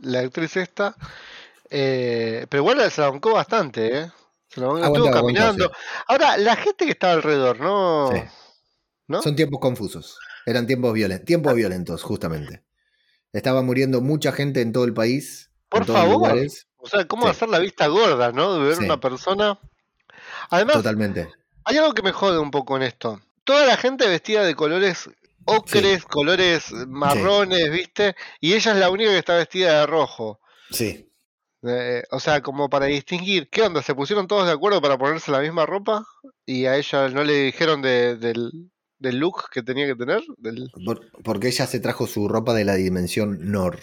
la 0.00 0.20
actriz 0.20 0.56
esta, 0.58 0.94
eh, 1.68 2.46
pero 2.48 2.62
igual 2.62 2.88
se 2.88 3.00
la 3.00 3.10
bancó 3.10 3.32
bastante, 3.32 3.98
¿eh? 3.98 4.12
Se 4.46 4.60
la 4.60 4.68
bancó, 4.68 4.94
estuvo 4.94 5.10
caminando. 5.10 5.72
Ahora, 6.06 6.36
la 6.36 6.54
gente 6.54 6.84
que 6.84 6.92
estaba 6.92 7.14
alrededor, 7.14 7.58
¿no? 7.58 8.10
¿No? 9.10 9.20
Son 9.20 9.36
tiempos 9.36 9.60
confusos, 9.60 10.18
eran 10.46 10.66
tiempos, 10.66 10.92
violentos, 10.94 11.26
tiempos 11.26 11.54
violentos, 11.54 12.02
justamente. 12.02 12.64
Estaba 13.32 13.62
muriendo 13.62 14.00
mucha 14.00 14.32
gente 14.32 14.60
en 14.62 14.72
todo 14.72 14.84
el 14.84 14.94
país 14.94 15.50
por 15.70 15.86
favor. 15.86 16.36
O 16.76 16.86
sea, 16.86 17.06
¿cómo 17.06 17.28
hacer 17.28 17.48
la 17.48 17.58
vista 17.58 17.86
gorda, 17.86 18.32
no? 18.32 18.54
De 18.54 18.68
ver 18.68 18.78
una 18.80 19.00
persona. 19.00 19.58
Además, 20.50 20.76
Totalmente. 20.76 21.28
hay 21.64 21.76
algo 21.76 21.94
que 21.94 22.02
me 22.02 22.12
jode 22.12 22.38
un 22.38 22.50
poco 22.50 22.76
en 22.76 22.82
esto. 22.82 23.20
Toda 23.44 23.64
la 23.64 23.76
gente 23.76 24.08
vestida 24.08 24.42
de 24.42 24.54
colores 24.54 25.08
ocres, 25.44 26.04
colores 26.04 26.72
marrones, 26.88 27.70
¿viste? 27.70 28.16
Y 28.40 28.54
ella 28.54 28.72
es 28.72 28.78
la 28.78 28.90
única 28.90 29.10
que 29.10 29.18
está 29.18 29.36
vestida 29.36 29.80
de 29.80 29.86
rojo. 29.86 30.40
Sí. 30.70 31.06
Eh, 31.62 32.02
o 32.10 32.18
sea, 32.18 32.42
como 32.42 32.68
para 32.68 32.86
distinguir, 32.86 33.48
¿qué 33.48 33.62
onda? 33.62 33.82
¿Se 33.82 33.94
pusieron 33.94 34.26
todos 34.26 34.46
de 34.46 34.52
acuerdo 34.52 34.80
para 34.80 34.98
ponerse 34.98 35.30
la 35.30 35.40
misma 35.40 35.66
ropa? 35.66 36.04
¿Y 36.46 36.66
a 36.66 36.76
ella 36.76 37.08
no 37.10 37.22
le 37.22 37.34
dijeron 37.34 37.82
del, 39.00 39.18
look 39.18 39.50
que 39.52 39.62
tenía 39.62 39.86
que 39.86 39.96
tener? 39.96 40.22
porque 41.24 41.48
ella 41.48 41.66
se 41.66 41.80
trajo 41.80 42.06
su 42.06 42.28
ropa 42.28 42.54
de 42.54 42.64
la 42.64 42.74
dimensión 42.74 43.50
Nor. 43.50 43.80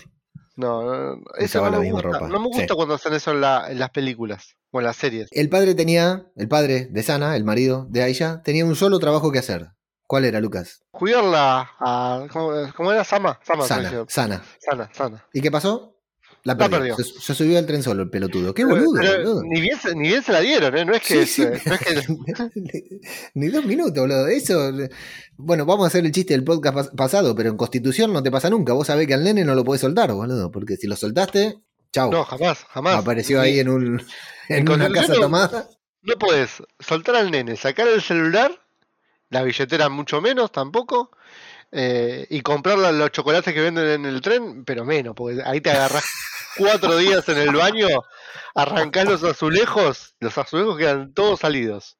No, 0.55 1.21
eso 1.37 1.69
no, 1.69 1.79
me 1.79 1.91
gusta. 1.91 2.27
no 2.27 2.39
me 2.39 2.47
gusta 2.47 2.73
cuando 2.73 2.95
hacen 2.95 3.13
eso 3.13 3.31
en, 3.31 3.41
las 3.41 3.89
películas 3.91 4.55
o 4.71 4.79
en 4.79 4.85
las 4.85 4.97
series. 4.97 5.29
El 5.31 5.49
padre 5.49 5.75
tenía, 5.75 6.31
el 6.35 6.47
padre 6.47 6.87
de 6.89 7.03
Sana, 7.03 7.35
el 7.35 7.43
marido 7.43 7.85
de 7.89 8.01
Aisha, 8.01 8.41
tenía 8.41 8.65
un 8.65 8.75
solo 8.75 8.97
trabajo 8.97 9.31
que 9.31 9.37
hacer. 9.37 9.69
¿Cuál 10.07 10.25
era, 10.25 10.39
Lucas? 10.39 10.81
Cuidarla 10.89 11.69
a. 11.79 12.27
¿Cómo, 12.31 12.91
era? 12.91 13.03
Sama. 13.03 13.39
sana, 13.43 13.63
sana. 13.63 14.05
Sana, 14.07 14.89
sana. 14.93 15.27
¿Y 15.33 15.41
qué 15.41 15.51
pasó? 15.51 15.96
La 16.47 16.57
perdió. 16.57 16.95
Se, 16.95 17.35
subió 17.35 17.59
al 17.59 17.65
tren 17.65 17.83
solo 17.83 18.03
el 18.03 18.09
pelotudo. 18.09 18.53
Qué 18.53 18.63
boludo. 18.63 19.01
Ni, 19.43 19.59
bien, 19.59 19.77
ni, 19.95 20.07
bien, 20.07 20.23
se 20.23 20.31
la 20.31 20.39
dieron, 20.39 20.77
¿eh? 20.77 20.85
No 20.85 20.93
es 20.93 21.01
que. 21.01 21.25
ni, 23.33 23.49
dos 23.49 23.65
minutos, 23.65 23.97
boludo. 23.97 24.27
Eso. 24.27 24.71
Bueno, 25.35 25.65
vamos 25.65 25.83
a 25.83 25.87
hacer 25.87 26.05
el 26.05 26.13
chiste 26.13 26.33
del 26.33 26.45
podcast 26.45 26.95
pasado, 26.95 27.35
pero 27.35 27.49
en 27.49 27.57
Constitución 27.57 28.13
no 28.13 28.23
te 28.23 28.31
pasa 28.31 28.49
nunca. 28.49 28.71
Vos 28.71 28.87
sabés 28.87 29.07
que 29.07 29.13
al 29.13 29.25
nene 29.25 29.43
no 29.43 29.55
lo 29.55 29.65
podés 29.65 29.81
soltar, 29.81 30.13
boludo. 30.13 30.49
Porque 30.49 30.77
si 30.77 30.87
lo 30.87 30.95
soltaste, 30.95 31.59
chau. 31.91 32.09
No, 32.11 32.23
jamás, 32.23 32.63
jamás. 32.69 32.95
Apareció 32.95 33.41
ahí 33.41 33.59
en, 33.59 33.67
un, 33.67 34.01
en, 34.47 34.71
una 34.71 34.89
casa 34.89 35.15
tomada. 35.15 35.67
No 36.01 36.15
podés 36.17 36.63
soltar 36.79 37.17
al 37.17 37.29
nene, 37.29 37.57
sacar 37.57 37.89
el 37.89 38.01
celular, 38.01 38.57
la 39.29 39.43
billetera 39.43 39.89
mucho 39.89 40.21
menos 40.21 40.53
tampoco. 40.53 41.11
Eh, 41.71 42.25
y 42.29 42.41
comprar 42.41 42.77
los 42.77 43.11
chocolates 43.11 43.53
que 43.53 43.61
venden 43.61 43.87
en 43.87 44.05
el 44.05 44.21
tren, 44.21 44.63
pero 44.63 44.85
menos, 44.85 45.13
porque 45.15 45.41
ahí 45.43 45.59
te 45.59 45.71
agarras 45.71 46.05
cuatro 46.57 46.97
días 46.97 47.27
en 47.29 47.37
el 47.37 47.53
baño, 47.53 47.87
arrancás 48.55 49.05
los 49.05 49.23
azulejos, 49.23 50.15
los 50.19 50.37
azulejos 50.37 50.77
quedan 50.77 51.13
todos 51.13 51.41
salidos. 51.41 51.97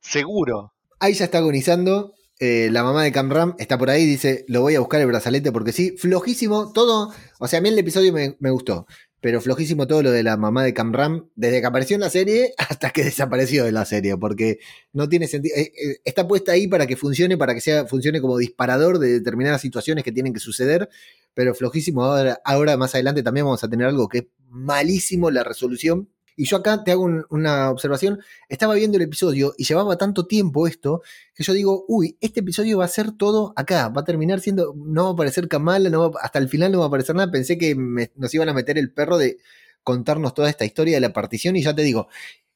Seguro. 0.00 0.74
Ahí 0.98 1.14
ya 1.14 1.26
está 1.26 1.38
agonizando. 1.38 2.14
Eh, 2.42 2.70
la 2.72 2.82
mamá 2.82 3.02
de 3.02 3.12
Camram 3.12 3.54
está 3.58 3.76
por 3.76 3.90
ahí, 3.90 4.06
dice, 4.06 4.46
lo 4.48 4.62
voy 4.62 4.74
a 4.74 4.80
buscar 4.80 5.02
el 5.02 5.06
brazalete 5.06 5.52
porque 5.52 5.72
sí, 5.72 5.94
flojísimo, 5.98 6.72
todo, 6.72 7.12
o 7.38 7.46
sea, 7.46 7.58
a 7.58 7.62
mí 7.62 7.68
el 7.68 7.78
episodio 7.78 8.14
me, 8.14 8.34
me 8.40 8.50
gustó, 8.50 8.86
pero 9.20 9.40
flojísimo 9.40 9.86
todo 9.86 10.02
lo 10.02 10.10
de 10.10 10.22
la 10.22 10.36
mamá 10.36 10.64
de 10.64 10.72
Camram, 10.72 11.28
desde 11.34 11.60
que 11.60 11.66
apareció 11.66 11.94
en 11.94 12.00
la 12.00 12.10
serie 12.10 12.54
hasta 12.58 12.90
que 12.90 13.04
desapareció 13.04 13.64
de 13.64 13.72
la 13.72 13.84
serie, 13.84 14.16
porque 14.16 14.58
no 14.92 15.08
tiene 15.08 15.26
sentido. 15.26 15.56
Eh, 15.56 15.72
eh, 15.74 15.96
está 16.04 16.26
puesta 16.26 16.52
ahí 16.52 16.66
para 16.66 16.86
que 16.86 16.96
funcione, 16.96 17.36
para 17.36 17.54
que 17.54 17.60
sea, 17.60 17.86
funcione 17.86 18.20
como 18.20 18.38
disparador 18.38 18.98
de 18.98 19.12
determinadas 19.12 19.60
situaciones 19.60 20.04
que 20.04 20.12
tienen 20.12 20.32
que 20.32 20.40
suceder, 20.40 20.88
pero 21.34 21.54
flojísimo. 21.54 22.04
Ahora, 22.04 22.40
ahora 22.44 22.76
más 22.76 22.94
adelante 22.94 23.22
también 23.22 23.46
vamos 23.46 23.62
a 23.62 23.68
tener 23.68 23.86
algo 23.86 24.08
que 24.08 24.18
es 24.18 24.24
malísimo 24.48 25.30
la 25.30 25.44
resolución 25.44 26.08
y 26.40 26.46
yo 26.46 26.56
acá 26.56 26.82
te 26.84 26.90
hago 26.90 27.06
una 27.28 27.68
observación. 27.70 28.18
Estaba 28.48 28.72
viendo 28.72 28.96
el 28.96 29.02
episodio 29.02 29.52
y 29.58 29.64
llevaba 29.64 29.98
tanto 29.98 30.26
tiempo 30.26 30.66
esto 30.66 31.02
que 31.34 31.44
yo 31.44 31.52
digo, 31.52 31.84
uy, 31.86 32.16
este 32.22 32.40
episodio 32.40 32.78
va 32.78 32.86
a 32.86 32.88
ser 32.88 33.12
todo 33.12 33.52
acá. 33.56 33.90
Va 33.90 34.00
a 34.00 34.04
terminar 34.04 34.40
siendo, 34.40 34.72
no 34.74 35.04
va 35.04 35.10
a 35.10 35.12
aparecer 35.12 35.48
Kamala, 35.48 35.90
no 35.90 36.12
hasta 36.18 36.38
el 36.38 36.48
final 36.48 36.72
no 36.72 36.78
va 36.78 36.86
a 36.86 36.88
aparecer 36.88 37.14
nada. 37.14 37.30
Pensé 37.30 37.58
que 37.58 37.76
nos 38.16 38.32
iban 38.32 38.48
a 38.48 38.54
meter 38.54 38.78
el 38.78 38.90
perro 38.90 39.18
de 39.18 39.36
contarnos 39.82 40.32
toda 40.32 40.48
esta 40.48 40.64
historia 40.64 40.94
de 40.96 41.02
la 41.02 41.12
partición 41.12 41.56
y 41.56 41.62
ya 41.62 41.74
te 41.74 41.82
digo, 41.82 42.08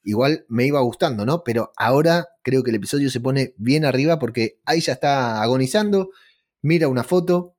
igual 0.02 0.46
me 0.48 0.64
iba 0.64 0.80
gustando, 0.80 1.26
¿no? 1.26 1.44
Pero 1.44 1.74
ahora 1.76 2.28
creo 2.42 2.62
que 2.62 2.70
el 2.70 2.76
episodio 2.76 3.10
se 3.10 3.20
pone 3.20 3.52
bien 3.58 3.84
arriba 3.84 4.18
porque 4.18 4.60
ahí 4.64 4.80
ya 4.80 4.94
está 4.94 5.42
agonizando, 5.42 6.08
mira 6.62 6.88
una 6.88 7.04
foto, 7.04 7.54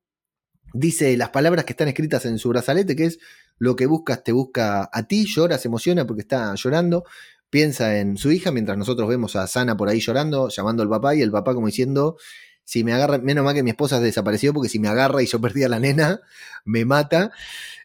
dice 0.74 1.16
las 1.18 1.30
palabras 1.30 1.66
que 1.66 1.74
están 1.74 1.88
escritas 1.88 2.26
en 2.26 2.40
su 2.40 2.50
brazalete, 2.50 2.96
que 2.96 3.06
es 3.06 3.20
lo 3.58 3.76
que 3.76 3.86
buscas 3.86 4.24
te 4.24 4.32
busca 4.32 4.90
a 4.92 5.04
ti, 5.08 5.26
llora, 5.26 5.58
se 5.58 5.68
emociona 5.68 6.06
porque 6.06 6.22
está 6.22 6.54
llorando, 6.56 7.04
piensa 7.50 8.00
en 8.00 8.18
su 8.18 8.32
hija, 8.32 8.52
mientras 8.52 8.78
nosotros 8.78 9.08
vemos 9.08 9.36
a 9.36 9.48
Sana 9.48 9.78
por 9.78 9.90
ahí 9.90 10.00
llorando, 10.00 10.50
llamando 10.50 10.84
al 10.84 10.90
papá 10.90 11.16
y 11.16 11.22
el 11.22 11.32
papá 11.32 11.54
como 11.54 11.68
diciendo, 11.68 12.18
si 12.66 12.84
me 12.84 12.94
agarra, 12.94 13.20
menos 13.20 13.46
mal 13.46 13.54
que 13.54 13.64
mi 13.64 13.70
esposa 13.70 14.00
desapareció, 14.00 14.54
porque 14.54 14.70
si 14.70 14.80
me 14.80 14.88
agarra 14.88 15.22
y 15.22 15.28
yo 15.28 15.40
perdí 15.40 15.64
a 15.64 15.70
la 15.70 15.80
nena, 15.80 16.20
me 16.66 16.84
mata. 16.84 17.32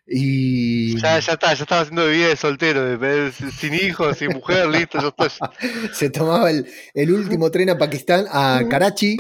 Y. 0.07 0.99
Ya, 1.01 1.21
ya 1.21 1.35
está, 1.35 1.55
ya 1.55 1.63
estaba 1.63 1.83
haciendo 1.83 2.09
vida 2.09 2.29
de 2.29 2.37
soltero, 2.37 2.99
sin 3.57 3.75
hijos, 3.75 4.19
sin 4.19 4.31
mujer, 4.31 4.67
listo, 4.71 4.99
ya 5.01 5.09
está. 5.09 5.53
Se 5.93 6.11
tomaba 6.11 6.51
el, 6.51 6.67
el, 6.95 7.13
último 7.13 7.51
tren 7.51 7.71
a 7.71 7.79
Pakistán, 7.79 8.25
a 8.29 8.63
Karachi. 8.69 9.19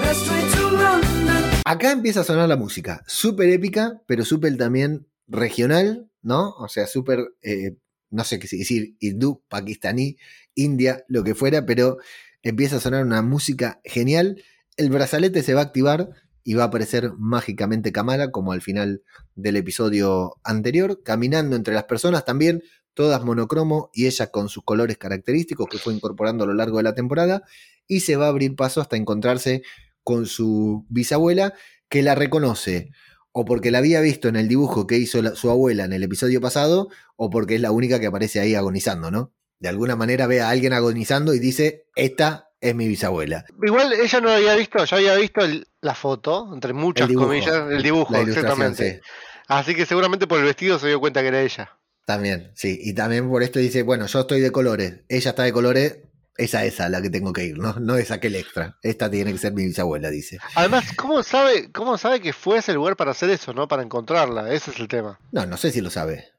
Acá 1.65 1.93
empieza 1.93 2.21
a 2.21 2.25
sonar 2.25 2.49
la 2.49 2.57
música, 2.57 3.05
súper 3.07 3.51
épica, 3.51 4.01
pero 4.07 4.25
súper 4.25 4.57
también 4.57 5.07
regional, 5.31 6.11
¿no? 6.23 6.51
O 6.59 6.69
sea, 6.69 6.87
súper, 6.87 7.35
eh, 7.43 7.77
no 8.11 8.25
sé 8.25 8.38
qué 8.38 8.49
decir, 8.51 8.97
hindú, 8.99 9.43
pakistaní, 9.49 10.19
india, 10.55 11.05
lo 11.09 11.25
que 11.25 11.35
fuera, 11.35 11.64
pero 11.64 11.99
empieza 12.43 12.77
a 12.77 12.81
sonar 12.81 13.05
una 13.05 13.23
música 13.23 13.81
genial. 13.85 14.43
El 14.77 14.90
brazalete 14.90 15.43
se 15.43 15.55
va 15.55 15.61
a 15.61 15.64
activar 15.64 16.11
y 16.43 16.55
va 16.55 16.64
a 16.64 16.66
aparecer 16.66 17.12
mágicamente 17.16 17.93
Kamala, 17.93 18.31
como 18.31 18.53
al 18.53 18.62
final 18.62 19.03
del 19.35 19.57
episodio 19.57 20.37
anterior, 20.43 21.03
caminando 21.03 21.55
entre 21.57 21.75
las 21.75 21.85
personas 21.85 22.25
también, 22.25 22.62
todas 22.95 23.25
monocromo 23.25 23.90
y 23.95 24.07
ella 24.07 24.31
con 24.31 24.49
sus 24.49 24.64
colores 24.64 24.99
característicos 24.99 25.69
que 25.69 25.79
fue 25.79 25.95
incorporando 25.95 26.45
a 26.45 26.47
lo 26.47 26.55
largo 26.55 26.79
de 26.79 26.83
la 26.83 26.95
temporada, 26.95 27.43
y 27.87 28.01
se 28.01 28.16
va 28.16 28.27
a 28.27 28.31
abrir 28.31 28.57
paso 28.57 28.81
hasta 28.81 28.97
encontrarse 28.97 29.62
con 30.03 30.27
su 30.27 30.87
bisabuela, 30.88 31.55
que 31.88 32.03
la 32.03 32.14
reconoce 32.14 32.90
o 33.33 33.45
porque 33.45 33.71
la 33.71 33.79
había 33.79 34.01
visto 34.01 34.29
en 34.29 34.37
el 34.37 34.49
dibujo 34.49 34.87
que 34.87 34.97
hizo 34.97 35.35
su 35.37 35.51
abuela 35.51 35.85
en 35.85 35.93
el 35.93 36.03
episodio 36.03 36.40
pasado, 36.40 36.88
o 37.16 37.31
porque 37.31 37.57
es 37.57 37.61
la 37.61 37.71
única 37.71 38.01
que 38.01 38.07
aparece 38.07 38.40
ahí 38.40 38.55
agonizando, 38.55 39.11
¿no? 39.11 39.33
De 39.59 39.69
alguna 39.69 39.95
manera 39.95 40.27
ve 40.27 40.40
a 40.40 40.49
alguien 40.49 40.73
agonizando 40.73 41.35
y 41.35 41.38
dice, 41.38 41.87
esta 41.95 42.51
es 42.61 42.75
mi 42.75 42.88
bisabuela. 42.88 43.45
Igual 43.62 43.93
ella 43.93 44.21
no 44.21 44.31
había 44.31 44.55
visto, 44.55 44.85
ya 44.85 44.97
había 44.97 45.14
visto 45.16 45.43
la 45.81 45.95
foto, 45.95 46.51
entre 46.53 46.73
muchas 46.73 47.11
comillas, 47.12 47.71
el 47.71 47.83
dibujo, 47.83 48.16
exactamente. 48.16 49.01
Así 49.49 49.75
que 49.75 49.87
seguramente 49.87 50.27
por 50.27 50.38
el 50.38 50.45
vestido 50.45 50.79
se 50.79 50.88
dio 50.88 51.01
cuenta 51.01 51.23
que 51.23 51.29
era 51.29 51.43
ella. 51.43 51.77
También, 52.07 52.51
sí. 52.55 52.79
Y 52.83 52.95
también 52.95 53.29
por 53.29 53.43
esto 53.43 53.59
dice, 53.59 53.83
bueno, 53.83 54.07
yo 54.07 54.21
estoy 54.21 54.40
de 54.40 54.51
colores, 54.51 55.01
ella 55.09 55.31
está 55.31 55.43
de 55.43 55.53
colores, 55.53 55.99
esa 56.40 56.64
esa 56.64 56.88
la 56.88 57.03
que 57.03 57.11
tengo 57.11 57.33
que 57.33 57.44
ir, 57.44 57.59
no, 57.59 57.74
no 57.74 57.96
es 57.96 58.11
aquel 58.11 58.35
extra. 58.35 58.79
Esta 58.83 59.11
tiene 59.11 59.33
que 59.33 59.38
ser 59.38 59.53
mi 59.53 59.64
bisabuela, 59.64 60.11
dice. 60.11 60.38
Además, 60.55 60.92
¿cómo 60.96 61.22
sabe, 61.22 61.70
cómo 61.72 61.98
sabe 61.98 62.20
que 62.20 62.33
fue 62.33 62.59
ese 62.59 62.72
lugar 62.72 62.96
para 62.96 63.12
hacer 63.12 63.31
eso, 63.31 63.53
no? 63.53 63.68
Para 63.68 63.83
encontrarla, 63.83 64.53
ese 64.53 64.70
es 64.70 64.81
el 64.81 64.88
tema. 64.88 65.18
No, 65.33 65.46
no 65.46 65.57
sé 65.57 65.70
si 65.70 65.81
lo 65.81 65.90
sabe. 65.90 66.33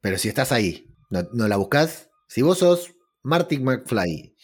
Pero 0.00 0.18
si 0.18 0.28
estás 0.28 0.52
ahí, 0.52 0.88
no, 1.10 1.48
la 1.48 1.56
buscas. 1.56 2.08
Si 2.28 2.42
vos 2.42 2.58
sos 2.58 2.94
Martin 3.22 3.64
McFly, 3.64 4.34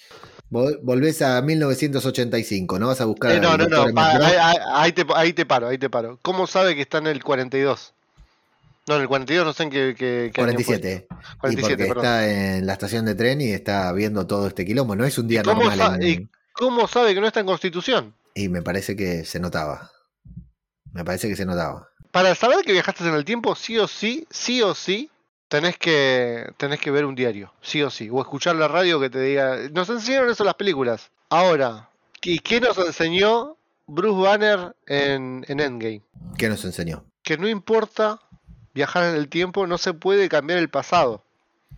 volvés 0.50 1.22
a 1.22 1.40
1985, 1.42 2.78
no 2.78 2.88
vas 2.88 3.00
a 3.00 3.06
buscar. 3.06 3.32
Eh, 3.32 3.40
no, 3.40 3.56
no, 3.56 3.66
no, 3.66 4.00
ahí, 4.74 4.92
te, 4.92 5.06
ahí 5.14 5.32
te 5.32 5.46
paro, 5.46 5.68
ahí 5.68 5.78
te 5.78 5.90
paro. 5.90 6.18
¿Cómo 6.22 6.46
sabe 6.46 6.74
que 6.74 6.82
está 6.82 6.98
en 6.98 7.06
el 7.06 7.24
42? 7.24 7.94
No, 8.88 8.96
en 8.96 9.02
el 9.02 9.08
42 9.08 9.44
no 9.44 9.52
sé 9.52 9.64
en 9.64 9.70
qué. 9.70 10.32
47. 10.34 11.06
47. 11.40 11.50
Y 11.50 11.56
porque 11.56 11.98
está 11.98 12.26
en 12.26 12.66
la 12.66 12.72
estación 12.72 13.04
de 13.04 13.14
tren 13.14 13.38
y 13.42 13.50
está 13.50 13.92
viendo 13.92 14.26
todo 14.26 14.46
este 14.46 14.64
quilombo. 14.64 14.96
No 14.96 15.04
es 15.04 15.18
un 15.18 15.28
día 15.28 15.42
normal. 15.42 16.02
¿Y 16.02 16.26
cómo 16.52 16.88
sabe 16.88 17.14
que 17.14 17.20
no 17.20 17.26
está 17.26 17.40
en 17.40 17.46
Constitución? 17.46 18.14
Y 18.34 18.48
me 18.48 18.62
parece 18.62 18.96
que 18.96 19.26
se 19.26 19.40
notaba. 19.40 19.90
Me 20.92 21.04
parece 21.04 21.28
que 21.28 21.36
se 21.36 21.44
notaba. 21.44 21.90
Para 22.12 22.34
saber 22.34 22.64
que 22.64 22.72
viajaste 22.72 23.06
en 23.06 23.14
el 23.14 23.26
tiempo, 23.26 23.54
sí 23.54 23.76
o 23.76 23.86
sí, 23.86 24.26
sí 24.30 24.62
o 24.62 24.74
sí, 24.74 25.10
tenés 25.48 25.76
que, 25.76 26.50
tenés 26.56 26.80
que 26.80 26.90
ver 26.90 27.04
un 27.04 27.14
diario. 27.14 27.52
Sí 27.60 27.82
o 27.82 27.90
sí. 27.90 28.08
O 28.10 28.22
escuchar 28.22 28.56
la 28.56 28.68
radio 28.68 28.98
que 28.98 29.10
te 29.10 29.20
diga. 29.20 29.68
Nos 29.70 29.90
enseñaron 29.90 30.30
eso 30.30 30.44
las 30.44 30.54
películas. 30.54 31.10
Ahora, 31.28 31.90
¿y 32.22 32.38
qué 32.38 32.58
nos 32.58 32.78
enseñó 32.78 33.58
Bruce 33.86 34.18
Banner 34.18 34.74
en, 34.86 35.44
en 35.46 35.60
Endgame? 35.60 36.00
¿Qué 36.38 36.48
nos 36.48 36.64
enseñó? 36.64 37.04
Que 37.22 37.36
no 37.36 37.46
importa 37.46 38.18
viajar 38.74 39.04
en 39.04 39.16
el 39.16 39.28
tiempo, 39.28 39.66
no 39.66 39.78
se 39.78 39.94
puede 39.94 40.28
cambiar 40.28 40.58
el 40.58 40.68
pasado. 40.68 41.24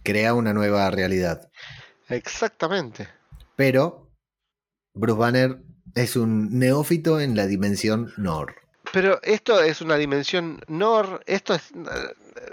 Crea 0.03 0.35
una 0.35 0.53
nueva 0.53 0.90
realidad. 0.90 1.50
Exactamente. 2.09 3.09
Pero 3.57 4.11
Bruce 4.94 5.18
Banner 5.18 5.59
es 5.94 6.16
un 6.16 6.59
neófito 6.59 7.20
en 7.20 7.37
la 7.37 7.46
dimensión 7.46 8.12
Nor. 8.16 8.55
Pero 8.92 9.20
esto 9.22 9.62
es 9.62 9.81
una 9.81 9.96
dimensión 9.96 10.61
Nor, 10.66 11.22
esto 11.26 11.55
es... 11.55 11.72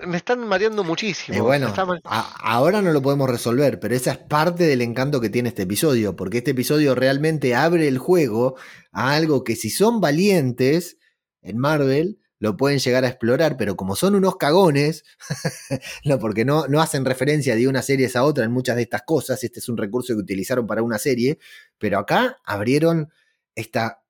Me 0.06 0.18
están 0.18 0.46
mareando 0.48 0.84
muchísimo. 0.84 1.44
bueno, 1.44 1.74
ahora 2.04 2.82
no 2.82 2.92
lo 2.92 3.02
podemos 3.02 3.30
resolver, 3.30 3.80
pero 3.80 3.96
esa 3.96 4.12
es 4.12 4.18
parte 4.18 4.66
del 4.66 4.82
encanto 4.82 5.22
que 5.22 5.30
tiene 5.30 5.50
este 5.50 5.64
episodio, 5.64 6.16
porque 6.16 6.40
este 6.40 6.52
episodio 6.52 6.94
realmente 6.94 7.56
abre 7.56 7.88
el 7.88 7.98
juego 7.98 8.58
a 8.92 9.14
algo 9.14 9.44
que 9.44 9.56
si 9.56 9.70
son 9.70 10.02
valientes 10.02 10.98
en 11.42 11.58
Marvel, 11.58 12.20
lo 12.40 12.56
pueden 12.56 12.80
llegar 12.80 13.04
a 13.04 13.08
explorar, 13.08 13.58
pero 13.58 13.76
como 13.76 13.96
son 13.96 14.16
unos 14.16 14.38
cagones, 14.38 15.04
no, 16.06 16.20
porque 16.20 16.46
no, 16.46 16.68
no 16.68 16.82
hacen 16.82 17.06
referencia 17.06 17.56
de 17.56 17.68
una 17.68 17.82
serie 17.82 18.10
a 18.14 18.24
otra 18.24 18.46
en 18.46 18.52
muchas 18.52 18.76
de 18.76 18.84
estas 18.84 19.02
cosas, 19.04 19.44
este 19.44 19.60
es 19.60 19.70
un 19.70 19.78
recurso 19.78 20.14
que 20.14 20.22
utilizaron 20.22 20.68
para 20.68 20.84
una 20.84 21.00
serie, 21.00 21.40
pero 21.78 22.00
acá 22.00 22.38
abrieron 22.46 23.12
esta 23.56 24.04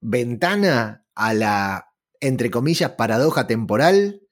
ventana 0.00 1.04
a 1.14 1.34
la, 1.34 1.92
entre 2.20 2.50
comillas, 2.50 2.92
paradoja 2.92 3.46
temporal 3.46 4.22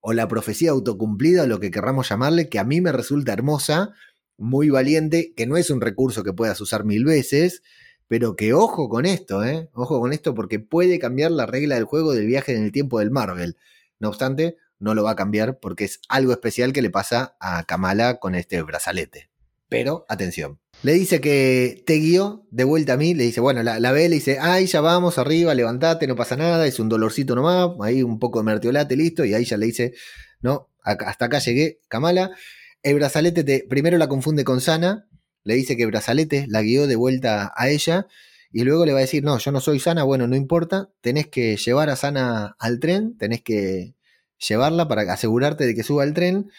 o 0.00 0.12
la 0.12 0.28
profecía 0.28 0.70
autocumplida, 0.70 1.44
o 1.44 1.46
lo 1.46 1.60
que 1.60 1.70
querramos 1.70 2.10
llamarle, 2.10 2.50
que 2.50 2.58
a 2.58 2.64
mí 2.64 2.82
me 2.82 2.92
resulta 2.92 3.32
hermosa, 3.32 3.94
muy 4.36 4.68
valiente, 4.68 5.32
que 5.34 5.46
no 5.46 5.56
es 5.56 5.70
un 5.70 5.80
recurso 5.80 6.22
que 6.22 6.34
puedas 6.34 6.60
usar 6.60 6.84
mil 6.84 7.04
veces, 7.04 7.62
pero 8.08 8.36
que 8.36 8.52
ojo 8.52 8.88
con 8.88 9.06
esto, 9.06 9.44
¿eh? 9.44 9.68
Ojo 9.72 10.00
con 10.00 10.12
esto 10.12 10.34
porque 10.34 10.58
puede 10.58 10.98
cambiar 10.98 11.30
la 11.30 11.46
regla 11.46 11.76
del 11.76 11.84
juego 11.84 12.12
del 12.12 12.26
viaje 12.26 12.54
en 12.54 12.64
el 12.64 12.72
tiempo 12.72 12.98
del 12.98 13.10
Marvel. 13.10 13.56
No 13.98 14.08
obstante, 14.08 14.56
no 14.78 14.94
lo 14.94 15.04
va 15.04 15.12
a 15.12 15.16
cambiar 15.16 15.58
porque 15.58 15.84
es 15.84 16.00
algo 16.08 16.32
especial 16.32 16.72
que 16.72 16.82
le 16.82 16.90
pasa 16.90 17.36
a 17.40 17.64
Kamala 17.64 18.18
con 18.18 18.34
este 18.34 18.60
brazalete. 18.62 19.30
Pero, 19.68 20.04
atención. 20.08 20.60
Le 20.82 20.92
dice 20.92 21.20
que 21.20 21.82
te 21.86 21.94
guió 21.94 22.46
de 22.50 22.64
vuelta 22.64 22.92
a 22.92 22.96
mí, 22.96 23.14
le 23.14 23.24
dice, 23.24 23.40
bueno, 23.40 23.62
la, 23.62 23.92
ve, 23.92 24.08
le 24.08 24.16
dice, 24.16 24.38
ay, 24.40 24.66
ya 24.66 24.80
vamos, 24.80 25.18
arriba, 25.18 25.54
levantate, 25.54 26.06
no 26.06 26.14
pasa 26.14 26.36
nada, 26.36 26.66
es 26.66 26.78
un 26.78 26.88
dolorcito 26.88 27.34
nomás, 27.34 27.70
ahí 27.82 28.02
un 28.02 28.18
poco 28.18 28.40
de 28.40 28.44
mertiolate, 28.44 28.94
listo, 28.94 29.24
y 29.24 29.32
ahí 29.34 29.44
ya 29.44 29.56
le 29.56 29.66
dice, 29.66 29.94
no, 30.42 30.68
hasta 30.82 31.24
acá 31.24 31.38
llegué, 31.38 31.80
Kamala. 31.88 32.32
El 32.82 32.96
brazalete 32.96 33.44
te, 33.44 33.66
primero 33.68 33.96
la 33.96 34.08
confunde 34.08 34.44
con 34.44 34.60
Sana, 34.60 35.08
le 35.44 35.54
dice 35.54 35.76
que 35.76 35.86
Brazalete 35.86 36.46
la 36.48 36.62
guió 36.62 36.86
de 36.86 36.96
vuelta 36.96 37.52
a 37.56 37.68
ella 37.68 38.06
y 38.50 38.62
luego 38.64 38.86
le 38.86 38.92
va 38.92 38.98
a 38.98 39.02
decir, 39.02 39.24
no, 39.24 39.38
yo 39.38 39.52
no 39.52 39.60
soy 39.60 39.80
Sana, 39.80 40.04
bueno, 40.04 40.26
no 40.26 40.36
importa, 40.36 40.90
tenés 41.00 41.26
que 41.26 41.56
llevar 41.56 41.90
a 41.90 41.96
Sana 41.96 42.56
al 42.58 42.80
tren, 42.80 43.16
tenés 43.18 43.42
que 43.42 43.96
llevarla 44.38 44.88
para 44.88 45.02
asegurarte 45.12 45.66
de 45.66 45.74
que 45.74 45.82
suba 45.82 46.04
al 46.04 46.14
tren. 46.14 46.50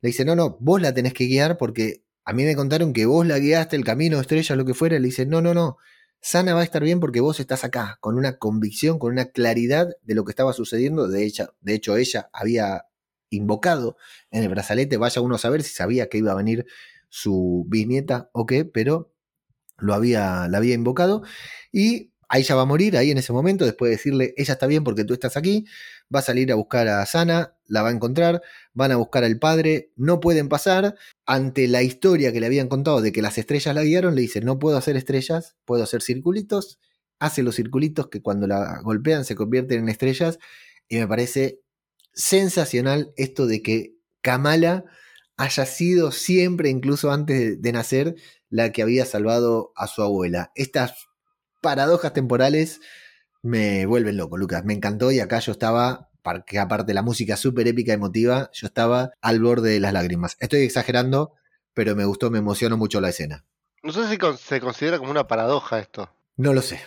Le 0.00 0.08
dice, 0.08 0.24
no, 0.24 0.36
no, 0.36 0.56
vos 0.60 0.80
la 0.80 0.94
tenés 0.94 1.14
que 1.14 1.26
guiar 1.26 1.58
porque 1.58 2.04
a 2.24 2.32
mí 2.32 2.44
me 2.44 2.54
contaron 2.54 2.92
que 2.92 3.06
vos 3.06 3.26
la 3.26 3.38
guiaste 3.38 3.76
el 3.76 3.84
camino, 3.84 4.20
estrella, 4.20 4.56
lo 4.56 4.64
que 4.64 4.74
fuera. 4.74 4.98
Le 4.98 5.06
dice, 5.06 5.26
no, 5.26 5.42
no, 5.42 5.52
no, 5.52 5.78
Sana 6.20 6.54
va 6.54 6.60
a 6.60 6.64
estar 6.64 6.82
bien 6.84 7.00
porque 7.00 7.20
vos 7.20 7.40
estás 7.40 7.64
acá, 7.64 7.98
con 8.00 8.16
una 8.16 8.38
convicción, 8.38 9.00
con 9.00 9.12
una 9.12 9.26
claridad 9.26 9.88
de 10.02 10.14
lo 10.14 10.24
que 10.24 10.30
estaba 10.30 10.52
sucediendo. 10.52 11.08
De 11.08 11.32
de 11.60 11.74
hecho 11.74 11.96
ella 11.96 12.30
había 12.32 12.86
invocado 13.30 13.96
en 14.30 14.44
el 14.44 14.48
brazalete, 14.48 14.96
vaya 14.96 15.20
uno 15.20 15.34
a 15.34 15.38
saber 15.38 15.64
si 15.64 15.74
sabía 15.74 16.08
que 16.08 16.18
iba 16.18 16.30
a 16.30 16.36
venir 16.36 16.66
su 17.12 17.66
bisnieta 17.68 18.30
o 18.32 18.46
qué, 18.46 18.64
pero 18.64 19.12
lo 19.76 19.92
había, 19.92 20.48
la 20.48 20.56
había 20.56 20.74
invocado 20.74 21.22
y 21.70 22.10
ahí 22.30 22.42
ya 22.42 22.54
va 22.54 22.62
a 22.62 22.64
morir, 22.64 22.96
ahí 22.96 23.10
en 23.10 23.18
ese 23.18 23.34
momento, 23.34 23.66
después 23.66 23.90
de 23.90 23.96
decirle, 23.96 24.32
ella 24.38 24.54
está 24.54 24.66
bien 24.66 24.82
porque 24.82 25.04
tú 25.04 25.12
estás 25.12 25.36
aquí, 25.36 25.66
va 26.14 26.20
a 26.20 26.22
salir 26.22 26.50
a 26.50 26.54
buscar 26.54 26.88
a 26.88 27.04
Sana, 27.04 27.54
la 27.66 27.82
va 27.82 27.90
a 27.90 27.92
encontrar, 27.92 28.40
van 28.72 28.92
a 28.92 28.96
buscar 28.96 29.24
al 29.24 29.38
padre, 29.38 29.92
no 29.94 30.20
pueden 30.20 30.48
pasar, 30.48 30.94
ante 31.26 31.68
la 31.68 31.82
historia 31.82 32.32
que 32.32 32.40
le 32.40 32.46
habían 32.46 32.68
contado 32.68 33.02
de 33.02 33.12
que 33.12 33.20
las 33.20 33.36
estrellas 33.36 33.74
la 33.74 33.84
guiaron, 33.84 34.14
le 34.14 34.22
dice, 34.22 34.40
no 34.40 34.58
puedo 34.58 34.78
hacer 34.78 34.96
estrellas, 34.96 35.56
puedo 35.66 35.82
hacer 35.82 36.00
circulitos, 36.00 36.80
hace 37.18 37.42
los 37.42 37.56
circulitos 37.56 38.08
que 38.08 38.22
cuando 38.22 38.46
la 38.46 38.80
golpean 38.82 39.26
se 39.26 39.34
convierten 39.34 39.80
en 39.80 39.90
estrellas, 39.90 40.38
y 40.88 40.96
me 40.96 41.06
parece 41.06 41.60
sensacional 42.14 43.12
esto 43.16 43.46
de 43.46 43.60
que 43.60 43.96
Kamala 44.22 44.86
haya 45.36 45.66
sido 45.66 46.12
siempre, 46.12 46.68
incluso 46.68 47.10
antes 47.10 47.60
de 47.60 47.72
nacer, 47.72 48.16
la 48.48 48.70
que 48.72 48.82
había 48.82 49.06
salvado 49.06 49.72
a 49.76 49.86
su 49.86 50.02
abuela. 50.02 50.52
Estas 50.54 51.08
paradojas 51.60 52.12
temporales 52.12 52.80
me 53.42 53.86
vuelven 53.86 54.16
loco, 54.16 54.36
Lucas. 54.36 54.64
Me 54.64 54.74
encantó 54.74 55.10
y 55.10 55.20
acá 55.20 55.38
yo 55.40 55.52
estaba, 55.52 56.10
porque 56.22 56.58
aparte 56.58 56.88
de 56.88 56.94
la 56.94 57.02
música 57.02 57.36
súper 57.36 57.66
épica 57.66 57.92
y 57.92 57.94
emotiva, 57.94 58.50
yo 58.52 58.66
estaba 58.66 59.12
al 59.20 59.40
borde 59.40 59.70
de 59.70 59.80
las 59.80 59.92
lágrimas. 59.92 60.36
Estoy 60.38 60.60
exagerando, 60.60 61.32
pero 61.74 61.96
me 61.96 62.04
gustó, 62.04 62.30
me 62.30 62.38
emocionó 62.38 62.76
mucho 62.76 63.00
la 63.00 63.08
escena. 63.08 63.44
No 63.82 63.92
sé 63.92 64.08
si 64.08 64.18
se 64.38 64.60
considera 64.60 64.98
como 64.98 65.10
una 65.10 65.26
paradoja 65.26 65.80
esto. 65.80 66.08
No 66.36 66.52
lo 66.52 66.62
sé. 66.62 66.80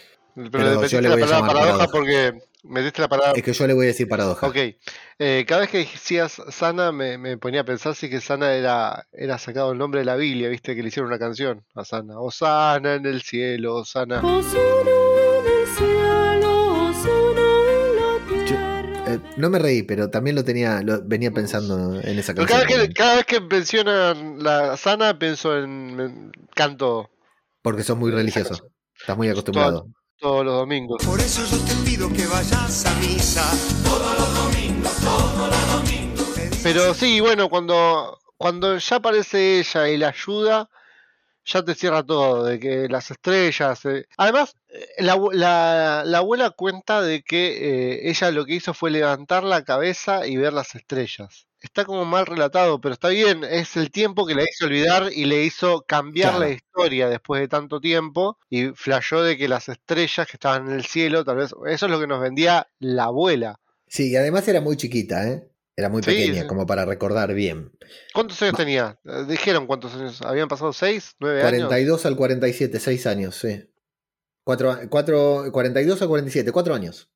Pero, 0.52 0.86
yo 0.86 1.02
le 1.02 1.10
voy 1.10 1.22
a 1.24 1.26
llamar 1.26 1.54
paradoja, 1.56 1.88
porque 1.88 2.40
me 2.67 2.82
diste 2.82 3.01
la 3.01 3.08
palabra. 3.08 3.34
Es 3.36 3.43
que 3.43 3.54
yo 3.54 3.67
le 3.67 3.73
voy 3.73 3.86
a 3.86 3.88
decir 3.88 4.08
paradoja. 4.08 4.47
Ok. 4.47 4.58
Eh, 5.17 5.45
cada 5.47 5.62
vez 5.62 5.69
que 5.69 5.78
decías 5.80 6.41
Sana, 6.49 6.91
me, 6.91 7.17
me, 7.17 7.38
ponía 7.38 7.62
a 7.62 7.65
pensar 7.65 7.95
si 7.95 8.10
que 8.10 8.21
Sana 8.21 8.54
era, 8.54 9.08
era 9.12 9.38
sacado 9.38 9.71
el 9.71 9.78
nombre 9.78 10.01
de 10.01 10.06
la 10.06 10.15
Biblia, 10.15 10.49
viste, 10.49 10.75
que 10.75 10.82
le 10.82 10.89
hicieron 10.89 11.10
una 11.10 11.19
canción 11.19 11.65
a 11.73 11.86
Sana. 11.86 12.19
O 12.19 12.32
Sana 12.32 12.95
en 12.95 13.06
el 13.06 13.21
cielo, 13.21 13.75
o 13.75 13.86
Sana. 13.86 14.19
En 14.19 14.25
el 14.25 14.43
cielo, 14.43 15.06
eh, 19.08 19.19
no 19.38 19.49
me 19.51 19.60
reí, 19.60 19.84
pero 19.84 20.10
también 20.10 20.36
lo 20.36 20.43
tenía, 20.43 20.82
lo, 20.82 21.01
venía 21.04 21.32
pensando 21.32 21.99
en 22.01 22.17
esa 22.17 22.34
canción. 22.34 22.47
Cada 22.47 22.78
vez, 22.78 22.88
que, 22.88 22.93
cada 22.93 23.47
mencionan 23.49 24.43
la 24.43 24.78
sana, 24.78 25.19
pienso 25.19 25.56
en, 25.58 26.32
canto. 26.56 27.12
Porque 27.62 27.84
sos 27.84 27.97
muy 27.97 28.12
religioso. 28.12 28.67
Estás 28.99 29.15
muy 29.15 29.30
acostumbrado 29.30 29.88
todos 30.17 30.45
los 30.45 30.56
domingos. 30.56 31.04
Por 31.06 31.19
eso 31.19 31.43
yo 31.45 31.58
te 31.65 31.73
pido 31.89 32.10
que 32.10 32.25
vayas 32.28 32.86
a 32.86 32.93
misa. 32.99 33.43
Todos 33.84 34.17
los 34.17 34.36
domingos, 34.36 34.95
todos 34.97 35.49
los 35.49 35.71
domingos. 35.73 36.60
Pero 36.63 36.93
sí, 36.93 37.19
bueno, 37.19 37.49
cuando, 37.49 38.19
cuando 38.38 38.78
ya 38.78 38.95
aparece 38.97 39.60
ella 39.60 39.89
y 39.89 39.97
la 39.97 40.10
ayuda 40.10 40.69
ya 41.45 41.63
te 41.63 41.75
cierra 41.75 42.04
todo, 42.04 42.43
de 42.43 42.60
que 42.60 42.89
las 42.89 43.12
estrellas... 43.12 43.86
Eh. 43.86 44.06
Además, 44.17 44.56
eh, 44.67 44.88
la, 44.97 46.04
la, 46.04 46.17
abuela 46.17 46.49
cuenta 46.49 47.01
de 47.01 47.21
que 47.21 47.93
eh, 47.93 48.10
ella 48.10 48.32
lo 48.32 48.45
que 48.45 48.56
hizo 48.56 48.73
fue 48.73 48.89
levantar 48.89 49.43
la 49.43 49.63
cabeza 49.63 50.25
y 50.25 50.38
ver 50.38 50.54
las 50.54 50.73
estrellas. 50.73 51.47
Está 51.65 51.84
como 51.84 52.06
mal 52.06 52.28
relatado, 52.28 52.80
pero 52.80 52.93
está 52.93 53.10
bien, 53.10 53.43
es 53.43 53.75
el 53.75 53.89
tiempo 53.89 54.25
que 54.25 54.36
le 54.36 54.43
hizo 54.43 54.67
olvidar 54.67 55.10
y 55.12 55.25
le 55.25 55.43
hizo 55.43 55.82
cambiar 55.82 56.39
la 56.39 56.49
historia 56.49 57.10
después 57.10 57.41
de 57.41 57.47
tanto 57.47 57.82
tiempo 57.82 58.38
y 58.49 58.67
flashó 58.69 59.23
de 59.23 59.36
que 59.36 59.47
las 59.47 59.67
estrellas 59.67 60.28
que 60.28 60.38
estaban 60.38 60.67
en 60.67 60.75
el 60.75 60.86
cielo, 60.86 61.25
tal 61.25 61.38
vez, 61.38 61.54
eso 61.67 61.86
es 61.88 61.91
lo 61.91 61.99
que 61.99 62.08
nos 62.08 62.21
vendía 62.21 62.67
la 62.80 63.06
abuela. 63.06 63.60
Sí, 63.88 64.12
y 64.12 64.15
además 64.15 64.47
era 64.47 64.62
muy 64.62 64.78
chiquita, 64.78 65.28
¿eh? 65.28 65.49
Era 65.75 65.89
muy 65.89 66.01
pequeña, 66.01 66.47
como 66.47 66.65
para 66.65 66.86
recordar 66.86 67.34
bien. 67.34 67.71
¿Cuántos 68.13 68.41
años 68.43 68.56
tenía? 68.56 68.97
Dijeron 69.28 69.67
cuántos 69.67 69.93
años. 69.95 70.21
¿Habían 70.21 70.47
pasado? 70.47 70.71
¿6? 70.71 71.15
¿9 71.19 71.41
años? 71.41 71.67
42 71.67 72.06
al 72.06 72.15
47, 72.15 72.80
6 72.80 73.08
años, 73.08 73.36
sí. 73.36 73.69
4, 74.45 74.82
4, 74.88 75.51
42 75.51 76.01
al 76.01 76.08
47, 76.08 76.51
4 76.51 76.75
años. 76.75 77.10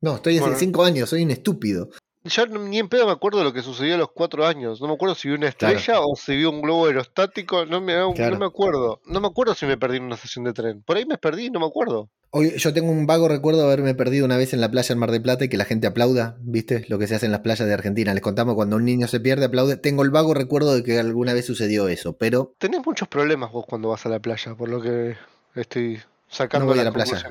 No, 0.00 0.16
estoy 0.16 0.38
hace 0.38 0.56
5 0.56 0.82
años, 0.82 1.10
soy 1.10 1.22
un 1.22 1.30
estúpido. 1.30 1.90
Yo 2.28 2.46
ni 2.46 2.78
en 2.78 2.88
pedo 2.88 3.06
me 3.06 3.12
acuerdo 3.12 3.38
de 3.38 3.44
lo 3.44 3.52
que 3.52 3.62
sucedió 3.62 3.94
a 3.94 3.98
los 3.98 4.10
4 4.12 4.46
años. 4.46 4.80
No 4.80 4.88
me 4.88 4.94
acuerdo 4.94 5.14
si 5.14 5.28
vi 5.28 5.34
una 5.34 5.48
estrella 5.48 6.00
o 6.00 6.16
si 6.16 6.36
vi 6.36 6.44
un 6.44 6.60
globo 6.60 6.86
aerostático. 6.86 7.66
No 7.66 7.80
me, 7.80 7.94
no 7.94 8.38
me 8.38 8.46
acuerdo. 8.46 9.00
No 9.06 9.20
me 9.20 9.28
acuerdo 9.28 9.54
si 9.54 9.66
me 9.66 9.76
perdí 9.76 9.98
en 9.98 10.04
una 10.04 10.16
sesión 10.16 10.44
de 10.44 10.52
tren. 10.52 10.82
Por 10.82 10.96
ahí 10.96 11.06
me 11.06 11.18
perdí, 11.18 11.50
no 11.50 11.60
me 11.60 11.66
acuerdo. 11.66 12.08
Hoy, 12.30 12.52
yo 12.56 12.74
tengo 12.74 12.90
un 12.90 13.06
vago 13.06 13.28
recuerdo 13.28 13.60
de 13.60 13.66
haberme 13.66 13.94
perdido 13.94 14.24
una 14.24 14.36
vez 14.36 14.52
en 14.52 14.60
la 14.60 14.70
playa 14.70 14.92
en 14.92 14.98
Mar 14.98 15.10
del 15.10 15.22
Plata 15.22 15.44
y 15.44 15.48
que 15.48 15.56
la 15.56 15.64
gente 15.64 15.86
aplauda, 15.86 16.36
¿viste? 16.40 16.84
Lo 16.88 16.98
que 16.98 17.06
se 17.06 17.14
hace 17.14 17.26
en 17.26 17.32
las 17.32 17.40
playas 17.40 17.66
de 17.66 17.72
Argentina. 17.72 18.12
Les 18.12 18.22
contamos 18.22 18.54
cuando 18.56 18.76
un 18.76 18.84
niño 18.84 19.06
se 19.06 19.20
pierde, 19.20 19.46
aplaude. 19.46 19.76
Tengo 19.76 20.02
el 20.02 20.10
vago 20.10 20.34
recuerdo 20.34 20.74
de 20.74 20.82
que 20.82 20.98
alguna 20.98 21.32
vez 21.32 21.46
sucedió 21.46 21.88
eso, 21.88 22.16
pero. 22.16 22.54
Tenés 22.58 22.84
muchos 22.84 23.08
problemas 23.08 23.52
vos 23.52 23.64
cuando 23.66 23.88
vas 23.90 24.04
a 24.04 24.08
la 24.08 24.20
playa, 24.20 24.54
por 24.54 24.68
lo 24.68 24.82
que 24.82 25.16
estoy 25.54 26.00
sacando. 26.28 26.66
No 26.66 26.72
voy 26.72 26.80
a 26.80 26.84
la 26.84 26.92
playa. 26.92 27.22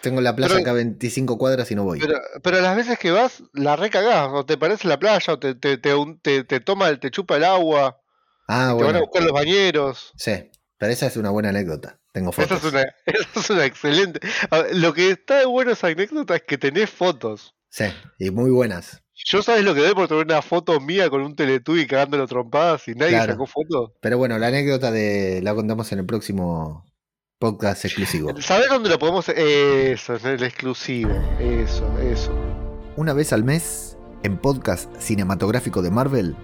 Tengo 0.00 0.20
la 0.20 0.36
playa 0.36 0.56
acá 0.56 0.72
25 0.72 1.38
cuadras 1.38 1.70
y 1.70 1.74
no 1.74 1.84
voy. 1.84 2.00
Pero, 2.00 2.20
pero 2.42 2.60
las 2.60 2.76
veces 2.76 2.98
que 2.98 3.10
vas, 3.10 3.42
la 3.52 3.76
recagás, 3.76 4.28
o 4.32 4.46
te 4.46 4.56
parece 4.56 4.88
la 4.88 4.98
playa, 4.98 5.34
o 5.34 5.38
te, 5.38 5.54
te, 5.54 5.76
te, 5.76 6.44
te, 6.44 6.60
toma, 6.60 6.94
te 6.98 7.10
chupa 7.10 7.36
el 7.36 7.44
agua. 7.44 8.00
Ah, 8.46 8.72
bueno. 8.72 8.78
Te 8.78 8.84
van 8.84 8.96
a 8.96 9.00
buscar 9.00 9.22
los 9.22 9.32
bañeros. 9.32 10.12
Sí, 10.16 10.50
pero 10.78 10.92
esa 10.92 11.06
es 11.06 11.16
una 11.16 11.30
buena 11.30 11.48
anécdota. 11.50 11.98
Tengo 12.12 12.32
fotos. 12.32 12.62
Esa 13.04 13.40
es 13.40 13.50
una, 13.50 13.64
excelente. 13.64 14.20
Lo 14.72 14.92
que 14.94 15.10
está 15.10 15.38
de 15.38 15.46
bueno 15.46 15.72
esa 15.72 15.88
anécdota 15.88 16.36
es 16.36 16.42
que 16.42 16.58
tenés 16.58 16.90
fotos. 16.90 17.54
Sí, 17.68 17.84
y 18.18 18.30
muy 18.30 18.50
buenas. 18.50 19.02
Yo 19.24 19.42
sabes 19.42 19.64
lo 19.64 19.74
que 19.74 19.80
doy 19.80 19.94
por 19.94 20.08
tener 20.08 20.24
una 20.24 20.42
foto 20.42 20.80
mía 20.80 21.10
con 21.10 21.22
un 21.22 21.36
teletubi 21.36 21.86
cagándolo 21.86 22.26
trompadas 22.26 22.88
y 22.88 22.94
nadie 22.94 23.18
sacó 23.18 23.46
fotos. 23.46 23.92
Pero 24.00 24.16
bueno, 24.16 24.38
la 24.38 24.46
anécdota 24.46 24.90
de 24.90 25.40
la 25.42 25.54
contamos 25.54 25.92
en 25.92 25.98
el 25.98 26.06
próximo 26.06 26.87
podcast 27.38 27.84
exclusivo. 27.84 28.34
¿Sabes 28.40 28.68
dónde 28.68 28.90
lo 28.90 28.98
podemos? 28.98 29.28
Eso, 29.28 30.16
el 30.16 30.42
exclusivo. 30.42 31.12
Eso, 31.38 31.86
eso. 32.00 32.32
Una 32.96 33.12
vez 33.12 33.32
al 33.32 33.44
mes, 33.44 33.96
en 34.24 34.38
podcast 34.38 34.90
cinematográfico 34.98 35.80
de 35.80 35.92
Marvel, 35.92 36.34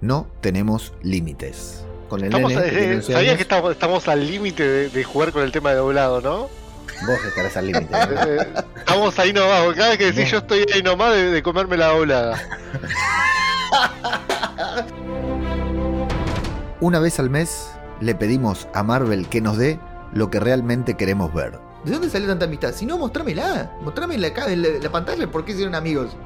no 0.00 0.28
tenemos 0.40 0.92
límites 1.02 1.84
con 2.08 2.20
el 2.20 2.26
estamos, 2.26 2.52
nene. 2.52 3.02
¿Sabías 3.02 3.36
que 3.36 3.42
estamos, 3.42 4.06
al 4.06 4.24
límite 4.24 4.88
de, 4.88 5.04
jugar 5.04 5.32
con 5.32 5.42
el 5.42 5.50
tema 5.50 5.70
de 5.70 5.76
doblado, 5.76 6.20
no? 6.20 6.48
Vos 7.06 7.24
estarás 7.26 7.56
al 7.56 7.66
límite. 7.66 7.92
Eh, 8.28 8.46
estamos 8.76 9.18
ahí 9.18 9.32
nomás, 9.32 9.74
cada 9.74 9.88
vez 9.88 9.98
que 9.98 10.12
decís 10.12 10.30
yo 10.30 10.38
estoy 10.38 10.64
ahí 10.72 10.80
nomás 10.80 11.12
de, 11.12 11.42
comerme 11.42 11.76
la 11.76 11.88
doblada. 11.88 12.40
Una 16.80 17.00
vez 17.00 17.18
al 17.18 17.30
mes 17.30 17.72
le 18.00 18.14
pedimos 18.14 18.68
a 18.74 18.84
Marvel 18.84 19.28
que 19.28 19.40
nos 19.40 19.58
dé 19.58 19.80
lo 20.16 20.30
que 20.30 20.40
realmente 20.40 20.94
queremos 20.94 21.32
ver. 21.32 21.58
¿De 21.84 21.92
dónde 21.92 22.10
salió 22.10 22.26
tanta 22.26 22.46
amistad? 22.46 22.72
Si 22.72 22.86
no, 22.86 22.98
mostrámela. 22.98 23.70
Mostrámela 23.82 24.28
acá 24.28 24.50
en 24.50 24.82
la, 24.82 24.90
pantalla 24.90 25.30
por 25.30 25.44
qué 25.44 25.52
hicieron 25.52 25.74
amigos. 25.74 26.16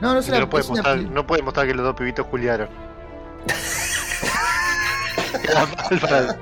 No, 0.00 0.14
no, 0.14 0.22
se 0.22 0.38
no, 0.38 0.48
puede 0.48 0.68
mostrar, 0.68 0.98
no 0.98 1.26
puede 1.26 1.42
mostrar 1.42 1.66
que 1.66 1.74
los 1.74 1.84
dos 1.84 1.96
pibitos 1.96 2.26
juliaron. 2.26 2.68
queda 5.42 5.66
mal, 5.66 6.38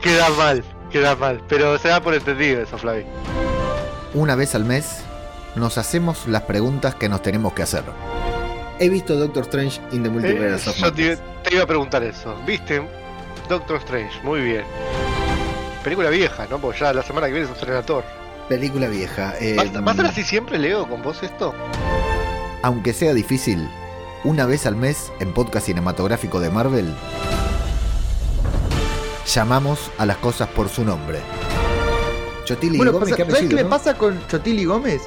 queda 0.00 0.30
mal, 0.30 0.64
queda 0.90 1.16
mal. 1.16 1.42
Pero 1.48 1.76
se 1.78 1.88
da 1.88 2.00
por 2.00 2.14
entendido 2.14 2.62
eso, 2.62 2.78
Flavi. 2.78 3.04
Una 4.14 4.36
vez 4.36 4.54
al 4.54 4.64
mes 4.64 5.02
nos 5.54 5.76
hacemos 5.76 6.26
las 6.28 6.42
preguntas 6.42 6.94
que 6.94 7.08
nos 7.08 7.20
tenemos 7.20 7.52
que 7.52 7.62
hacer. 7.62 7.82
He 8.78 8.88
visto 8.88 9.16
Doctor 9.16 9.42
Strange 9.42 9.80
in 9.90 10.04
the 10.04 10.08
Multiverse 10.08 10.70
eh, 10.70 10.74
Yo 10.78 10.92
te, 10.92 11.18
iba 11.50 11.64
a 11.64 11.66
preguntar 11.66 12.02
eso. 12.04 12.34
¿Viste? 12.46 12.80
Doctor 13.48 13.76
Strange, 13.78 14.22
muy 14.22 14.40
bien. 14.40 14.64
Película 15.82 16.10
vieja, 16.10 16.46
¿no? 16.50 16.58
Porque 16.58 16.80
ya 16.80 16.92
la 16.92 17.02
semana 17.02 17.26
que 17.26 17.34
viene 17.34 17.48
es 17.50 17.62
un 17.62 17.84
Thor. 17.84 18.04
Película 18.48 18.88
vieja. 18.88 19.34
Eh, 19.40 19.56
¿Va 19.56 19.92
a 19.92 19.94
ser 19.94 20.06
así 20.06 20.22
siempre, 20.22 20.58
Leo, 20.58 20.88
con 20.88 21.02
vos 21.02 21.22
esto? 21.22 21.54
Aunque 22.62 22.92
sea 22.92 23.14
difícil, 23.14 23.68
una 24.24 24.46
vez 24.46 24.66
al 24.66 24.74
mes 24.74 25.12
en 25.20 25.32
podcast 25.32 25.66
cinematográfico 25.66 26.40
de 26.40 26.50
Marvel, 26.50 26.92
llamamos 29.26 29.90
a 29.98 30.06
las 30.06 30.16
cosas 30.16 30.48
por 30.48 30.68
su 30.68 30.84
nombre. 30.84 31.20
Chotili 32.44 32.78
Gómez, 32.78 33.14
¿qué 33.14 33.24
¿sabes 33.24 33.48
qué 33.48 33.54
me 33.54 33.64
pasa 33.66 33.94
con 33.94 34.26
Chotili 34.28 34.64
Gómez? 34.64 35.02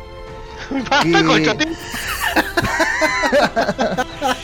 ¿Qué 0.70 0.84
pasa 0.90 1.24
con 1.24 1.44
Chotili? 1.44 1.76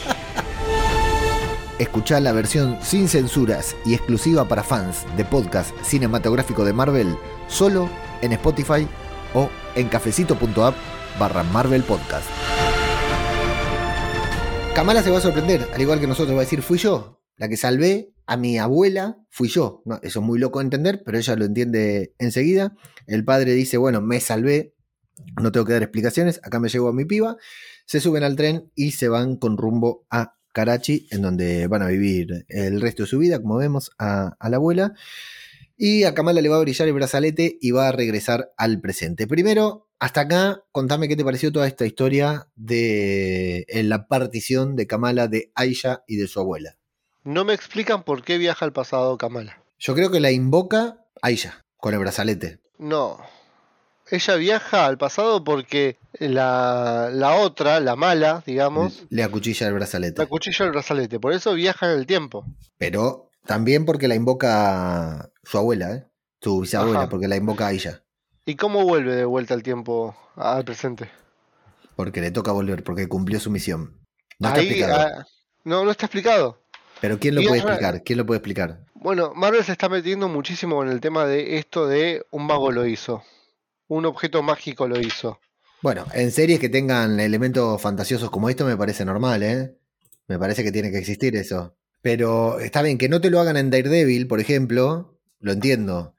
Escuchá 1.79 2.19
la 2.19 2.31
versión 2.31 2.79
sin 2.81 3.07
censuras 3.07 3.75
y 3.85 3.93
exclusiva 3.93 4.47
para 4.47 4.63
fans 4.63 5.05
de 5.15 5.23
podcast 5.23 5.75
cinematográfico 5.83 6.65
de 6.65 6.73
Marvel 6.73 7.15
solo 7.47 7.87
en 8.23 8.33
Spotify 8.33 8.87
o 9.35 9.47
en 9.75 9.87
cafecito.app 9.87 10.75
barra 11.19 11.43
Marvel 11.43 11.83
Podcast. 11.83 12.27
Kamala 14.73 15.03
se 15.03 15.11
va 15.11 15.19
a 15.19 15.21
sorprender, 15.21 15.67
al 15.71 15.79
igual 15.79 15.99
que 15.99 16.07
nosotros 16.07 16.35
va 16.35 16.41
a 16.41 16.45
decir, 16.45 16.63
fui 16.63 16.79
yo, 16.79 17.21
la 17.35 17.47
que 17.47 17.57
salvé 17.57 18.11
a 18.25 18.37
mi 18.37 18.57
abuela 18.57 19.19
fui 19.29 19.47
yo. 19.47 19.83
eso 20.01 20.19
es 20.19 20.25
muy 20.25 20.39
loco 20.39 20.57
de 20.57 20.65
entender, 20.65 21.03
pero 21.05 21.19
ella 21.19 21.35
lo 21.35 21.45
entiende 21.45 22.15
enseguida. 22.17 22.75
El 23.05 23.23
padre 23.23 23.53
dice, 23.53 23.77
bueno, 23.77 24.01
me 24.01 24.19
salvé, 24.19 24.73
no 25.39 25.51
tengo 25.51 25.65
que 25.67 25.73
dar 25.73 25.83
explicaciones, 25.83 26.39
acá 26.43 26.59
me 26.59 26.69
llevo 26.69 26.89
a 26.89 26.93
mi 26.93 27.05
piba. 27.05 27.37
Se 27.85 27.99
suben 27.99 28.23
al 28.23 28.35
tren 28.35 28.71
y 28.73 28.91
se 28.91 29.09
van 29.09 29.35
con 29.35 29.57
rumbo 29.57 30.07
a 30.09 30.36
Karachi, 30.53 31.07
en 31.11 31.21
donde 31.21 31.67
van 31.67 31.81
a 31.81 31.87
vivir 31.87 32.45
el 32.49 32.81
resto 32.81 33.03
de 33.03 33.09
su 33.09 33.19
vida, 33.19 33.41
como 33.41 33.57
vemos, 33.57 33.91
a, 33.99 34.35
la 34.49 34.57
abuela. 34.57 34.93
Y 35.77 36.03
a 36.03 36.13
Kamala 36.13 36.41
le 36.41 36.49
va 36.49 36.57
a 36.57 36.61
brillar 36.61 36.87
el 36.87 36.93
brazalete 36.93 37.57
y 37.61 37.71
va 37.71 37.87
a 37.87 37.91
regresar 37.91 38.51
al 38.57 38.81
presente. 38.81 39.27
Primero, 39.27 39.87
hasta 39.99 40.21
acá, 40.21 40.63
contame 40.71 41.07
qué 41.07 41.15
te 41.15 41.23
pareció 41.23 41.51
toda 41.51 41.67
esta 41.67 41.85
historia 41.85 42.47
de 42.55 43.65
la 43.83 44.07
partición 44.07 44.75
de 44.75 44.87
Kamala 44.87 45.27
de 45.27 45.51
Aisha 45.53 46.03
y 46.07 46.15
de 46.15 46.27
su 46.27 46.39
abuela. 46.39 46.77
No 47.23 47.45
me 47.45 47.53
explican 47.53 48.03
por 48.03 48.23
qué 48.23 48.37
viaja 48.37 48.65
al 48.65 48.73
pasado 48.73 49.17
Kamala. 49.17 49.63
Yo 49.77 49.93
creo 49.93 50.09
que 50.09 50.19
la 50.19 50.31
invoca 50.31 51.05
Aisha, 51.21 51.65
con 51.77 51.93
el 51.93 51.99
brazalete. 51.99 52.59
No. 52.79 53.19
Ella 54.09 54.35
viaja 54.35 54.85
al 54.85 54.97
pasado 54.97 55.43
porque 55.43 55.97
la, 56.13 57.09
la 57.11 57.35
otra, 57.35 57.79
la 57.79 57.95
mala, 57.95 58.43
digamos. 58.45 59.05
Le 59.09 59.23
acuchilla 59.23 59.67
el 59.67 59.73
brazalete. 59.73 60.19
Le 60.19 60.23
acuchilla 60.23 60.65
el 60.65 60.71
brazalete. 60.71 61.19
Por 61.19 61.33
eso 61.33 61.53
viaja 61.53 61.91
en 61.91 61.99
el 61.99 62.05
tiempo. 62.05 62.45
Pero 62.77 63.29
también 63.45 63.85
porque 63.85 64.07
la 64.07 64.15
invoca 64.15 65.29
su 65.43 65.57
abuela, 65.57 65.91
¿eh? 65.91 66.07
Su 66.41 66.61
bisabuela, 66.61 67.09
porque 67.09 67.27
la 67.27 67.35
invoca 67.35 67.67
a 67.67 67.71
ella. 67.71 68.03
¿Y 68.45 68.55
cómo 68.55 68.83
vuelve 68.83 69.15
de 69.15 69.25
vuelta 69.25 69.53
al 69.53 69.63
tiempo, 69.63 70.15
al 70.35 70.63
presente? 70.63 71.09
Porque 71.95 72.21
le 72.21 72.31
toca 72.31 72.51
volver, 72.51 72.83
porque 72.83 73.07
cumplió 73.07 73.39
su 73.39 73.49
misión. 73.51 73.99
No 74.39 74.49
está 74.49 74.61
explicado. 74.61 74.95
Ah, 74.95 75.25
no, 75.63 75.83
no 75.83 75.91
está 75.91 76.05
explicado. 76.05 76.61
Pero 77.01 77.19
¿quién 77.19 77.35
lo 77.35 77.41
puede 77.41 77.57
explicar? 77.57 78.03
¿Quién 78.03 78.17
lo 78.17 78.25
puede 78.25 78.37
explicar? 78.37 78.79
Bueno, 78.93 79.33
Marvel 79.35 79.63
se 79.63 79.71
está 79.71 79.89
metiendo 79.89 80.27
muchísimo 80.27 80.83
en 80.83 80.89
el 80.89 81.01
tema 81.01 81.25
de 81.25 81.57
esto 81.57 81.87
de 81.87 82.25
un 82.31 82.45
mago 82.45 82.71
lo 82.71 82.85
hizo. 82.85 83.23
Un 83.87 84.05
objeto 84.05 84.41
mágico 84.43 84.87
lo 84.87 84.99
hizo. 84.99 85.39
Bueno, 85.81 86.05
en 86.13 86.31
series 86.31 86.59
que 86.59 86.69
tengan 86.69 87.19
elementos 87.19 87.81
fantasiosos 87.81 88.29
como 88.29 88.49
esto 88.49 88.65
me 88.65 88.77
parece 88.77 89.05
normal, 89.05 89.43
¿eh? 89.43 89.77
Me 90.27 90.39
parece 90.39 90.63
que 90.63 90.71
tiene 90.71 90.91
que 90.91 90.97
existir 90.97 91.35
eso. 91.35 91.75
Pero 92.01 92.59
está 92.59 92.81
bien, 92.81 92.97
que 92.97 93.09
no 93.09 93.21
te 93.21 93.29
lo 93.29 93.39
hagan 93.39 93.57
en 93.57 93.69
Daredevil, 93.69 94.27
por 94.27 94.39
ejemplo, 94.39 95.19
lo 95.39 95.51
entiendo. 95.51 96.15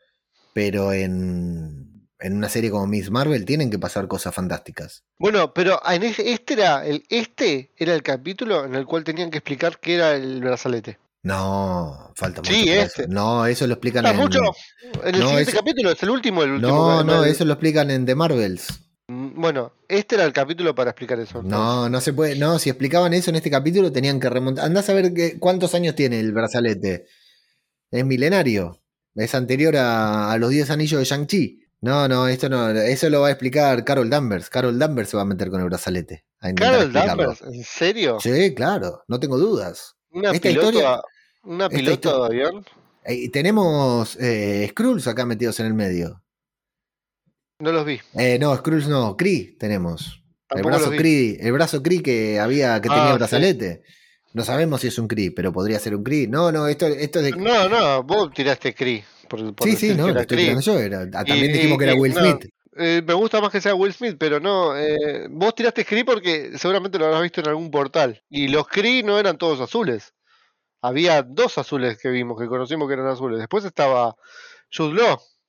Pero 0.55 0.93
en 0.93 1.89
en 2.21 2.37
una 2.37 2.49
serie 2.49 2.71
como 2.71 2.87
Miss 2.87 3.11
Marvel 3.11 3.45
tienen 3.45 3.71
que 3.71 3.79
pasar 3.79 4.09
cosas 4.09 4.35
fantásticas. 4.35 5.05
Bueno, 5.19 5.53
pero 5.55 5.81
en 5.89 6.03
este 6.03 6.55
era 6.55 6.85
el 6.85 7.05
este 7.09 7.73
era 7.77 7.95
el 7.95 8.03
capítulo 8.03 8.65
en 8.65 8.75
el 8.75 8.87
cual 8.87 9.05
tenían 9.05 9.31
que 9.31 9.39
explicar 9.39 9.79
qué 9.79 9.95
era 9.95 10.15
el 10.15 10.41
brazalete. 10.41 10.99
No, 11.23 12.13
falta 12.15 12.41
mucho. 12.41 12.53
Sí, 12.53 12.69
eso. 12.71 13.03
No, 13.09 13.45
eso 13.47 13.67
lo 13.67 13.75
explican 13.75 14.07
en. 14.07 14.17
mucho. 14.17 14.41
En 15.05 15.15
el 15.15 15.21
No, 15.21 15.29
siguiente 15.29 15.43
ese- 15.51 15.53
capítulo 15.59 15.91
es 15.91 16.03
el 16.03 16.11
último, 16.11 16.43
el 16.43 16.53
último. 16.53 16.71
No, 16.73 17.05
no, 17.05 17.25
eso 17.25 17.45
lo 17.45 17.53
explican 17.55 17.91
en 17.91 18.07
The 18.07 18.15
Marvels. 18.15 18.69
Mm, 19.09 19.41
Bueno, 19.41 19.73
este 19.89 20.15
era 20.17 20.25
el 20.25 20.33
capítulo 20.33 20.75
para 20.75 20.91
explicar 20.91 21.19
eso. 21.21 21.43
No, 21.43 21.89
no 21.89 22.01
se 22.01 22.13
puede. 22.13 22.37
No, 22.37 22.59
si 22.59 22.71
explicaban 22.71 23.13
eso 23.15 23.31
en 23.31 23.37
este 23.37 23.51
capítulo 23.51 23.91
tenían 23.93 24.21
que 24.21 24.31
remontar. 24.31 24.65
Andás 24.65 24.89
a 24.89 24.95
ver 24.95 25.13
qué- 25.13 25.39
cuántos 25.39 25.75
años 25.75 25.95
tiene 25.95 26.21
el 26.21 26.33
brazalete. 26.33 27.07
Es 27.91 28.05
milenario. 28.05 28.81
Es 29.15 29.35
anterior 29.35 29.77
a, 29.77 30.31
a 30.31 30.39
los 30.39 30.51
10 30.51 30.71
anillos 30.71 30.99
de 31.01 31.05
Shang-Chi. 31.05 31.61
No, 31.81 32.07
no, 32.09 32.29
esto 32.29 32.49
no. 32.49 32.71
Eso 32.71 33.09
lo 33.11 33.21
va 33.23 33.29
a 33.29 33.31
explicar 33.31 33.85
Carol 33.85 34.11
Danvers. 34.11 34.51
Carol 34.51 34.79
Danvers 34.79 35.11
se 35.11 35.17
va 35.17 35.23
a 35.23 35.27
meter 35.27 35.51
con 35.51 35.61
el 35.61 35.67
brazalete. 35.67 36.25
A 36.41 36.53
Carol 36.53 36.83
explicarlo. 36.83 37.23
Danvers, 37.25 37.43
¿en 37.43 37.65
serio? 37.65 38.19
Sí, 38.21 38.55
claro, 38.55 39.03
no 39.09 39.19
tengo 39.19 39.39
dudas. 39.39 39.97
Una 40.11 40.31
Esta 40.33 40.49
piloto, 40.49 40.67
historia- 40.69 41.01
una 41.45 41.69
piloto 41.69 42.21
de 42.23 42.27
avión. 42.27 42.65
Eh, 43.05 43.31
tenemos 43.31 44.17
eh, 44.21 44.67
Skrulls 44.71 45.07
acá 45.07 45.25
metidos 45.27 45.61
en 45.61 45.67
el 45.67 45.75
medio. 45.75 46.23
No 47.61 47.73
los 47.73 47.85
vi. 47.85 48.01
Eh, 48.15 48.39
no, 48.39 48.55
Skrulls 48.57 48.89
no, 48.89 49.17
Kree 49.17 49.57
tenemos. 49.59 50.23
El 50.51 50.63
brazo. 50.63 50.91
Kree, 50.91 51.37
el 51.41 51.53
brazo 51.53 51.83
Kree 51.83 52.03
que 52.03 52.39
había, 52.41 52.81
que 52.81 52.89
Ah, 52.91 52.95
tenía 52.95 53.11
sí. 53.13 53.19
brazalete. 53.19 53.83
No 54.33 54.45
sabemos 54.45 54.81
si 54.81 54.89
es 54.89 54.99
un 54.99 55.09
Kree, 55.09 55.31
pero 55.31 55.53
podría 55.53 55.79
ser 55.79 55.95
un 55.95 56.03
Kree. 56.05 56.27
No, 56.29 56.53
no, 56.53 56.69
esto, 56.69 56.87
esto 56.87 57.19
es 57.21 57.25
de. 57.27 57.31
No, 57.33 57.69
no, 57.69 58.03
vos 58.05 58.31
tiraste 58.33 58.75
Cree. 58.75 59.05
Por, 59.29 59.55
por 59.55 59.69
sí, 59.69 59.77
sí, 59.77 59.95
no, 59.95 60.07
que 60.15 60.21
estoy 60.21 60.59
yo. 60.63 60.79
Era, 60.79 61.03
ah, 61.13 61.25
también 61.25 61.51
Y- 61.51 61.55
dijimos 61.55 61.75
y- 61.75 61.79
que 61.79 61.85
era 61.85 61.95
Will 61.95 62.15
no, 62.15 62.21
Smith. 62.21 62.51
Eh, 62.79 63.03
me 63.07 63.15
gusta 63.15 63.41
más 63.41 63.51
que 63.51 63.61
sea 63.61 63.75
Will 63.75 63.93
Smith, 63.93 64.17
pero 64.19 64.41
no. 64.41 64.77
eh, 64.77 65.27
vos 65.31 65.55
tiraste 65.55 65.85
Cree 65.85 66.05
porque 66.05 66.57
seguramente 66.57 66.99
lo 66.99 67.07
habrás 67.07 67.23
visto 67.23 67.41
en 67.41 67.49
algún 67.49 67.71
portal. 67.71 68.23
Y 68.31 68.49
los 68.49 68.69
Cree 68.69 69.03
no 69.03 69.19
eran 69.19 69.39
todos 69.39 69.61
azules. 69.61 70.15
Había 70.81 71.23
dos 71.23 71.59
azules 71.59 71.99
que 71.99 72.09
vimos, 72.09 72.41
que 72.41 72.47
conocimos 72.47 72.87
que 72.89 72.95
eran 72.95 73.09
azules. 73.09 73.39
Después 73.39 73.65
estaba 73.65 74.15
Jude 74.75 75.01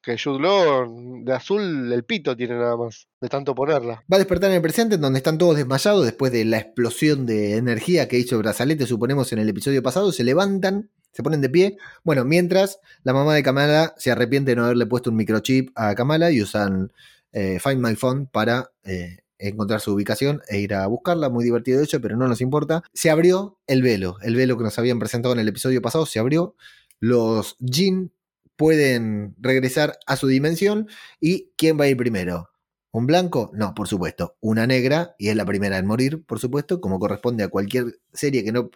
que 0.02 0.18
Jude 0.18 0.40
Law 0.40 1.24
de 1.24 1.34
azul 1.34 1.92
el 1.92 2.04
pito 2.06 2.36
tiene 2.36 2.56
nada 2.56 2.78
más, 2.78 3.08
de 3.20 3.28
tanto 3.28 3.54
ponerla. 3.54 4.04
Va 4.12 4.16
a 4.16 4.18
despertar 4.18 4.50
en 4.50 4.58
el 4.58 4.62
presente, 4.62 4.96
en 4.96 5.02
donde 5.02 5.20
están 5.20 5.38
todos 5.38 5.58
desmayados 5.58 6.06
después 6.06 6.32
de 6.32 6.46
la 6.46 6.58
explosión 6.58 7.26
de 7.26 7.58
energía 7.58 8.08
que 8.08 8.18
hizo 8.18 8.38
brazalete, 8.38 8.86
suponemos, 8.86 9.32
en 9.34 9.40
el 9.40 9.50
episodio 9.50 9.84
pasado. 9.84 10.12
Se 10.12 10.24
levantan, 10.24 10.90
se 11.12 11.22
ponen 11.22 11.42
de 11.42 11.50
pie. 11.50 11.78
Bueno, 12.04 12.24
mientras 12.24 12.80
la 13.04 13.14
mamá 13.14 13.36
de 13.36 13.44
Kamala 13.44 13.94
se 13.98 14.12
arrepiente 14.12 14.52
de 14.52 14.56
no 14.56 14.66
haberle 14.66 14.86
puesto 14.86 15.10
un 15.10 15.18
microchip 15.18 15.70
a 15.76 15.94
Kamala 15.96 16.32
y 16.32 16.42
usan 16.42 16.92
eh, 17.32 17.60
Find 17.60 17.86
My 17.86 17.96
Phone 17.96 18.28
para 18.28 18.72
eh, 18.84 19.20
encontrar 19.38 19.82
su 19.82 19.94
ubicación 19.94 20.42
e 20.48 20.60
ir 20.60 20.74
a 20.74 20.86
buscarla. 20.88 21.30
Muy 21.30 21.44
divertido 21.44 21.80
de 21.80 21.86
hecho, 21.86 22.02
pero 22.02 22.18
no 22.18 22.28
nos 22.28 22.42
importa. 22.42 22.84
Se 22.94 23.10
abrió 23.10 23.60
el 23.68 23.82
velo, 23.82 24.18
el 24.22 24.36
velo 24.36 24.58
que 24.58 24.64
nos 24.64 24.78
habían 24.80 25.00
presentado 25.00 25.34
en 25.34 25.40
el 25.40 25.48
episodio 25.48 25.82
pasado 25.82 26.06
se 26.06 26.20
abrió. 26.20 26.56
Los 27.00 27.58
Jin 27.60 28.12
pueden 28.56 29.36
regresar 29.40 29.98
a 30.06 30.18
su 30.18 30.28
dimensión. 30.28 30.88
¿Y 31.20 31.52
quién 31.58 31.80
va 31.80 31.86
a 31.86 31.88
ir 31.88 31.98
primero? 31.98 32.50
¿Un 32.92 33.06
blanco? 33.08 33.52
No, 33.54 33.74
por 33.74 33.88
supuesto. 33.88 34.36
Una 34.42 34.68
negra, 34.68 35.16
y 35.18 35.30
es 35.30 35.36
la 35.36 35.46
primera 35.46 35.78
en 35.78 35.86
morir, 35.86 36.26
por 36.26 36.40
supuesto, 36.40 36.82
como 36.82 37.00
corresponde 37.00 37.44
a 37.44 37.48
cualquier 37.50 38.00
serie 38.14 38.44
que 38.44 38.52
no 38.52 38.72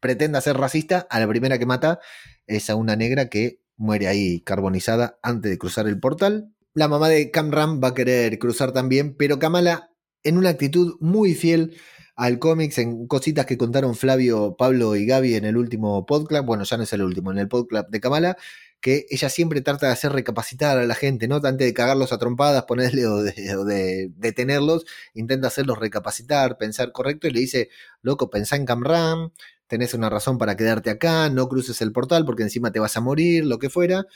pretenda 0.00 0.40
ser 0.40 0.56
racista, 0.56 1.06
a 1.10 1.20
la 1.20 1.28
primera 1.28 1.58
que 1.58 1.66
mata 1.66 2.00
es 2.46 2.70
a 2.70 2.76
una 2.76 2.96
negra 2.96 3.28
que 3.28 3.60
muere 3.76 4.08
ahí 4.08 4.40
carbonizada 4.40 5.18
antes 5.22 5.50
de 5.50 5.58
cruzar 5.58 5.88
el 5.88 6.00
portal. 6.00 6.54
La 6.74 6.88
mamá 6.88 7.08
de 7.08 7.30
Camram 7.30 7.82
va 7.82 7.88
a 7.88 7.94
querer 7.94 8.38
cruzar 8.38 8.72
también, 8.72 9.16
pero 9.16 9.38
Kamala, 9.38 9.90
en 10.22 10.38
una 10.38 10.50
actitud 10.50 10.96
muy 11.00 11.34
fiel 11.34 11.76
al 12.14 12.38
cómics, 12.38 12.78
en 12.78 13.06
cositas 13.06 13.46
que 13.46 13.56
contaron 13.56 13.94
Flavio, 13.94 14.56
Pablo 14.56 14.96
y 14.96 15.06
Gaby 15.06 15.36
en 15.36 15.44
el 15.44 15.56
último 15.56 16.04
podcast, 16.04 16.44
bueno, 16.44 16.64
ya 16.64 16.76
no 16.76 16.82
es 16.82 16.92
el 16.92 17.02
último, 17.02 17.30
en 17.30 17.38
el 17.38 17.48
podcast 17.48 17.88
de 17.90 18.00
Kamala, 18.00 18.36
que 18.80 19.06
ella 19.10 19.28
siempre 19.28 19.60
trata 19.60 19.86
de 19.86 19.92
hacer 19.92 20.12
recapacitar 20.12 20.78
a 20.78 20.84
la 20.84 20.94
gente, 20.94 21.26
¿no? 21.28 21.36
Antes 21.36 21.58
de 21.66 21.74
cagarlos 21.74 22.12
a 22.12 22.18
trompadas, 22.18 22.64
ponerle 22.64 23.06
o 23.06 23.22
de, 23.22 23.32
de 23.32 24.10
detenerlos, 24.16 24.84
intenta 25.14 25.48
hacerlos 25.48 25.78
recapacitar, 25.78 26.58
pensar 26.58 26.92
correcto 26.92 27.28
y 27.28 27.30
le 27.32 27.40
dice, 27.40 27.70
loco, 28.02 28.30
pensá 28.30 28.56
en 28.56 28.66
Camram, 28.66 29.30
tenés 29.68 29.94
una 29.94 30.10
razón 30.10 30.38
para 30.38 30.56
quedarte 30.56 30.90
acá, 30.90 31.28
no 31.30 31.48
cruces 31.48 31.80
el 31.82 31.92
portal 31.92 32.24
porque 32.24 32.42
encima 32.42 32.72
te 32.72 32.80
vas 32.80 32.96
a 32.96 33.00
morir, 33.00 33.44
lo 33.44 33.58
que 33.58 33.70
fuera. 33.70 34.06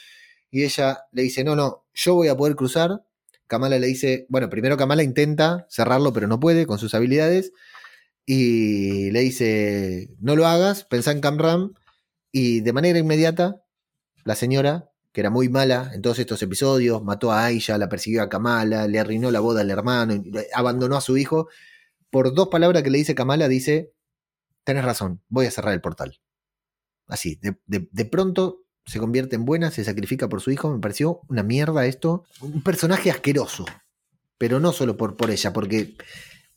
Y 0.53 0.65
ella 0.65 1.07
le 1.13 1.23
dice, 1.23 1.43
no, 1.43 1.57
no, 1.57 1.87
yo 1.95 2.15
voy 2.15 2.29
a 2.29 2.37
poder 2.37 2.55
cruzar. 2.55 3.03
Kamala 3.49 3.79
le 3.79 3.87
dice, 3.87 4.27
bueno, 4.29 4.51
primero 4.51 4.77
Kamala 4.77 5.03
intenta 5.03 5.67
cerrarlo, 5.71 6.13
pero 6.13 6.29
no 6.29 6.39
puede 6.39 6.67
con 6.67 6.79
sus 6.79 6.95
habilidades. 6.95 7.53
Y 8.27 9.11
le 9.11 9.21
dice, 9.21 10.11
no 10.21 10.37
lo 10.37 10.47
hagas, 10.47 10.85
pensá 10.85 11.11
en 11.11 11.21
Camram. 11.23 11.73
Y 12.31 12.61
de 12.61 12.73
manera 12.75 12.99
inmediata, 12.99 13.63
la 14.25 14.35
señora, 14.37 14.91
que 15.13 15.21
era 15.23 15.31
muy 15.31 15.49
mala 15.49 15.91
en 15.95 16.03
todos 16.03 16.19
estos 16.19 16.43
episodios, 16.43 17.03
mató 17.03 17.33
a 17.33 17.47
Aisha, 17.47 17.79
la 17.79 17.89
persiguió 17.89 18.23
a 18.23 18.29
Kamala, 18.29 18.87
le 18.89 19.01
arruinó 19.01 19.31
la 19.31 19.41
boda 19.41 19.63
al 19.63 19.71
hermano, 19.71 20.23
abandonó 20.55 20.97
a 20.97 21.01
su 21.01 21.17
hijo. 21.17 21.49
Por 22.11 22.35
dos 22.35 22.49
palabras 22.49 22.83
que 22.83 22.91
le 22.91 22.99
dice 22.99 23.15
Kamala, 23.15 23.49
dice, 23.49 23.93
tenés 24.65 24.85
razón, 24.85 25.23
voy 25.29 25.47
a 25.47 25.51
cerrar 25.51 25.73
el 25.73 25.81
portal. 25.81 26.21
Así, 27.07 27.39
de- 27.41 27.57
de 27.67 28.05
pronto 28.05 28.62
se 28.87 28.99
convierte 28.99 29.37
en 29.37 29.45
buena, 29.45 29.71
se 29.71 29.85
sacrifica 29.85 30.29
por 30.29 30.41
su 30.41 30.51
hijo. 30.51 30.71
Me 30.73 30.81
pareció 30.81 31.21
una 31.29 31.43
mierda 31.43 31.87
esto. 31.87 32.25
Un 32.41 32.63
personaje 32.63 33.11
asqueroso. 33.11 33.65
Pero 34.39 34.59
no 34.61 34.73
solo 34.73 34.97
por, 34.97 35.17
por 35.17 35.31
ella, 35.31 35.53
porque 35.53 35.95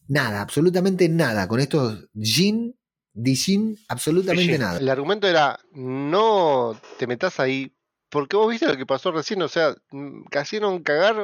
nada, 0.08 0.42
absolutamente 0.42 1.08
nada. 1.08 1.48
Con 1.48 1.60
estos 1.60 2.08
Jin, 2.20 2.76
Dijin, 3.14 3.78
absolutamente 3.88 4.58
nada. 4.58 4.80
El 4.80 4.90
argumento 4.90 5.28
era, 5.28 5.60
no 5.72 6.80
te 6.98 7.08
metas 7.08 7.40
ahí, 7.40 7.74
porque 8.10 8.36
vos 8.36 8.50
viste 8.50 8.68
lo 8.68 8.76
que 8.76 8.86
pasó 8.86 9.12
recién, 9.12 9.42
o 9.42 9.48
sea, 9.48 9.76
mm, 9.92 10.24
hicieron 10.42 10.84
cagar 10.84 11.16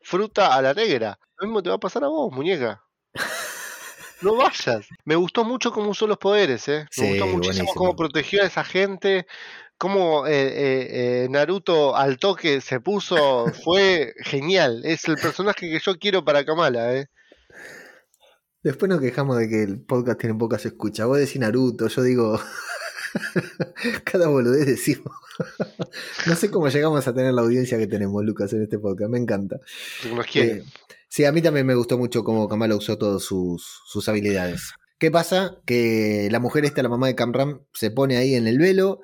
fruta 0.00 0.54
a 0.54 0.62
la 0.62 0.74
negra. 0.74 1.18
Lo 1.36 1.46
mismo 1.46 1.62
te 1.62 1.68
va 1.68 1.76
a 1.76 1.80
pasar 1.80 2.02
a 2.04 2.08
vos, 2.08 2.32
muñeca. 2.32 2.82
No 4.20 4.34
vayas. 4.34 4.86
Me 5.04 5.14
gustó 5.14 5.44
mucho 5.44 5.70
cómo 5.70 5.90
usó 5.90 6.08
los 6.08 6.18
poderes, 6.18 6.66
¿eh? 6.68 6.80
Me 6.80 6.86
Sí, 6.90 7.08
gustó 7.10 7.26
muchísimo 7.28 7.66
buenísimo. 7.66 7.74
cómo 7.74 7.94
protegió 7.94 8.42
a 8.42 8.46
esa 8.46 8.64
gente, 8.64 9.28
cómo 9.78 10.26
eh, 10.26 10.32
eh, 10.32 10.88
eh, 11.24 11.28
Naruto 11.30 11.96
al 11.96 12.18
toque 12.18 12.60
se 12.60 12.80
puso, 12.80 13.46
fue 13.64 14.14
genial. 14.24 14.82
Es 14.84 15.08
el 15.08 15.16
personaje 15.16 15.70
que 15.70 15.78
yo 15.78 15.98
quiero 15.98 16.24
para 16.24 16.44
Kamala, 16.44 16.94
¿eh? 16.94 17.06
Después 18.62 18.90
nos 18.90 19.00
quejamos 19.00 19.38
de 19.38 19.48
que 19.48 19.62
el 19.62 19.80
podcast 19.80 20.20
tiene 20.20 20.34
pocas 20.34 20.66
escuchas. 20.66 21.06
Vos 21.06 21.18
decís 21.18 21.40
Naruto, 21.40 21.86
yo 21.88 22.02
digo. 22.02 22.40
Cada 24.04 24.28
boludez 24.28 24.66
decimos. 24.66 25.12
no 26.26 26.34
sé 26.34 26.50
cómo 26.50 26.68
llegamos 26.68 27.06
a 27.06 27.14
tener 27.14 27.32
la 27.32 27.42
audiencia 27.42 27.78
que 27.78 27.86
tenemos, 27.86 28.22
Lucas, 28.24 28.52
en 28.52 28.64
este 28.64 28.78
podcast. 28.78 29.10
Me 29.10 29.18
encanta. 29.18 29.60
Porque 30.02 30.16
nos 30.16 30.26
quiere. 30.26 30.64
Sí, 31.08 31.24
a 31.24 31.32
mí 31.32 31.40
también 31.40 31.66
me 31.66 31.74
gustó 31.74 31.96
mucho 31.96 32.22
cómo 32.24 32.48
Kamala 32.48 32.76
usó 32.76 32.98
todas 32.98 33.22
sus, 33.22 33.80
sus 33.86 34.08
habilidades. 34.08 34.72
¿Qué 34.98 35.10
pasa? 35.10 35.58
Que 35.64 36.28
la 36.30 36.40
mujer 36.40 36.64
esta, 36.64 36.82
la 36.82 36.88
mamá 36.88 37.06
de 37.06 37.14
Camram, 37.14 37.62
se 37.72 37.90
pone 37.90 38.16
ahí 38.16 38.34
en 38.34 38.46
el 38.46 38.58
velo, 38.58 39.00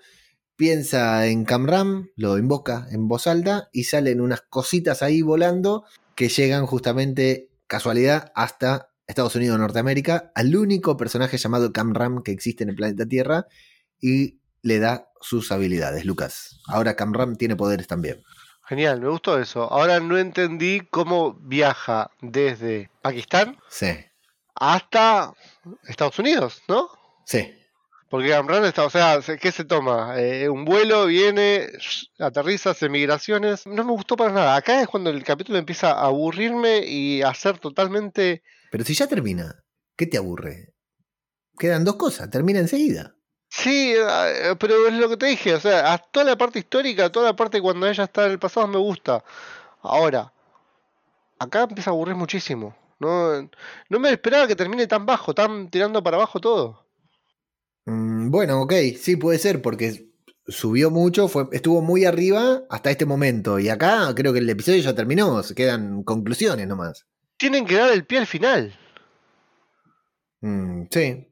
piensa 0.56 1.26
en 1.26 1.44
Camram, 1.44 2.08
lo 2.16 2.38
invoca 2.38 2.86
en 2.90 3.08
voz 3.08 3.26
alta 3.26 3.68
y 3.72 3.84
salen 3.84 4.20
unas 4.20 4.42
cositas 4.42 5.02
ahí 5.02 5.22
volando 5.22 5.84
que 6.14 6.28
llegan 6.28 6.66
justamente, 6.66 7.50
casualidad, 7.66 8.32
hasta 8.34 8.90
Estados 9.06 9.34
Unidos, 9.36 9.58
Norteamérica, 9.58 10.32
al 10.34 10.54
único 10.56 10.96
personaje 10.96 11.36
llamado 11.36 11.72
Camram 11.72 12.22
que 12.22 12.32
existe 12.32 12.62
en 12.62 12.70
el 12.70 12.76
planeta 12.76 13.06
Tierra 13.06 13.46
y 14.00 14.38
le 14.62 14.78
da 14.78 15.08
sus 15.20 15.52
habilidades, 15.52 16.04
Lucas. 16.04 16.60
Ahora 16.66 16.96
Camram 16.96 17.36
tiene 17.36 17.56
poderes 17.56 17.86
también. 17.86 18.22
Genial, 18.66 19.00
me 19.00 19.08
gustó 19.08 19.38
eso. 19.38 19.64
Ahora 19.64 20.00
no 20.00 20.16
entendí 20.16 20.80
cómo 20.90 21.34
viaja 21.34 22.10
desde 22.22 22.90
Pakistán 23.02 23.58
Sí, 23.68 23.88
hasta 24.54 25.34
Estados 25.86 26.18
Unidos, 26.18 26.62
¿no? 26.68 26.88
sí. 27.24 27.52
Porque 28.14 28.32
Amran 28.32 28.64
está, 28.64 28.84
o 28.84 28.90
sea, 28.90 29.20
se- 29.22 29.38
¿qué 29.38 29.50
se 29.50 29.64
toma? 29.64 30.14
Eh, 30.20 30.48
un 30.48 30.64
vuelo, 30.64 31.06
viene, 31.06 31.66
aterriza, 32.20 32.70
hace 32.70 32.88
migraciones. 32.88 33.66
No 33.66 33.82
me 33.82 33.90
gustó 33.90 34.14
para 34.16 34.30
nada. 34.30 34.54
Acá 34.54 34.80
es 34.80 34.86
cuando 34.86 35.10
el 35.10 35.24
capítulo 35.24 35.58
empieza 35.58 35.90
a 35.90 36.04
aburrirme 36.04 36.86
y 36.86 37.22
a 37.22 37.34
ser 37.34 37.58
totalmente. 37.58 38.44
Pero 38.70 38.84
si 38.84 38.94
ya 38.94 39.08
termina, 39.08 39.64
¿qué 39.96 40.06
te 40.06 40.16
aburre? 40.16 40.74
Quedan 41.58 41.84
dos 41.84 41.96
cosas, 41.96 42.30
termina 42.30 42.60
enseguida. 42.60 43.16
Sí, 43.48 43.94
eh, 43.96 44.54
pero 44.60 44.86
es 44.86 44.94
lo 44.94 45.08
que 45.08 45.16
te 45.16 45.26
dije, 45.26 45.52
o 45.56 45.58
sea, 45.60 45.98
toda 45.98 46.24
la 46.24 46.38
parte 46.38 46.60
histórica, 46.60 47.10
toda 47.10 47.26
la 47.30 47.34
parte 47.34 47.60
cuando 47.60 47.88
ella 47.88 48.04
está 48.04 48.26
en 48.26 48.30
el 48.30 48.38
pasado 48.38 48.68
me 48.68 48.78
gusta. 48.78 49.24
Ahora, 49.82 50.32
acá 51.40 51.62
empieza 51.64 51.90
a 51.90 51.94
aburrir 51.94 52.14
muchísimo. 52.14 52.76
No, 53.00 53.42
no 53.88 53.98
me 53.98 54.10
esperaba 54.10 54.46
que 54.46 54.54
termine 54.54 54.86
tan 54.86 55.04
bajo, 55.04 55.34
tan 55.34 55.68
tirando 55.68 56.00
para 56.00 56.16
abajo 56.16 56.38
todo. 56.38 56.83
Mm, 57.86 58.30
bueno, 58.30 58.62
ok, 58.62 58.72
sí 58.98 59.16
puede 59.16 59.38
ser, 59.38 59.62
porque 59.62 60.10
subió 60.46 60.90
mucho, 60.90 61.28
fue, 61.28 61.48
estuvo 61.52 61.80
muy 61.82 62.04
arriba 62.04 62.62
hasta 62.70 62.90
este 62.90 63.06
momento. 63.06 63.58
Y 63.58 63.68
acá 63.68 64.12
creo 64.14 64.32
que 64.32 64.38
el 64.38 64.50
episodio 64.50 64.82
ya 64.82 64.94
terminó, 64.94 65.42
se 65.42 65.54
quedan 65.54 66.02
conclusiones 66.02 66.66
nomás. 66.66 67.06
Tienen 67.36 67.66
que 67.66 67.76
dar 67.76 67.92
el 67.92 68.04
pie 68.04 68.18
al 68.18 68.26
final. 68.26 68.78
Mm, 70.40 70.84
sí. 70.90 71.28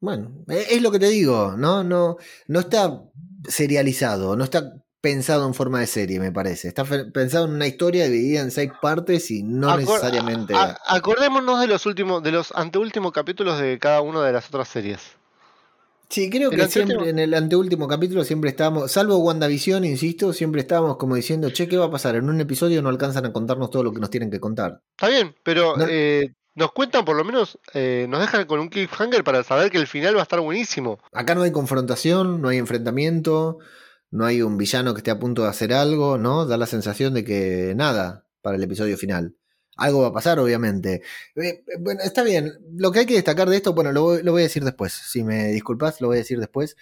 Bueno, 0.00 0.44
e, 0.48 0.66
es 0.70 0.82
lo 0.82 0.90
que 0.90 0.98
te 0.98 1.08
digo, 1.08 1.54
¿no? 1.56 1.82
No, 1.82 2.16
no 2.48 2.60
está 2.60 3.02
serializado, 3.48 4.36
no 4.36 4.44
está 4.44 4.72
pensado 5.00 5.46
en 5.46 5.54
forma 5.54 5.80
de 5.80 5.86
serie, 5.86 6.18
me 6.18 6.32
parece. 6.32 6.68
Está 6.68 6.84
pensado 6.84 7.44
en 7.46 7.52
una 7.52 7.66
historia 7.66 8.06
dividida 8.06 8.40
en 8.40 8.50
seis 8.50 8.72
partes 8.82 9.30
y 9.30 9.42
no 9.42 9.76
necesariamente. 9.76 10.54
acordémonos 10.86 11.60
de 11.60 11.68
los 11.68 11.86
últimos, 11.86 12.22
de 12.22 12.32
los 12.32 12.52
anteúltimos 12.52 13.12
capítulos 13.12 13.60
de 13.60 13.78
cada 13.78 14.00
una 14.00 14.22
de 14.24 14.32
las 14.32 14.48
otras 14.48 14.68
series. 14.68 15.16
Sí, 16.08 16.30
creo 16.30 16.50
que 16.50 16.68
siempre 16.68 17.08
en 17.08 17.18
el 17.18 17.34
anteúltimo 17.34 17.88
capítulo 17.88 18.24
siempre 18.24 18.50
estábamos, 18.50 18.92
salvo 18.92 19.16
WandaVision, 19.18 19.84
insisto, 19.84 20.32
siempre 20.32 20.60
estábamos 20.60 20.96
como 20.96 21.16
diciendo, 21.16 21.50
che, 21.50 21.68
¿qué 21.68 21.76
va 21.76 21.86
a 21.86 21.90
pasar? 21.90 22.14
En 22.14 22.28
un 22.28 22.40
episodio 22.40 22.80
no 22.80 22.88
alcanzan 22.88 23.26
a 23.26 23.32
contarnos 23.32 23.70
todo 23.70 23.82
lo 23.82 23.92
que 23.92 24.00
nos 24.00 24.10
tienen 24.10 24.30
que 24.30 24.38
contar. 24.38 24.82
Está 24.92 25.08
bien, 25.08 25.34
pero 25.42 25.74
eh, 25.88 26.32
nos 26.54 26.72
cuentan 26.72 27.04
por 27.04 27.16
lo 27.16 27.24
menos, 27.24 27.58
eh, 27.74 28.06
nos 28.08 28.20
dejan 28.20 28.46
con 28.46 28.60
un 28.60 28.68
cliffhanger 28.68 29.24
para 29.24 29.42
saber 29.42 29.70
que 29.70 29.78
el 29.78 29.86
final 29.86 30.14
va 30.14 30.20
a 30.20 30.22
estar 30.22 30.40
buenísimo. 30.40 30.98
Acá 31.12 31.34
no 31.34 31.42
hay 31.42 31.50
confrontación, 31.50 32.40
no 32.40 32.48
hay 32.48 32.58
enfrentamiento, 32.58 33.58
no 34.10 34.24
hay 34.24 34.42
un 34.42 34.56
villano 34.56 34.94
que 34.94 34.98
esté 34.98 35.10
a 35.10 35.18
punto 35.18 35.42
de 35.42 35.48
hacer 35.48 35.72
algo, 35.72 36.18
¿no? 36.18 36.46
Da 36.46 36.56
la 36.56 36.66
sensación 36.66 37.14
de 37.14 37.24
que 37.24 37.74
nada 37.76 38.26
para 38.42 38.56
el 38.56 38.62
episodio 38.62 38.96
final. 38.96 39.34
Algo 39.76 40.02
va 40.02 40.08
a 40.08 40.12
pasar, 40.12 40.38
obviamente. 40.38 41.02
Eh, 41.36 41.62
bueno, 41.80 42.00
está 42.02 42.22
bien. 42.22 42.52
Lo 42.76 42.92
que 42.92 43.00
hay 43.00 43.06
que 43.06 43.14
destacar 43.14 43.48
de 43.48 43.56
esto, 43.56 43.74
bueno, 43.74 43.92
lo, 43.92 44.02
voy 44.02 44.40
a 44.40 44.44
decir 44.44 44.64
después. 44.64 44.92
Si 44.92 45.22
me 45.22 45.48
disculpas, 45.48 46.00
lo 46.00 46.08
voy 46.08 46.16
a 46.16 46.20
decir 46.20 46.40
después 46.40 46.76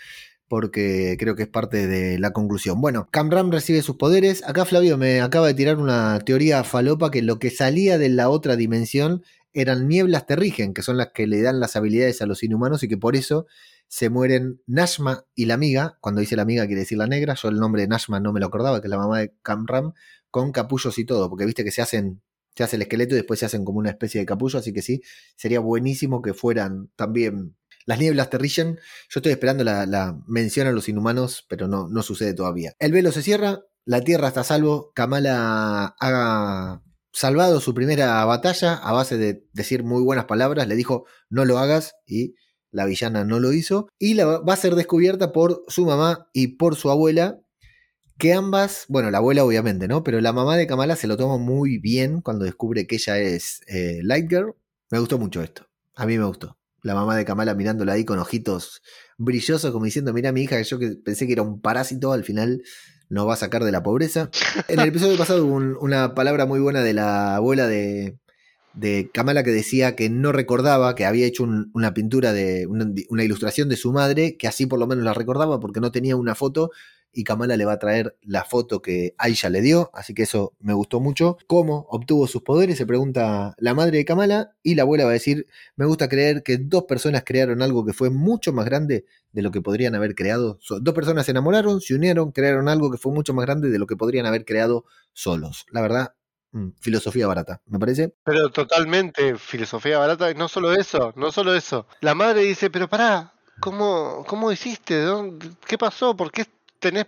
porque 0.47 1.16
creo 1.18 1.34
que 1.34 1.45
es 1.45 1.49
parte 1.49 1.86
de 1.86 2.18
la 2.18 2.32
conclusión. 2.32 2.80
Bueno, 2.80 3.09
Camram 3.11 3.51
recibe 3.51 3.82
sus 3.82 3.97
poderes. 3.97 4.47
Acá 4.47 4.64
Flavio 4.64 4.97
me 4.97 5.20
acaba 5.20 5.49
de 5.49 5.55
tirar 5.55 5.78
una 5.78 6.20
teoría 6.20 6.62
falopa 6.62 7.11
que 7.11 7.22
lo 7.22 7.38
que 7.38 7.51
salía 7.51 7.99
de 7.99 8.11
la 8.11 8.28
otra 8.28 8.55
dimensión 8.55 9.24
eran 9.53 9.88
nieblas 9.88 10.26
terrigen, 10.26 10.74
que 10.74 10.82
son 10.82 10.97
las 10.97 11.09
que 11.12 11.26
le 11.26 11.40
dan 11.40 11.61
las 11.61 11.76
habilidades 11.76 12.20
a 12.22 12.26
los 12.26 12.42
inhumanos 12.42 12.82
y 12.82 12.88
que 12.88 12.99
por 12.99 13.16
eso 13.16 13.47
se 13.88 14.11
mueren 14.11 14.61
Nashma 14.66 15.24
y 15.34 15.47
la 15.47 15.55
amiga. 15.55 15.97
Cuando 16.01 16.20
dice 16.20 16.36
la 16.36 16.42
amiga 16.42 16.66
quiere 16.66 16.80
decir 16.80 16.99
la 16.99 17.07
negra. 17.07 17.34
Yo 17.34 17.49
el 17.49 17.57
nombre 17.57 17.82
de 17.82 17.88
Nashma 17.88 18.20
no 18.20 18.32
me 18.32 18.40
lo 18.40 18.47
acordaba, 18.47 18.80
que 18.80 18.86
es 18.86 18.90
la 18.90 18.99
mamá 18.99 19.20
de 19.20 19.32
Camram, 19.42 19.95
con 20.30 20.53
capullos 20.53 20.99
y 20.99 21.05
todo, 21.05 21.30
porque 21.30 21.47
viste 21.47 21.64
que 21.64 21.70
se 21.70 21.82
hacen 21.82 22.20
se 22.55 22.64
hace 22.64 22.76
el 22.76 22.82
esqueleto 22.82 23.14
y 23.14 23.18
después 23.18 23.40
se 23.40 23.46
hacen 23.46 23.64
como 23.64 23.78
una 23.78 23.90
especie 23.90 24.20
de 24.20 24.26
capullo, 24.26 24.59
así 24.59 24.72
que 24.72 24.82
sí, 24.82 25.02
sería 25.36 25.61
buenísimo 25.61 26.22
que 26.22 26.34
fueran 26.34 26.90
también 26.96 27.57
las 27.86 27.98
nieblas 27.98 28.30
Terrigen. 28.30 28.76
Yo 29.11 29.18
estoy 29.18 29.32
esperando 29.32 29.64
la, 29.64 30.18
mención 30.26 30.66
a 30.66 30.72
los 30.72 30.88
inhumanos, 30.88 31.44
pero 31.48 31.68
no, 31.68 31.88
no 31.88 32.02
sucede 32.02 32.34
todavía. 32.34 32.72
El 32.78 32.92
velo 32.92 33.12
se 33.12 33.22
cierra, 33.22 33.61
la 33.84 34.00
tierra 34.00 34.28
está 34.28 34.40
a 34.40 34.44
salvo, 34.44 34.92
Kamala 34.94 35.94
ha 36.00 36.82
salvado 37.12 37.61
su 37.61 37.74
primera 37.74 38.24
batalla 38.24 38.74
a 38.74 38.92
base 38.92 39.16
de 39.16 39.46
decir 39.52 39.84
muy 39.84 40.02
buenas 40.02 40.24
palabras, 40.24 40.66
le 40.66 40.74
dijo 40.74 41.05
no 41.30 41.44
lo 41.44 41.59
hagas 41.59 41.94
y 42.07 42.34
la 42.72 42.86
villana 42.86 43.24
no 43.24 43.38
lo 43.38 43.52
hizo, 43.52 43.88
y 44.00 44.14
la, 44.14 44.26
va 44.26 44.52
a 44.52 44.57
ser 44.57 44.74
descubierta 44.74 45.32
por 45.32 45.62
su 45.68 45.86
mamá 45.86 46.28
y 46.32 46.57
por 46.57 46.74
su 46.74 46.90
abuela, 46.90 47.40
que 48.24 48.32
ambas, 48.32 48.86
bueno, 48.88 49.10
la 49.10 49.18
abuela 49.18 49.44
obviamente, 49.44 49.86
¿no? 49.86 50.02
Pero 50.02 50.18
la 50.22 50.32
mamá 50.32 50.56
de 50.56 50.66
Kamala 50.66 50.96
se 50.96 51.06
lo 51.06 51.18
toma 51.18 51.36
muy 51.36 51.76
bien 51.76 52.22
cuando 52.22 52.46
descubre 52.46 52.86
que 52.86 52.94
ella 52.94 53.18
es 53.18 53.60
eh, 53.66 54.00
Light 54.02 54.30
Girl. 54.30 54.54
Me 54.90 54.98
gustó 54.98 55.18
mucho 55.18 55.42
esto. 55.42 55.68
A 55.94 56.06
mí 56.06 56.16
me 56.16 56.24
gustó. 56.24 56.56
La 56.80 56.94
mamá 56.94 57.18
de 57.18 57.26
Kamala 57.26 57.54
mirándola 57.54 57.92
ahí 57.92 58.06
con 58.06 58.18
ojitos 58.18 58.80
brillosos, 59.18 59.70
como 59.72 59.84
diciendo, 59.84 60.14
mira 60.14 60.32
mi 60.32 60.40
hija, 60.40 60.56
que 60.56 60.64
yo 60.64 60.78
que 60.78 60.92
pensé 60.92 61.26
que 61.26 61.34
era 61.34 61.42
un 61.42 61.60
parásito, 61.60 62.14
al 62.14 62.24
final 62.24 62.62
nos 63.10 63.28
va 63.28 63.34
a 63.34 63.36
sacar 63.36 63.62
de 63.62 63.72
la 63.72 63.82
pobreza. 63.82 64.30
En 64.68 64.80
el 64.80 64.88
episodio 64.88 65.18
pasado 65.18 65.44
hubo 65.44 65.56
una 65.56 66.14
palabra 66.14 66.46
muy 66.46 66.60
buena 66.60 66.80
de 66.80 66.94
la 66.94 67.36
abuela 67.36 67.66
de, 67.66 68.16
de 68.74 69.10
Kamala 69.12 69.44
que 69.44 69.50
decía 69.50 69.96
que 69.96 70.10
no 70.10 70.32
recordaba, 70.32 70.94
que 70.94 71.04
había 71.04 71.26
hecho 71.26 71.44
una 71.74 71.94
pintura 71.94 72.32
de 72.32 72.66
una, 72.66 73.22
ilustración 73.24 73.68
de 73.68 73.76
su 73.76 73.92
madre, 73.92 74.36
que 74.36 74.48
así 74.48 74.66
por 74.66 74.78
lo 74.78 74.86
menos 74.86 75.04
la 75.04 75.14
recordaba 75.14 75.60
porque 75.60 75.80
no 75.80 75.92
tenía 75.92 76.16
una 76.16 76.34
foto 76.34 76.70
y 77.14 77.24
Kamala 77.24 77.56
le 77.56 77.64
va 77.64 77.74
a 77.74 77.78
traer 77.78 78.16
la 78.22 78.44
foto 78.44 78.82
que 78.82 79.14
Aisha 79.18 79.48
le 79.48 79.60
dio, 79.60 79.90
así 79.94 80.14
que 80.14 80.24
eso 80.24 80.54
me 80.60 80.74
gustó 80.74 81.00
mucho. 81.00 81.38
¿Cómo 81.46 81.86
obtuvo 81.88 82.26
sus 82.26 82.42
poderes? 82.42 82.78
Se 82.78 82.86
pregunta 82.86 83.54
la 83.58 83.74
madre 83.74 83.98
de 83.98 84.04
Kamala 84.04 84.54
y 84.62 84.74
la 84.74 84.82
abuela 84.82 85.04
va 85.04 85.10
a 85.10 85.14
decir, 85.14 85.46
me 85.76 85.86
gusta 85.86 86.08
creer 86.08 86.42
que 86.42 86.58
dos 86.58 86.84
personas 86.84 87.22
crearon 87.24 87.62
algo 87.62 87.84
que 87.84 87.92
fue 87.92 88.10
mucho 88.10 88.52
más 88.52 88.64
grande 88.64 89.06
de 89.32 89.42
lo 89.42 89.50
que 89.50 89.60
podrían 89.60 89.94
haber 89.94 90.14
creado. 90.14 90.58
Dos 90.80 90.94
personas 90.94 91.26
se 91.26 91.32
enamoraron, 91.32 91.80
se 91.80 91.94
unieron, 91.94 92.32
crearon 92.32 92.68
algo 92.68 92.90
que 92.90 92.98
fue 92.98 93.12
mucho 93.12 93.34
más 93.34 93.46
grande 93.46 93.70
de 93.70 93.78
lo 93.78 93.86
que 93.86 93.96
podrían 93.96 94.26
haber 94.26 94.44
creado 94.44 94.84
solos. 95.12 95.66
La 95.70 95.80
verdad, 95.80 96.14
mm, 96.52 96.68
filosofía 96.80 97.26
barata, 97.26 97.60
me 97.66 97.78
parece. 97.78 98.14
Pero 98.24 98.50
totalmente 98.50 99.36
filosofía 99.36 99.98
barata, 99.98 100.32
no 100.34 100.48
solo 100.48 100.72
eso, 100.72 101.12
no 101.16 101.32
solo 101.32 101.54
eso. 101.54 101.86
La 102.00 102.14
madre 102.14 102.42
dice, 102.42 102.70
pero 102.70 102.88
pará, 102.88 103.34
¿cómo, 103.60 104.24
cómo 104.26 104.52
hiciste? 104.52 105.04
¿Qué 105.66 105.78
pasó? 105.78 106.16
¿Por 106.16 106.30
qué 106.30 106.44
tenés 106.85 107.07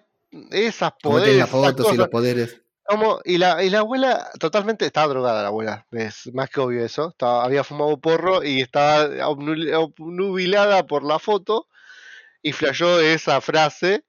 esas 0.50 0.92
poderes. 1.02 1.36
las 1.36 1.50
fotos 1.50 1.92
y 1.92 1.96
los 1.96 2.08
poderes. 2.08 2.62
Como, 2.84 3.20
y, 3.24 3.36
la, 3.36 3.62
y 3.62 3.68
la 3.68 3.80
abuela 3.80 4.30
totalmente 4.38 4.86
estaba 4.86 5.08
drogada, 5.08 5.42
la 5.42 5.48
abuela, 5.48 5.86
es 5.90 6.32
más 6.32 6.48
que 6.48 6.60
obvio 6.60 6.84
eso. 6.84 7.08
Estaba, 7.10 7.44
había 7.44 7.64
fumado 7.64 8.00
porro 8.00 8.42
y 8.44 8.62
estaba 8.62 9.28
obnubilada 9.28 10.86
por 10.86 11.02
la 11.02 11.18
foto 11.18 11.66
y 12.42 12.52
flayó 12.52 13.00
esa 13.00 13.40
frase. 13.40 14.04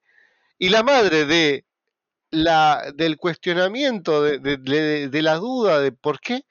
Y 0.58 0.70
la 0.70 0.82
madre 0.82 1.26
de 1.26 1.66
la, 2.30 2.92
del 2.94 3.18
cuestionamiento, 3.18 4.22
de, 4.22 4.38
de, 4.38 5.08
de, 5.08 5.22
la 5.22 5.34
duda 5.34 5.80
de 5.80 5.92
por 5.92 6.20
qué, 6.20 6.46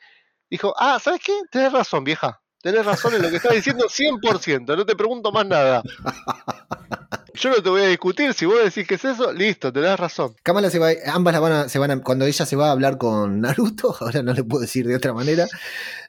dijo, 0.49 0.73
ah, 0.77 0.99
¿sabes 1.01 1.21
qué? 1.23 1.33
Tienes 1.49 1.71
razón, 1.71 2.03
vieja. 2.03 2.41
Tenés 2.61 2.85
razón 2.85 3.15
en 3.15 3.21
lo 3.21 3.29
que 3.29 3.37
estás 3.37 3.53
diciendo 3.53 3.85
100%, 3.85 4.75
no 4.75 4.85
te 4.85 4.95
pregunto 4.95 5.31
más 5.31 5.45
nada. 5.45 5.81
Yo 7.39 7.51
no 7.51 7.61
te 7.61 7.69
voy 7.69 7.81
a 7.83 7.87
discutir, 7.87 8.33
si 8.33 8.47
vos 8.47 8.57
decís 8.63 8.87
que 8.87 8.95
es 8.95 9.05
eso, 9.05 9.31
listo, 9.31 9.71
tenés 9.71 9.99
razón. 9.99 10.33
Kamala 10.41 10.71
se 10.71 10.79
va, 10.79 10.89
ambas 11.05 11.35
la 11.35 11.39
van 11.39 11.51
a, 11.51 11.69
se 11.69 11.77
van 11.77 12.01
cuando 12.01 12.25
ella 12.25 12.47
se 12.47 12.55
va 12.55 12.69
a 12.69 12.71
hablar 12.71 12.97
con 12.97 13.41
Naruto, 13.41 13.95
ahora 13.99 14.23
no 14.23 14.33
le 14.33 14.43
puedo 14.43 14.61
decir 14.61 14.87
de 14.87 14.95
otra 14.95 15.13
manera, 15.13 15.45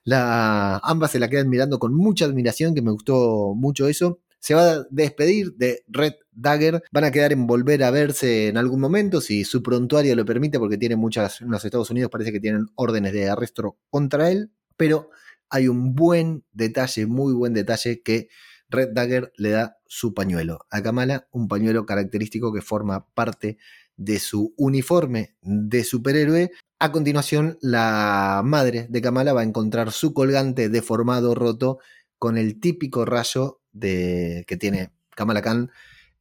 la, 0.04 0.78
ambas 0.78 1.10
se 1.10 1.18
la 1.18 1.28
quedan 1.28 1.50
mirando 1.50 1.78
con 1.78 1.94
mucha 1.94 2.24
admiración, 2.24 2.74
que 2.74 2.80
me 2.80 2.92
gustó 2.92 3.52
mucho 3.54 3.88
eso. 3.88 4.20
Se 4.40 4.54
va 4.54 4.70
a 4.70 4.86
despedir 4.88 5.52
de 5.56 5.82
Red 5.88 6.14
Dagger, 6.32 6.82
van 6.92 7.04
a 7.04 7.10
quedar 7.10 7.32
en 7.32 7.46
volver 7.46 7.82
a 7.82 7.90
verse 7.90 8.48
en 8.48 8.56
algún 8.56 8.80
momento, 8.80 9.20
si 9.20 9.44
su 9.44 9.62
prontuario 9.62 10.16
lo 10.16 10.24
permite, 10.24 10.58
porque 10.58 10.78
tiene 10.78 10.96
muchas, 10.96 11.42
en 11.42 11.50
los 11.50 11.62
Estados 11.62 11.90
Unidos 11.90 12.10
parece 12.10 12.32
que 12.32 12.40
tienen 12.40 12.68
órdenes 12.74 13.12
de 13.12 13.28
arresto 13.28 13.76
contra 13.90 14.30
él, 14.30 14.50
pero 14.78 15.10
hay 15.50 15.68
un 15.68 15.94
buen 15.94 16.44
detalle, 16.52 17.06
muy 17.06 17.34
buen 17.34 17.52
detalle 17.52 18.00
que 18.02 18.28
Red 18.68 18.90
Dagger 18.92 19.32
le 19.36 19.50
da 19.50 19.78
su 19.86 20.14
pañuelo. 20.14 20.60
A 20.70 20.82
Kamala, 20.82 21.28
un 21.32 21.48
pañuelo 21.48 21.86
característico 21.86 22.52
que 22.52 22.60
forma 22.60 23.06
parte 23.14 23.58
de 23.96 24.18
su 24.18 24.54
uniforme 24.56 25.34
de 25.40 25.84
superhéroe. 25.84 26.50
A 26.78 26.92
continuación, 26.92 27.58
la 27.60 28.42
madre 28.44 28.86
de 28.88 29.02
Kamala 29.02 29.32
va 29.32 29.40
a 29.40 29.44
encontrar 29.44 29.92
su 29.92 30.12
colgante 30.12 30.68
deformado, 30.68 31.34
roto, 31.34 31.78
con 32.18 32.36
el 32.36 32.60
típico 32.60 33.04
rayo 33.04 33.60
que 33.80 34.56
tiene 34.58 34.90
Kamala 35.14 35.42
Khan 35.42 35.70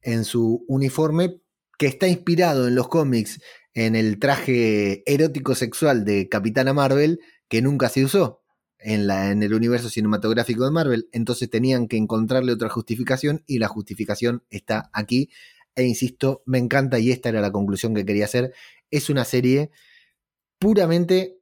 en 0.02 0.24
su 0.24 0.64
uniforme, 0.68 1.40
que 1.76 1.86
está 1.86 2.08
inspirado 2.08 2.68
en 2.68 2.74
los 2.74 2.88
cómics 2.88 3.40
en 3.74 3.94
el 3.94 4.18
traje 4.18 5.02
erótico 5.12 5.54
sexual 5.54 6.04
de 6.04 6.28
Capitana 6.28 6.72
Marvel, 6.72 7.20
que 7.48 7.62
nunca 7.62 7.88
se 7.88 8.04
usó 8.04 8.42
en, 8.78 9.06
la, 9.06 9.30
en 9.30 9.42
el 9.42 9.54
universo 9.54 9.90
cinematográfico 9.90 10.64
de 10.64 10.70
Marvel, 10.70 11.08
entonces 11.12 11.50
tenían 11.50 11.88
que 11.88 11.96
encontrarle 11.96 12.52
otra 12.52 12.68
justificación 12.68 13.42
y 13.46 13.58
la 13.58 13.68
justificación 13.68 14.44
está 14.50 14.90
aquí. 14.92 15.30
E 15.74 15.84
insisto, 15.84 16.42
me 16.46 16.58
encanta 16.58 16.98
y 16.98 17.10
esta 17.10 17.28
era 17.28 17.40
la 17.40 17.52
conclusión 17.52 17.94
que 17.94 18.04
quería 18.04 18.24
hacer. 18.24 18.52
Es 18.90 19.10
una 19.10 19.24
serie 19.24 19.70
puramente 20.58 21.38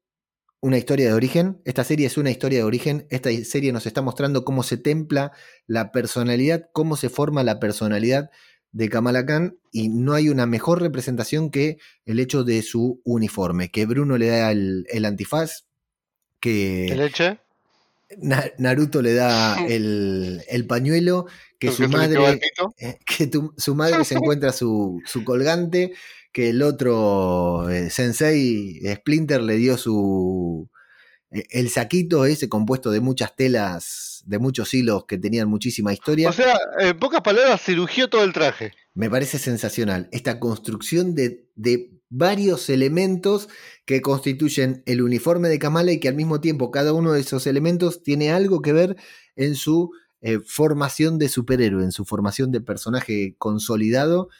una 0.61 0.79
historia 0.79 1.07
de 1.07 1.15
origen. 1.15 1.61
Esta 1.65 1.85
serie 1.85 2.07
es 2.07 2.17
una 2.19 2.31
historia 2.31 2.59
de 2.59 2.65
origen. 2.65 3.07
Esta 3.11 3.31
serie 3.45 3.73
nos 3.73 3.87
está 3.87 4.03
mostrando 4.03 4.45
cómo 4.45 4.63
se 4.63 4.77
templa 4.77 5.33
la 5.67 5.93
personalidad, 5.93 6.69
cómo 6.73 6.97
se 6.97 7.09
forma 7.09 7.45
la 7.45 7.61
personalidad 7.61 8.31
de 8.73 8.89
Kamala 8.89 9.25
Khan 9.25 9.59
y 9.71 9.89
no 9.89 10.13
hay 10.13 10.29
una 10.29 10.45
mejor 10.47 10.83
representación 10.83 11.51
que 11.51 11.79
el 12.05 12.19
hecho 12.19 12.45
de 12.45 12.63
su 12.63 13.01
uniforme, 13.05 13.71
que 13.71 13.87
Bruno 13.87 14.19
le 14.19 14.27
da 14.27 14.51
el, 14.51 14.87
el 14.91 15.05
antifaz, 15.05 15.66
que 16.41 16.93
leche? 16.97 17.39
Naruto 18.59 19.03
le 19.03 19.15
da 19.15 19.57
el, 19.69 20.65
pañuelo, 20.69 21.27
que 21.59 21.71
su 21.71 21.89
madre, 21.89 22.41
eh, 22.79 22.99
que 23.05 23.31
su 23.57 23.75
madre 23.75 24.05
se 24.05 24.15
encuentra 24.15 24.53
su, 24.53 25.03
colgante, 25.25 25.93
que 26.33 26.51
el 26.51 26.63
otro 26.63 27.69
eh, 27.71 27.91
sensei 27.91 28.81
Splinter 28.97 29.43
le 29.43 29.57
dio 29.57 29.79
su 29.79 30.69
eh, 31.31 31.47
el 31.51 31.71
saquito 31.71 32.27
ese 32.27 32.49
compuesto 32.49 32.91
de 32.91 33.01
muchas 33.01 33.35
telas, 33.35 34.23
de 34.27 34.39
muchos 34.39 34.73
hilos 34.75 35.05
que 35.07 35.19
tenían 35.19 35.49
muchísima 35.49 35.93
historia. 35.93 36.29
O 36.29 36.33
sea, 36.33 36.57
en 36.79 36.99
pocas 36.99 37.23
palabras, 37.23 37.63
cirugió 37.63 38.09
todo 38.09 38.25
el 38.25 38.33
traje. 38.33 38.73
Me 38.97 39.11
parece 39.11 39.39
sensacional. 39.39 40.09
Esta 40.11 40.41
construcción 40.41 41.15
de, 41.15 41.47
de 41.55 42.01
varios 42.09 42.71
elementos 42.71 43.51
que 43.85 44.01
constituyen 44.01 44.83
el 44.87 45.03
uniforme 45.03 45.51
de 45.51 45.59
Kamala 45.59 45.93
y 45.93 46.01
que 46.01 46.09
al 46.09 46.15
mismo 46.15 46.41
tiempo 46.41 46.71
cada 46.71 46.95
uno 46.95 47.13
de 47.13 47.21
esos 47.21 47.47
elementos 47.47 48.03
tiene 48.03 48.33
algo 48.33 48.63
que 48.63 48.73
ver 48.73 48.97
en 49.37 49.55
su 49.55 49.91
eh, 50.23 50.39
formación 50.41 51.19
de 51.19 51.29
superhéroe, 51.29 51.85
en 51.85 51.93
su 51.93 52.07
formación 52.07 52.51
de 52.53 52.63
personaje 52.63 53.35
consolidado. 53.37 54.31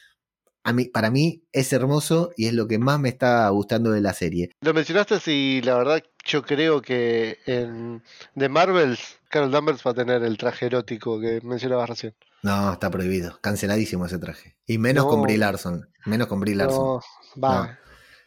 A 0.65 0.73
mí, 0.73 0.87
para 0.87 1.11
mí 1.11 1.45
es 1.53 1.71
hermoso 1.75 2.31
y 2.35 2.47
es 2.47 2.55
lo 2.55 2.67
que 2.67 2.79
más 2.79 2.99
me 2.99 3.11
está 3.11 3.47
gustando 3.51 3.91
de 3.91 4.01
la 4.01 4.15
serie. 4.15 4.53
Lo 4.63 4.73
mencionaste 4.73 5.21
y 5.31 5.61
la 5.61 5.77
verdad 5.77 6.03
yo 6.27 6.43
creo 6.43 6.83
que 6.83 7.39
en 7.47 8.03
The 8.37 8.49
Marvels 8.49 9.19
Carol 9.29 9.51
Danvers 9.51 9.83
va 9.87 9.93
a 9.93 9.95
tener 9.95 10.23
el 10.23 10.37
traje 10.39 10.67
erótico 10.67 11.21
que 11.21 11.41
mencionabas 11.43 11.89
recién. 11.89 12.15
No, 12.43 12.73
está 12.73 12.91
prohibido. 12.91 13.39
Canceladísimo 13.41 14.07
ese 14.07 14.19
traje. 14.19 14.57
Y 14.67 14.79
menos 14.79 15.07
con 15.07 15.23
Brie 15.23 15.39
Larson. 15.39 15.89
Menos 16.05 16.29
con 16.29 16.41
Brie 16.41 16.55
Larson. 16.55 16.79
No, 16.79 17.01
va. 17.43 17.79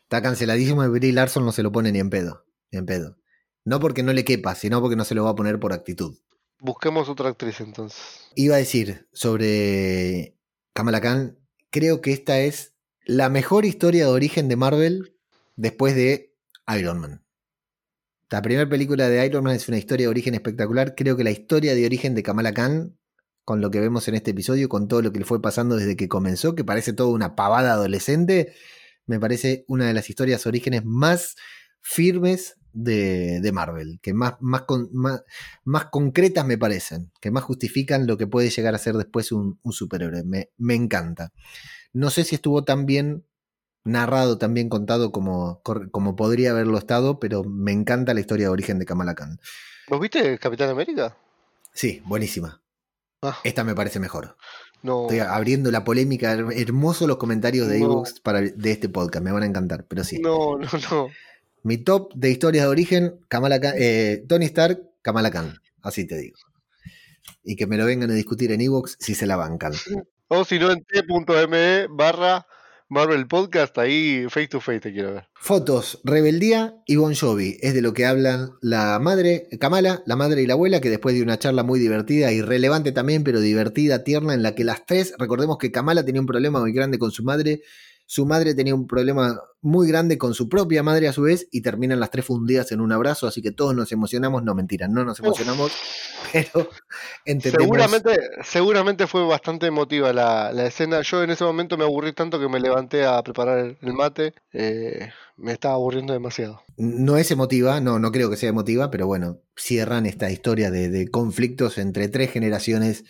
Está 0.03 0.21
canceladísimo 0.21 0.83
y 0.83 0.87
Brie 0.87 1.13
Larson 1.13 1.45
no 1.45 1.51
se 1.51 1.63
lo 1.63 1.71
pone 1.71 1.91
ni 1.91 1.99
en 1.99 2.09
pedo. 2.09 2.45
Ni 2.71 2.79
en 2.79 2.85
pedo. 2.85 3.17
No 3.63 3.79
porque 3.79 4.03
no 4.03 4.13
le 4.13 4.25
quepa, 4.25 4.55
sino 4.55 4.81
porque 4.81 4.95
no 4.95 5.05
se 5.05 5.15
lo 5.15 5.23
va 5.23 5.31
a 5.31 5.35
poner 5.35 5.59
por 5.59 5.73
actitud. 5.73 6.17
Busquemos 6.59 7.07
otra 7.07 7.29
actriz 7.29 7.61
entonces. 7.61 7.99
Iba 8.35 8.55
a 8.55 8.59
decir 8.59 9.07
sobre 9.13 10.37
Kamala 10.73 10.99
Khan, 10.99 11.37
creo 11.69 12.01
que 12.01 12.11
esta 12.11 12.39
es 12.39 12.73
la 13.05 13.29
mejor 13.29 13.65
historia 13.65 14.05
de 14.05 14.11
origen 14.11 14.49
de 14.49 14.55
Marvel 14.55 15.15
después 15.55 15.95
de 15.95 16.35
Iron 16.75 16.99
Man. 16.99 17.23
La 18.29 18.41
primera 18.41 18.69
película 18.69 19.09
de 19.09 19.25
Iron 19.25 19.43
Man 19.43 19.55
es 19.55 19.67
una 19.67 19.77
historia 19.77 20.05
de 20.05 20.09
origen 20.09 20.35
espectacular. 20.35 20.93
Creo 20.95 21.17
que 21.17 21.23
la 21.23 21.31
historia 21.31 21.73
de 21.73 21.85
origen 21.85 22.13
de 22.15 22.23
Kamala 22.23 22.53
Khan 22.53 22.95
con 23.49 23.61
lo 23.61 23.71
que 23.71 23.79
vemos 23.79 24.07
en 24.07 24.13
este 24.13 24.29
episodio, 24.29 24.69
con 24.69 24.87
todo 24.87 25.01
lo 25.01 25.11
que 25.11 25.17
le 25.17 25.25
fue 25.25 25.41
pasando 25.41 25.75
desde 25.75 25.95
que 25.95 26.07
comenzó, 26.07 26.53
que 26.53 26.63
parece 26.63 26.93
toda 26.93 27.09
una 27.09 27.35
pavada 27.35 27.73
adolescente, 27.73 28.53
me 29.07 29.19
parece 29.19 29.65
una 29.67 29.87
de 29.87 29.95
las 29.95 30.07
historias 30.07 30.45
orígenes 30.45 30.85
más 30.85 31.35
firmes 31.81 32.57
de, 32.73 33.49
Marvel, 33.51 33.99
que 34.03 34.13
más, 34.13 34.35
más, 34.39 34.65
más, 35.63 35.85
concretas 35.85 36.45
me 36.45 36.59
parecen, 36.59 37.11
que 37.19 37.31
más 37.31 37.43
justifican 37.43 38.05
lo 38.05 38.17
que 38.17 38.27
puede 38.27 38.51
llegar 38.51 38.75
a 38.75 38.77
ser 38.77 38.95
después 38.97 39.31
un, 39.31 39.57
superhéroe. 39.71 40.23
Me, 40.23 40.51
me, 40.57 40.75
encanta. 40.75 41.33
No 41.91 42.11
sé 42.11 42.25
si 42.25 42.35
estuvo 42.35 42.63
tan 42.63 42.85
bien 42.85 43.25
narrado, 43.83 44.37
tan 44.37 44.53
bien 44.53 44.69
contado 44.69 45.11
como, 45.11 45.61
como 45.91 46.15
podría 46.15 46.51
haberlo 46.51 46.77
estado, 46.77 47.19
pero 47.19 47.43
me 47.43 47.71
encanta 47.71 48.13
la 48.13 48.19
historia 48.19 48.47
de 48.47 48.51
origen 48.51 48.79
de 48.79 48.85
Kamala 48.85 49.15
Khan. 49.15 49.39
¿Vos 49.87 49.99
viste 49.99 50.37
Capitán 50.37 50.69
América? 50.69 51.17
Sí, 51.73 52.01
buenísima. 52.05 52.61
Ah. 53.21 53.37
Esta 53.43 53.63
me 53.63 53.75
parece 53.75 53.99
mejor. 53.99 54.37
No. 54.81 55.03
Estoy 55.03 55.19
abriendo 55.19 55.71
la 55.71 55.83
polémica. 55.83 56.31
Hermoso 56.31 57.07
los 57.07 57.17
comentarios 57.17 57.67
de 57.67 57.85
para 58.23 58.41
de 58.41 58.71
este 58.71 58.87
podcast. 58.87 59.23
Me 59.23 59.31
van 59.31 59.43
a 59.43 59.47
encantar, 59.47 59.85
pero 59.87 60.03
sí. 60.03 60.19
No, 60.19 60.57
no, 60.57 60.67
no. 60.91 61.09
Mi 61.63 61.77
top 61.77 62.13
de 62.15 62.29
historias 62.29 62.65
de 62.65 62.69
origen, 62.69 63.19
Kamala 63.27 63.59
eh, 63.75 64.23
Tony 64.27 64.45
Stark, 64.45 64.81
Kamala 65.01 65.31
Khan. 65.31 65.59
Así 65.81 66.07
te 66.07 66.17
digo. 66.17 66.37
Y 67.43 67.55
que 67.55 67.67
me 67.67 67.77
lo 67.77 67.85
vengan 67.85 68.09
a 68.11 68.13
discutir 68.13 68.51
en 68.51 68.61
Evox 68.61 68.95
si 68.99 69.15
se 69.15 69.25
la 69.25 69.35
bancan. 69.35 69.73
O 70.31 70.45
si 70.45 70.59
no 70.59 70.69
en 70.69 70.83
t.me 70.83 71.87
barra 71.87 72.45
Marvel 72.91 73.27
Podcast, 73.27 73.77
ahí 73.77 74.25
face 74.29 74.47
to 74.47 74.59
face 74.59 74.79
te 74.79 74.91
quiero 74.91 75.13
ver. 75.13 75.27
Fotos, 75.35 76.01
Rebeldía 76.03 76.73
y 76.87 76.95
Bon 76.95 77.13
Jovi. 77.13 77.57
Es 77.61 77.75
de 77.75 77.83
lo 77.83 77.93
que 77.93 78.07
hablan 78.07 78.53
la 78.61 78.97
madre, 78.97 79.47
Kamala, 79.59 80.01
la 80.07 80.15
madre 80.15 80.41
y 80.41 80.47
la 80.47 80.53
abuela, 80.53 80.81
que 80.81 80.89
después 80.89 81.13
de 81.13 81.21
una 81.21 81.37
charla 81.37 81.61
muy 81.61 81.79
divertida 81.79 82.31
y 82.31 82.41
relevante 82.41 82.91
también, 82.91 83.23
pero 83.23 83.41
divertida, 83.41 84.03
tierna, 84.03 84.33
en 84.33 84.41
la 84.41 84.55
que 84.55 84.63
las 84.63 84.87
tres, 84.87 85.13
recordemos 85.19 85.59
que 85.59 85.71
Kamala 85.71 86.03
tenía 86.03 86.19
un 86.19 86.25
problema 86.25 86.59
muy 86.61 86.73
grande 86.73 86.97
con 86.97 87.11
su 87.11 87.23
madre 87.23 87.61
su 88.11 88.25
madre 88.25 88.55
tenía 88.55 88.73
un 88.73 88.87
problema 88.87 89.39
muy 89.61 89.87
grande 89.87 90.17
con 90.17 90.33
su 90.33 90.49
propia 90.49 90.81
madre 90.81 91.07
a 91.07 91.13
su 91.13 91.21
vez 91.21 91.47
y 91.51 91.61
terminan 91.61 91.99
las 91.99 92.09
tres 92.09 92.25
fundidas 92.25 92.71
en 92.71 92.81
un 92.81 92.91
abrazo, 92.91 93.27
así 93.27 93.43
que 93.43 93.51
todos 93.51 93.75
nos 93.75 93.91
emocionamos, 93.91 94.41
no 94.41 94.55
mentira, 94.55 94.87
no 94.87 95.05
nos 95.05 95.19
emocionamos, 95.19 95.71
pero 96.33 96.67
entendemos. 97.23 97.65
Seguramente, 97.65 98.19
seguramente 98.41 99.05
fue 99.05 99.23
bastante 99.27 99.67
emotiva 99.67 100.11
la, 100.11 100.65
escena. 100.65 101.01
Yo 101.01 101.21
en 101.21 101.29
ese 101.29 101.43
momento 101.43 101.77
me 101.77 101.83
aburrí 101.83 102.11
tanto 102.13 102.39
que 102.39 102.49
me 102.49 102.59
levanté 102.59 103.05
a 103.05 103.21
preparar 103.21 103.77
el 103.79 103.93
mate, 103.93 104.33
eh, 104.53 105.11
me 105.37 105.51
estaba 105.51 105.75
aburriendo 105.75 106.11
demasiado. 106.11 106.63
No 106.77 107.15
es 107.15 107.29
emotiva, 107.29 107.79
no, 107.79 107.99
no 107.99 108.11
creo 108.11 108.31
que 108.31 108.37
sea 108.37 108.49
emotiva, 108.49 108.89
pero 108.89 109.05
bueno, 109.05 109.37
cierran 109.55 110.07
esta 110.07 110.31
historia 110.31 110.71
de, 110.71 110.89
de 110.89 111.11
conflictos 111.11 111.77
entre 111.77 112.07
tres 112.07 112.31
generaciones 112.31 113.03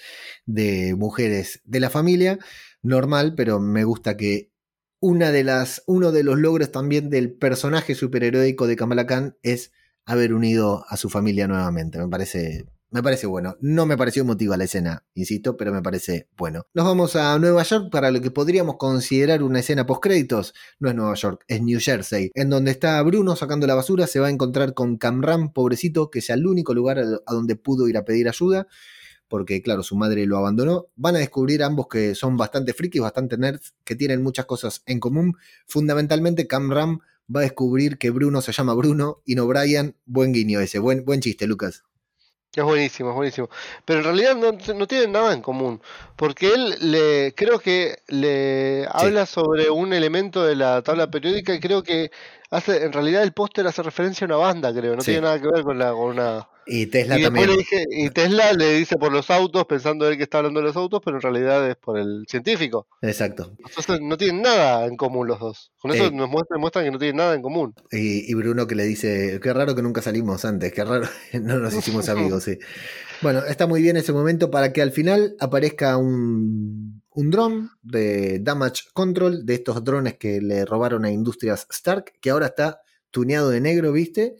de 0.45 0.93
mujeres 0.97 1.61
de 1.63 1.79
la 1.79 1.89
familia 1.89 2.37
normal, 2.81 3.33
pero 3.37 3.61
me 3.61 3.85
gusta 3.85 4.17
que 4.17 4.49
una 4.99 5.31
de 5.31 5.43
las, 5.43 5.83
uno 5.85 6.11
de 6.11 6.23
los 6.23 6.37
logros 6.37 6.71
también 6.71 7.09
del 7.09 7.31
personaje 7.31 7.95
superheroico 7.95 8.67
de 8.67 8.75
Kamala 8.75 9.05
Khan 9.05 9.37
es 9.43 9.71
haber 10.05 10.33
unido 10.33 10.85
a 10.89 10.97
su 10.97 11.09
familia 11.09 11.47
nuevamente. 11.47 11.99
Me 11.99 12.07
parece, 12.07 12.65
me 12.89 13.01
parece 13.01 13.27
bueno. 13.27 13.55
No 13.61 13.85
me 13.85 13.95
pareció 13.95 14.23
emotiva 14.23 14.57
la 14.57 14.65
escena, 14.65 15.05
insisto, 15.13 15.55
pero 15.55 15.71
me 15.71 15.81
parece 15.81 16.27
bueno. 16.35 16.63
Nos 16.73 16.85
vamos 16.85 17.15
a 17.15 17.37
Nueva 17.39 17.63
York 17.63 17.89
para 17.91 18.11
lo 18.11 18.19
que 18.19 18.31
podríamos 18.31 18.75
considerar 18.77 19.43
una 19.43 19.59
escena 19.59 19.85
post 19.85 20.03
créditos. 20.03 20.53
No 20.79 20.89
es 20.89 20.95
Nueva 20.95 21.13
York, 21.13 21.45
es 21.47 21.61
New 21.61 21.79
Jersey, 21.79 22.31
en 22.33 22.49
donde 22.49 22.71
está 22.71 23.01
Bruno 23.03 23.35
sacando 23.35 23.67
la 23.67 23.75
basura. 23.75 24.07
Se 24.07 24.19
va 24.19 24.27
a 24.27 24.31
encontrar 24.31 24.73
con 24.73 24.97
Camram, 24.97 25.53
pobrecito, 25.53 26.09
que 26.09 26.19
es 26.19 26.29
el 26.29 26.45
único 26.45 26.73
lugar 26.73 26.99
a 26.99 27.33
donde 27.33 27.55
pudo 27.55 27.87
ir 27.87 27.97
a 27.97 28.03
pedir 28.03 28.27
ayuda 28.27 28.67
porque 29.29 29.61
claro, 29.61 29.83
su 29.83 29.95
madre 29.95 30.25
lo 30.25 30.37
abandonó. 30.37 30.87
Van 30.95 31.15
a 31.15 31.19
descubrir 31.19 31.63
ambos 31.63 31.87
que 31.87 32.15
son 32.15 32.35
bastante 32.35 32.73
frikis, 32.73 33.01
bastante 33.01 33.37
nerds, 33.37 33.73
que 33.85 33.95
tienen 33.95 34.21
muchas 34.21 34.45
cosas 34.45 34.83
en 34.85 34.99
común. 34.99 35.37
Fundamentalmente, 35.67 36.47
Cam 36.47 36.71
Ram 36.71 36.99
va 37.33 37.41
a 37.41 37.43
descubrir 37.43 37.97
que 37.97 38.09
Bruno 38.09 38.41
se 38.41 38.51
llama 38.51 38.73
Bruno 38.73 39.21
y 39.25 39.35
no 39.35 39.47
Brian. 39.47 39.95
Buen 40.05 40.33
guiño 40.33 40.59
ese, 40.59 40.79
buen, 40.79 41.05
buen 41.05 41.21
chiste, 41.21 41.47
Lucas. 41.47 41.83
Es 42.55 42.63
buenísimo, 42.63 43.11
es 43.11 43.15
buenísimo. 43.15 43.49
Pero 43.85 43.99
en 43.99 44.05
realidad 44.05 44.35
no, 44.35 44.87
tienen 44.87 45.11
nada 45.11 45.33
en 45.33 45.41
común. 45.41 45.81
Porque 46.15 46.51
él 46.51 46.75
le 46.91 47.35
creo 47.35 47.59
que 47.59 47.99
le 48.07 48.87
habla 48.89 49.27
sobre 49.27 49.69
un 49.69 49.93
elemento 49.93 50.43
de 50.43 50.55
la 50.55 50.81
tabla 50.81 51.11
periódica 51.11 51.53
y 51.53 51.59
creo 51.59 51.83
que 51.83 52.09
hace, 52.49 52.83
en 52.83 52.93
realidad 52.93 53.23
el 53.23 53.33
póster 53.33 53.67
hace 53.67 53.83
referencia 53.83 54.25
a 54.25 54.27
una 54.27 54.37
banda, 54.37 54.73
creo. 54.73 54.95
No 54.95 55.01
tiene 55.01 55.21
nada 55.21 55.39
que 55.39 55.47
ver 55.47 55.63
con 55.63 55.77
la, 55.77 55.91
con 55.91 56.09
una 56.11 56.47
y 56.71 56.85
Tesla 56.85 57.19
también. 57.19 57.49
y 57.89 58.11
Tesla 58.11 58.53
le 58.53 58.75
dice 58.75 58.95
por 58.97 59.11
los 59.11 59.31
autos, 59.31 59.65
pensando 59.65 60.07
él 60.07 60.17
que 60.17 60.23
está 60.23 60.37
hablando 60.37 60.59
de 60.59 60.67
los 60.67 60.75
autos, 60.75 61.01
pero 61.03 61.17
en 61.17 61.21
realidad 61.21 61.67
es 61.67 61.75
por 61.75 61.97
el 61.97 62.25
científico. 62.27 62.87
Exacto. 63.01 63.53
Entonces 63.57 63.99
no 64.01 64.15
tienen 64.17 64.43
nada 64.43 64.85
en 64.85 64.95
común 64.95 65.27
los 65.27 65.39
dos. 65.39 65.71
Con 65.79 65.91
eso 65.91 66.11
nos 66.11 66.29
muestran, 66.29 66.85
que 66.85 66.91
no 66.91 66.99
tienen 66.99 67.15
nada 67.15 67.33
en 67.33 67.41
común. 67.41 67.73
Y, 67.91 68.31
Bruno 68.35 68.67
que 68.67 68.75
le 68.75 68.83
dice, 68.83 69.39
qué 69.41 69.51
raro 69.51 69.73
que 69.73 69.81
nunca 69.81 70.03
salimos 70.03 70.45
antes, 70.45 70.71
qué 70.71 70.85
raro, 70.85 71.07
no 71.41 71.57
nos 71.57 71.73
hicimos 71.73 72.07
amigos, 72.09 72.43
sí. 72.43 72.59
Bueno, 73.21 73.43
está 73.45 73.65
muy 73.65 73.81
bien 73.81 73.97
ese 73.97 74.13
momento 74.13 74.51
para 74.51 74.71
que 74.71 74.83
al 74.83 74.91
final 74.91 75.35
aparezca 75.39 75.97
un, 75.97 76.98
un 77.11 77.31
dron 77.31 77.71
de 77.81 78.39
Damage 78.39 78.83
Control, 78.93 79.45
de 79.45 79.55
estos 79.55 79.83
drones 79.83 80.17
que 80.17 80.41
le 80.41 80.65
robaron 80.65 81.05
a 81.05 81.11
Industrias 81.11 81.67
Stark, 81.69 82.13
que 82.21 82.29
ahora 82.29 82.47
está 82.47 82.81
tuneado 83.11 83.49
de 83.49 83.61
negro, 83.61 83.91
¿viste? 83.91 84.35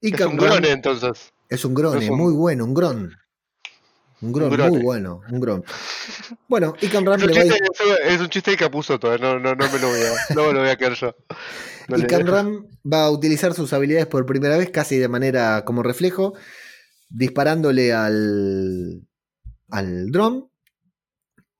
Y 0.00 0.14
es 0.14 0.20
un 0.20 0.36
drone 0.36 0.70
entonces. 0.70 1.32
Es 1.48 1.64
un 1.64 1.74
grone, 1.74 2.10
muy 2.10 2.32
bueno, 2.32 2.64
un 2.64 2.74
gron. 2.74 3.16
Un 4.20 4.32
gron, 4.32 4.70
muy 4.70 4.82
bueno, 4.82 5.20
un 5.30 5.40
gron. 5.40 5.64
Bueno, 6.48 6.74
y 6.80 6.86
Ram 6.86 7.20
es, 7.20 7.24
un 7.24 7.32
chiste, 7.32 7.58
es 8.04 8.20
un 8.20 8.28
chiste 8.28 8.50
de 8.52 8.56
Capuzoto, 8.56 9.18
no, 9.18 9.38
no, 9.38 9.54
no 9.54 9.70
me 9.70 9.78
lo 9.78 9.88
voy 9.88 10.00
a, 10.00 10.34
no 10.34 10.46
me 10.46 10.52
lo 10.54 10.60
voy 10.60 10.70
a 10.70 10.76
quedar 10.76 10.94
yo. 10.94 11.14
y 11.96 12.06
Ram 12.06 12.66
va 12.90 13.04
a 13.04 13.10
utilizar 13.10 13.52
sus 13.52 13.72
habilidades 13.74 14.06
por 14.06 14.24
primera 14.24 14.56
vez, 14.56 14.70
casi 14.70 14.96
de 14.96 15.08
manera 15.08 15.64
como 15.66 15.82
reflejo, 15.82 16.32
disparándole 17.10 17.92
al, 17.92 19.02
al 19.68 20.10
dron. 20.10 20.48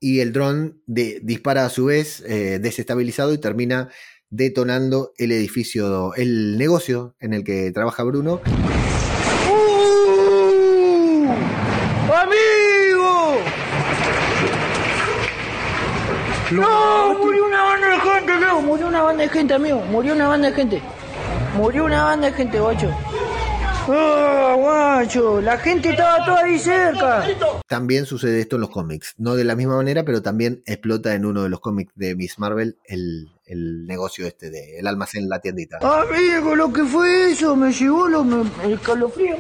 Y 0.07 0.21
el 0.21 0.35
dron 0.35 0.83
dispara 0.87 1.65
a 1.65 1.71
su 1.71 1.87
vez 1.87 2.23
eh, 2.27 2.59
desestabilizado 2.61 3.33
y 3.33 3.39
termina 3.39 3.89
detonando 4.29 5.15
el 5.17 5.33
edificio, 5.33 6.15
el 6.15 6.59
negocio 6.59 7.17
en 7.21 7.33
el 7.33 7.43
que 7.43 7.73
trabaja 7.73 8.03
Bruno. 8.03 8.43
No, 16.53 17.19
murió 17.19 17.47
una 17.47 17.63
banda 17.63 17.89
de 17.89 18.01
gente, 18.01 18.41
Leo. 18.41 18.61
Murió 18.61 18.87
una 18.89 19.03
banda 19.03 19.23
de 19.23 19.31
gente, 19.31 19.55
amigo. 19.55 19.81
Murió 19.91 20.13
una 20.13 20.29
banda 20.29 20.51
de 20.51 20.55
gente. 20.55 20.83
Murió 21.57 21.87
una 21.87 22.05
banda 22.05 22.27
de 22.27 22.33
gente, 22.35 22.61
guacho. 22.61 22.95
¡Ah, 23.89 24.55
guacho! 24.59 25.41
La 25.41 25.59
gente 25.59 25.91
estaba 25.91 26.25
toda 26.25 26.41
ahí 26.41 26.59
cerca. 26.59 27.25
También 27.67 28.07
sucede 28.07 28.41
esto 28.41 28.57
en 28.57 28.63
los 28.63 28.71
cómics. 28.71 29.15
No 29.19 29.35
de 29.35 29.45
la 29.45 29.57
misma 29.57 29.77
manera, 29.77 30.05
pero 30.05 30.23
también 30.23 30.63
explota 30.67 31.15
en 31.15 31.27
uno 31.27 31.43
de 31.43 31.49
los 31.49 31.61
cómics 31.61 31.93
de 31.95 32.15
Miss 32.15 32.39
Marvel 32.39 32.79
el, 32.87 33.31
el 33.47 33.87
negocio 33.87 34.27
este 34.27 34.51
de 34.51 34.79
el 34.79 34.87
almacén, 34.87 35.29
la 35.29 35.41
tiendita. 35.41 35.79
Amigo, 35.83 36.57
lo 36.57 36.73
que 36.73 36.85
fue 36.85 37.33
eso, 37.33 37.55
me 37.57 37.73
llevó 37.73 38.09
lo, 38.09 38.25
me, 38.25 38.45
el 38.65 38.81
calofrío. 38.81 39.37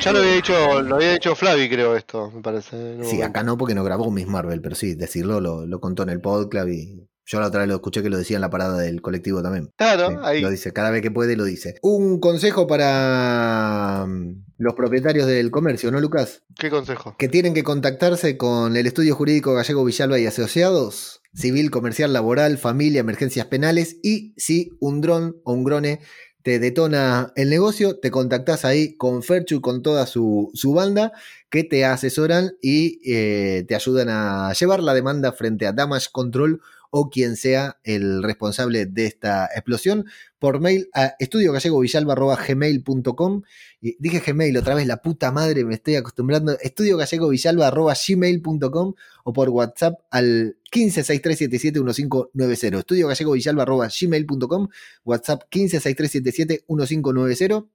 Ya 0.00 0.12
lo 0.12 0.18
había 0.20 0.32
dicho, 0.32 0.82
lo 0.82 0.96
había 0.96 1.12
dicho 1.12 1.34
Flavi, 1.34 1.68
creo, 1.68 1.96
esto, 1.96 2.30
me 2.30 2.40
parece. 2.40 3.04
Sí, 3.04 3.20
acá 3.22 3.42
no 3.42 3.58
porque 3.58 3.74
no 3.74 3.84
grabó 3.84 4.10
Miss 4.10 4.26
Marvel, 4.26 4.60
pero 4.60 4.74
sí, 4.74 4.94
decirlo 4.94 5.40
lo, 5.40 5.66
lo 5.66 5.80
contó 5.80 6.02
en 6.02 6.10
el 6.10 6.20
podcast 6.20 6.68
y 6.68 7.06
yo 7.26 7.40
la 7.40 7.46
otra 7.46 7.60
vez 7.60 7.68
lo 7.68 7.74
escuché 7.76 8.02
que 8.02 8.10
lo 8.10 8.18
decía 8.18 8.36
en 8.36 8.42
la 8.42 8.50
parada 8.50 8.78
del 8.78 9.00
colectivo 9.00 9.42
también. 9.42 9.70
Claro, 9.76 10.10
Sí, 10.10 10.16
ahí. 10.22 10.40
Lo 10.40 10.50
dice, 10.50 10.72
cada 10.72 10.90
vez 10.90 11.02
que 11.02 11.10
puede 11.10 11.36
lo 11.36 11.44
dice. 11.44 11.78
Un 11.82 12.20
consejo 12.20 12.66
para 12.66 14.04
mm, 14.06 14.44
los 14.58 14.74
propietarios 14.74 15.26
del 15.26 15.50
comercio, 15.50 15.90
¿no, 15.90 16.00
Lucas? 16.00 16.42
¿Qué 16.58 16.70
consejo? 16.70 17.16
Que 17.18 17.28
tienen 17.28 17.54
que 17.54 17.64
contactarse 17.64 18.36
con 18.36 18.76
el 18.76 18.86
estudio 18.86 19.14
jurídico 19.14 19.54
gallego 19.54 19.84
Villalba 19.84 20.18
y 20.18 20.26
Asociados, 20.26 21.22
civil, 21.34 21.70
comercial, 21.70 22.12
laboral, 22.12 22.58
familia, 22.58 23.00
emergencias 23.00 23.46
penales 23.46 23.96
y 24.02 24.34
si 24.36 24.70
un 24.80 25.00
dron 25.00 25.36
o 25.44 25.52
un 25.52 25.64
grone 25.64 26.00
te 26.42 26.58
detona 26.58 27.32
el 27.36 27.48
negocio, 27.48 27.98
te 27.98 28.10
contactás 28.10 28.66
ahí 28.66 28.96
con 28.98 29.22
Ferchu 29.22 29.56
y 29.56 29.60
con 29.62 29.82
toda 29.82 30.06
su, 30.06 30.50
su 30.52 30.74
banda 30.74 31.12
que 31.48 31.64
te 31.64 31.86
asesoran 31.86 32.52
y 32.60 33.00
eh, 33.10 33.64
te 33.66 33.74
ayudan 33.74 34.10
a 34.10 34.52
llevar 34.52 34.82
la 34.82 34.92
demanda 34.92 35.32
frente 35.32 35.66
a 35.66 35.72
Damage 35.72 36.08
Control 36.12 36.60
o 36.96 37.10
quien 37.10 37.34
sea 37.34 37.80
el 37.82 38.22
responsable 38.22 38.86
de 38.86 39.06
esta 39.06 39.46
explosión 39.46 40.04
por 40.38 40.60
mail 40.60 40.88
a 40.94 41.16
estudiogallegovillalba.gmail.com 41.18 43.42
dije 43.80 44.22
Gmail 44.24 44.56
otra 44.56 44.76
vez, 44.76 44.86
la 44.86 44.98
puta 44.98 45.32
madre, 45.32 45.64
me 45.64 45.74
estoy 45.74 45.96
acostumbrando. 45.96 46.56
estudiogallegovillalba.gmail.com 46.60 48.94
o 49.24 49.32
por 49.32 49.48
WhatsApp 49.48 49.98
al 50.12 50.56
1563771590 50.70 52.78
estudiogallegovillalba.gmail.com 52.78 54.68
WhatsApp 55.04 55.42
1563771590 55.50 57.66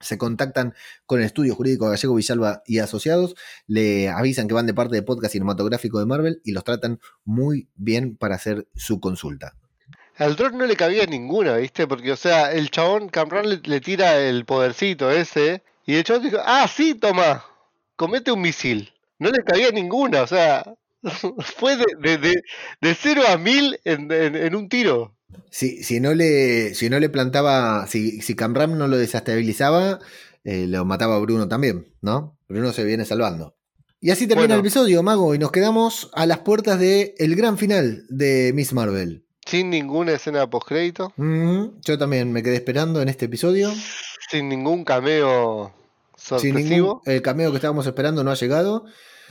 se 0.00 0.18
contactan 0.18 0.74
con 1.06 1.20
el 1.20 1.26
estudio 1.26 1.54
jurídico 1.54 1.88
Gallego 1.88 2.14
Villalba 2.14 2.62
y 2.66 2.78
Asociados, 2.78 3.36
le 3.66 4.08
avisan 4.08 4.48
que 4.48 4.54
van 4.54 4.66
de 4.66 4.74
parte 4.74 4.96
de 4.96 5.02
podcast 5.02 5.32
cinematográfico 5.32 5.98
de 5.98 6.06
Marvel 6.06 6.40
y 6.44 6.52
los 6.52 6.64
tratan 6.64 6.98
muy 7.24 7.68
bien 7.76 8.16
para 8.16 8.34
hacer 8.34 8.66
su 8.74 9.00
consulta. 9.00 9.54
Al 10.16 10.36
dron 10.36 10.58
no 10.58 10.66
le 10.66 10.76
cabía 10.76 11.06
ninguna, 11.06 11.56
¿viste? 11.56 11.86
Porque, 11.86 12.12
o 12.12 12.16
sea, 12.16 12.52
el 12.52 12.70
chabón 12.70 13.08
Camran 13.08 13.46
le, 13.62 13.80
tira 13.80 14.18
el 14.18 14.44
podercito 14.44 15.10
ese 15.10 15.62
y 15.86 15.94
el 15.94 16.04
chabón 16.04 16.24
dijo, 16.24 16.38
ah, 16.44 16.68
sí, 16.68 16.94
toma, 16.94 17.44
comete 17.96 18.32
un 18.32 18.42
misil. 18.42 18.92
No 19.18 19.30
le 19.30 19.42
cabía 19.44 19.70
ninguna, 19.70 20.22
o 20.22 20.26
sea, 20.26 20.64
fue 21.56 21.76
de, 21.76 21.86
de, 21.98 22.18
de, 22.18 22.42
de 22.80 22.94
0 22.94 23.22
a 23.28 23.38
1000 23.38 23.80
en, 23.84 24.12
en, 24.12 24.36
en 24.36 24.54
un 24.54 24.68
tiro. 24.68 25.16
Si, 25.50 25.82
si, 25.82 26.00
no 26.00 26.14
le, 26.14 26.74
si 26.74 26.88
no 26.90 27.00
le 27.00 27.08
plantaba, 27.08 27.86
si, 27.86 28.20
si 28.20 28.34
Camram 28.36 28.78
no 28.78 28.86
lo 28.88 28.96
desestabilizaba, 28.98 29.98
eh, 30.44 30.66
lo 30.68 30.84
mataba 30.84 31.16
a 31.16 31.18
Bruno 31.18 31.48
también, 31.48 31.88
¿no? 32.00 32.36
Bruno 32.48 32.72
se 32.72 32.84
viene 32.84 33.04
salvando. 33.04 33.56
Y 34.00 34.10
así 34.10 34.26
termina 34.26 34.46
Bueno. 34.46 34.54
el 34.54 34.60
episodio, 34.60 35.02
Mago, 35.02 35.34
y 35.34 35.38
nos 35.38 35.50
quedamos 35.52 36.10
a 36.14 36.24
las 36.26 36.38
puertas 36.38 36.78
del 36.78 37.12
el 37.18 37.36
gran 37.36 37.58
final 37.58 38.04
de 38.08 38.52
Miss 38.54 38.72
Marvel. 38.72 39.24
Sin 39.44 39.70
ninguna 39.70 40.12
escena 40.12 40.48
postcrédito, 40.48 41.12
Mm, 41.16 41.80
yo 41.84 41.98
también 41.98 42.32
me 42.32 42.42
quedé 42.42 42.54
esperando 42.56 43.02
en 43.02 43.08
este 43.08 43.26
episodio. 43.26 43.70
sin 44.30 44.48
ningún 44.48 44.84
cameo 44.84 45.74
Sin 46.16 46.54
ningún, 46.54 46.62
sorpresivo. 46.62 47.02
el 47.06 47.20
cameo 47.22 47.50
que 47.50 47.56
estábamos 47.56 47.86
esperando 47.86 48.22
no 48.24 48.30
ha 48.30 48.34
llegado. 48.36 48.84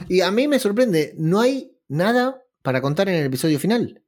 Y 0.10 0.22
a 0.22 0.32
mí 0.32 0.48
me 0.48 0.60
sorprende, 0.60 1.14
no 1.18 1.40
hay 1.40 1.72
nada 1.88 2.42
para 2.62 2.82
contar 2.82 3.08
en 3.10 3.16
el 3.16 3.26
episodio 3.26 3.58
final. 3.60 4.02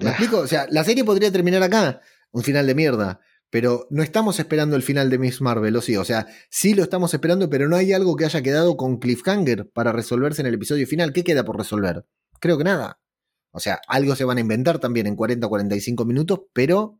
¿Me 0.00 0.08
Ah. 0.08 0.10
explico? 0.10 0.38
O 0.38 0.46
sea, 0.46 0.66
la 0.70 0.84
serie 0.84 1.04
podría 1.04 1.30
terminar 1.32 1.62
acá, 1.62 2.00
un 2.32 2.42
final 2.42 2.66
de 2.66 2.74
mierda. 2.74 3.20
Pero 3.50 3.86
no 3.90 4.02
estamos 4.02 4.40
esperando 4.40 4.74
el 4.74 4.82
final 4.82 5.10
de 5.10 5.18
Miss 5.18 5.40
Marvel, 5.40 5.76
o 5.76 5.80
sí. 5.80 5.96
O 5.96 6.04
sea, 6.04 6.26
sí 6.50 6.74
lo 6.74 6.82
estamos 6.82 7.14
esperando, 7.14 7.48
pero 7.48 7.68
no 7.68 7.76
hay 7.76 7.92
algo 7.92 8.16
que 8.16 8.24
haya 8.24 8.42
quedado 8.42 8.76
con 8.76 8.98
cliffhanger 8.98 9.70
para 9.70 9.92
resolverse 9.92 10.40
en 10.42 10.48
el 10.48 10.54
episodio 10.54 10.86
final. 10.88 11.12
¿Qué 11.12 11.22
queda 11.22 11.44
por 11.44 11.56
resolver? 11.56 12.04
Creo 12.40 12.58
que 12.58 12.64
nada. 12.64 12.98
O 13.52 13.60
sea, 13.60 13.80
algo 13.86 14.16
se 14.16 14.24
van 14.24 14.38
a 14.38 14.40
inventar 14.40 14.80
también 14.80 15.06
en 15.06 15.14
40 15.14 15.46
o 15.46 15.50
45 15.50 16.04
minutos, 16.04 16.40
pero. 16.52 16.98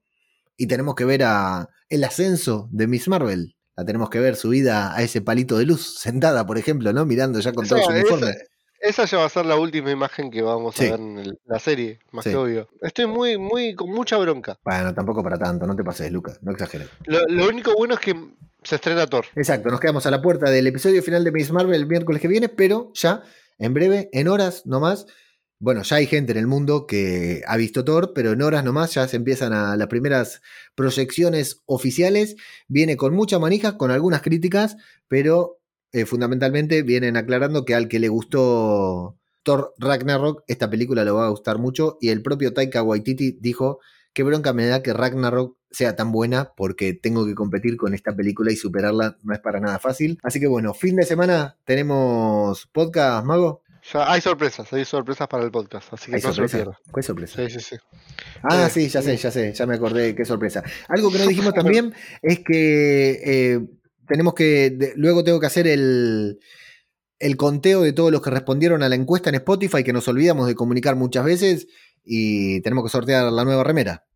Y 0.57 0.69
tenemos 0.69 0.95
que 0.95 1.05
ver 1.05 1.25
a 1.25 1.69
el 1.89 2.05
ascenso 2.05 2.69
de 2.71 2.87
Miss 2.87 3.09
Marvel. 3.09 3.57
La 3.77 3.85
tenemos 3.85 4.09
que 4.09 4.21
ver 4.21 4.37
subida 4.37 4.95
a 4.95 5.03
ese 5.03 5.21
palito 5.21 5.59
de 5.59 5.67
luz, 5.67 5.97
sentada, 5.99 6.47
por 6.47 6.57
ejemplo, 6.59 6.93
¿no? 6.93 7.05
Mirando 7.05 7.41
ya 7.41 7.53
con 7.53 7.67
todo 7.67 7.83
su 7.83 7.91
uniforme. 7.91 8.31
esa- 8.31 8.39
Esa 8.85 9.07
ya 9.07 9.19
va 9.19 9.25
a 9.25 9.29
ser 9.31 9.47
la 9.47 9.57
última 9.57 9.91
imagen 9.91 10.31
que 10.31 10.43
vamos 10.43 10.75
Sí. 10.75 10.87
a 10.87 10.91
ver 10.93 11.01
en 11.01 11.19
el- 11.19 11.39
la 11.47 11.59
serie, 11.59 11.99
más 12.13 12.25
Sí. 12.25 12.31
que 12.31 12.37
obvio. 12.37 12.69
Estoy 12.83 13.07
muy, 13.07 13.39
muy, 13.39 13.75
con 13.75 13.89
mucha 13.91 14.17
bronca. 14.19 14.59
Bueno, 14.65 14.93
tampoco 14.95 15.23
para 15.23 15.39
tanto, 15.39 15.67
no 15.67 15.75
te 15.75 15.83
pases, 15.83 16.13
Lucas, 16.13 16.39
no 16.43 16.53
exageres. 16.53 16.89
Lo, 17.07 17.21
lo 17.29 17.49
único 17.49 17.73
bueno 17.75 17.95
es 17.95 18.01
que 18.01 18.15
se 18.63 18.75
estrena 18.77 19.07
Thor. 19.07 19.25
Exacto, 19.37 19.71
nos 19.71 19.81
quedamos 19.81 20.05
a 20.07 20.11
la 20.11 20.21
puerta 20.21 20.51
del 20.51 20.67
episodio 20.67 21.03
final 21.03 21.25
de 21.25 21.33
Miss 21.33 21.51
Marvel 21.51 21.75
el 21.81 21.87
miércoles 21.87 22.21
que 22.21 22.29
viene, 22.29 22.49
pero 22.49 22.91
ya 22.95 23.23
en 23.59 23.73
breve, 23.75 24.11
en 24.13 24.29
horas 24.29 24.67
nomás. 24.67 25.07
Bueno, 25.61 25.83
ya 25.83 25.97
hay 25.97 26.07
gente 26.07 26.33
en 26.33 26.39
el 26.39 26.47
mundo 26.47 26.87
que 26.87 27.43
ha 27.47 27.57
visto 27.57 27.85
Thor, 27.87 28.13
pero 28.15 28.33
en 28.33 28.43
horas 28.43 28.65
nomás 28.65 28.93
ya 28.95 29.09
se 29.09 29.17
empiezan 29.17 29.53
a 29.55 29.77
las 29.77 29.87
primeras 29.87 30.43
proyecciones 30.75 31.63
oficiales. 31.65 32.37
Viene 32.69 32.97
con 32.99 33.15
mucha 33.15 33.39
manija, 33.39 33.79
con 33.79 33.91
algunas 33.91 34.21
críticas, 34.21 34.77
pero 35.09 35.61
eh, 35.95 36.07
fundamentalmente 36.07 36.83
vienen 36.83 37.17
aclarando 37.17 37.65
que 37.65 37.75
al 37.77 37.87
que 37.87 38.01
le 38.01 38.09
gustó 38.09 39.17
Thor 39.45 39.75
Ragnarok, 39.79 40.43
esta 40.49 40.69
película 40.69 41.05
le 41.05 41.13
va 41.13 41.27
a 41.27 41.31
gustar 41.31 41.59
mucho. 41.59 41.99
Y 42.01 42.09
el 42.09 42.21
propio 42.21 42.53
Taika 42.53 42.83
Waititi 42.83 43.39
dijo 43.41 43.79
qué 44.13 44.25
bronca 44.25 44.53
me 44.53 44.67
da 44.67 44.83
que 44.83 44.93
Ragnarok 44.93 45.57
sea 45.71 45.95
tan 45.95 46.11
buena 46.11 46.53
porque 46.57 46.95
tengo 46.95 47.25
que 47.27 47.37
competir 47.37 47.77
con 47.77 47.95
esta 47.95 48.15
película 48.15 48.51
y 48.51 48.57
superarla 48.57 49.19
no 49.23 49.35
es 49.35 49.39
para 49.39 49.61
nada 49.61 49.79
fácil. 49.79 50.19
Así 50.25 50.41
que 50.41 50.49
bueno, 50.49 50.75
fin 50.75 50.97
de 50.97 51.05
semana 51.05 51.57
tenemos 51.65 52.67
podcast, 52.73 53.25
Mago. 53.25 53.63
Ya 53.93 54.11
hay 54.11 54.21
sorpresas, 54.21 54.73
hay 54.73 54.85
sorpresas 54.85 55.29
para 55.29 55.45
el 55.45 55.53
podcast, 55.53 55.93
así 55.93 56.11
que 56.11 56.17
¿Hay 56.17 56.23
no 56.23 56.33
se 56.33 56.41
lo 56.41 56.49
sorpresa? 56.49 56.81
¿Cuál 56.91 57.05
sorpresa? 57.05 57.37
Sí, 57.37 57.51
sí, 57.51 57.61
sí. 57.61 57.77
Ah, 58.43 58.67
Eh, 58.67 58.71
sí, 58.71 58.89
ya 58.89 59.01
sé, 59.01 59.17
ya 59.17 59.31
sé, 59.31 59.53
ya 59.53 59.67
me 59.67 59.75
acordé, 59.77 60.17
qué 60.17 60.25
sorpresa. 60.25 60.65
Algo 60.89 61.13
que 61.13 61.19
no 61.19 61.27
dijimos 61.29 61.55
también 61.55 61.95
es 62.23 62.41
que 62.41 63.21
eh, 63.25 63.61
tenemos 64.09 64.35
que, 64.35 64.71
de- 64.71 64.93
luego 64.97 65.25
tengo 65.25 65.41
que 65.41 65.47
hacer 65.47 65.67
el, 65.67 66.39
el 67.19 67.37
conteo 67.37 67.83
de 67.83 67.93
todos 67.93 68.11
los 68.13 68.23
que 68.23 68.31
respondieron 68.31 68.83
a 68.83 68.89
la 68.89 68.95
encuesta 68.95 69.29
en 69.31 69.37
Spotify, 69.37 69.83
que 69.85 69.93
nos 69.93 70.09
olvidamos 70.09 70.47
de 70.47 70.55
comunicar 70.55 70.97
muchas 70.97 71.25
veces, 71.25 71.69
y 72.05 72.61
tenemos 72.61 72.85
que 72.85 72.91
sortear 72.91 73.33
la 73.33 73.45
nueva 73.45 73.65
remera, 73.65 74.07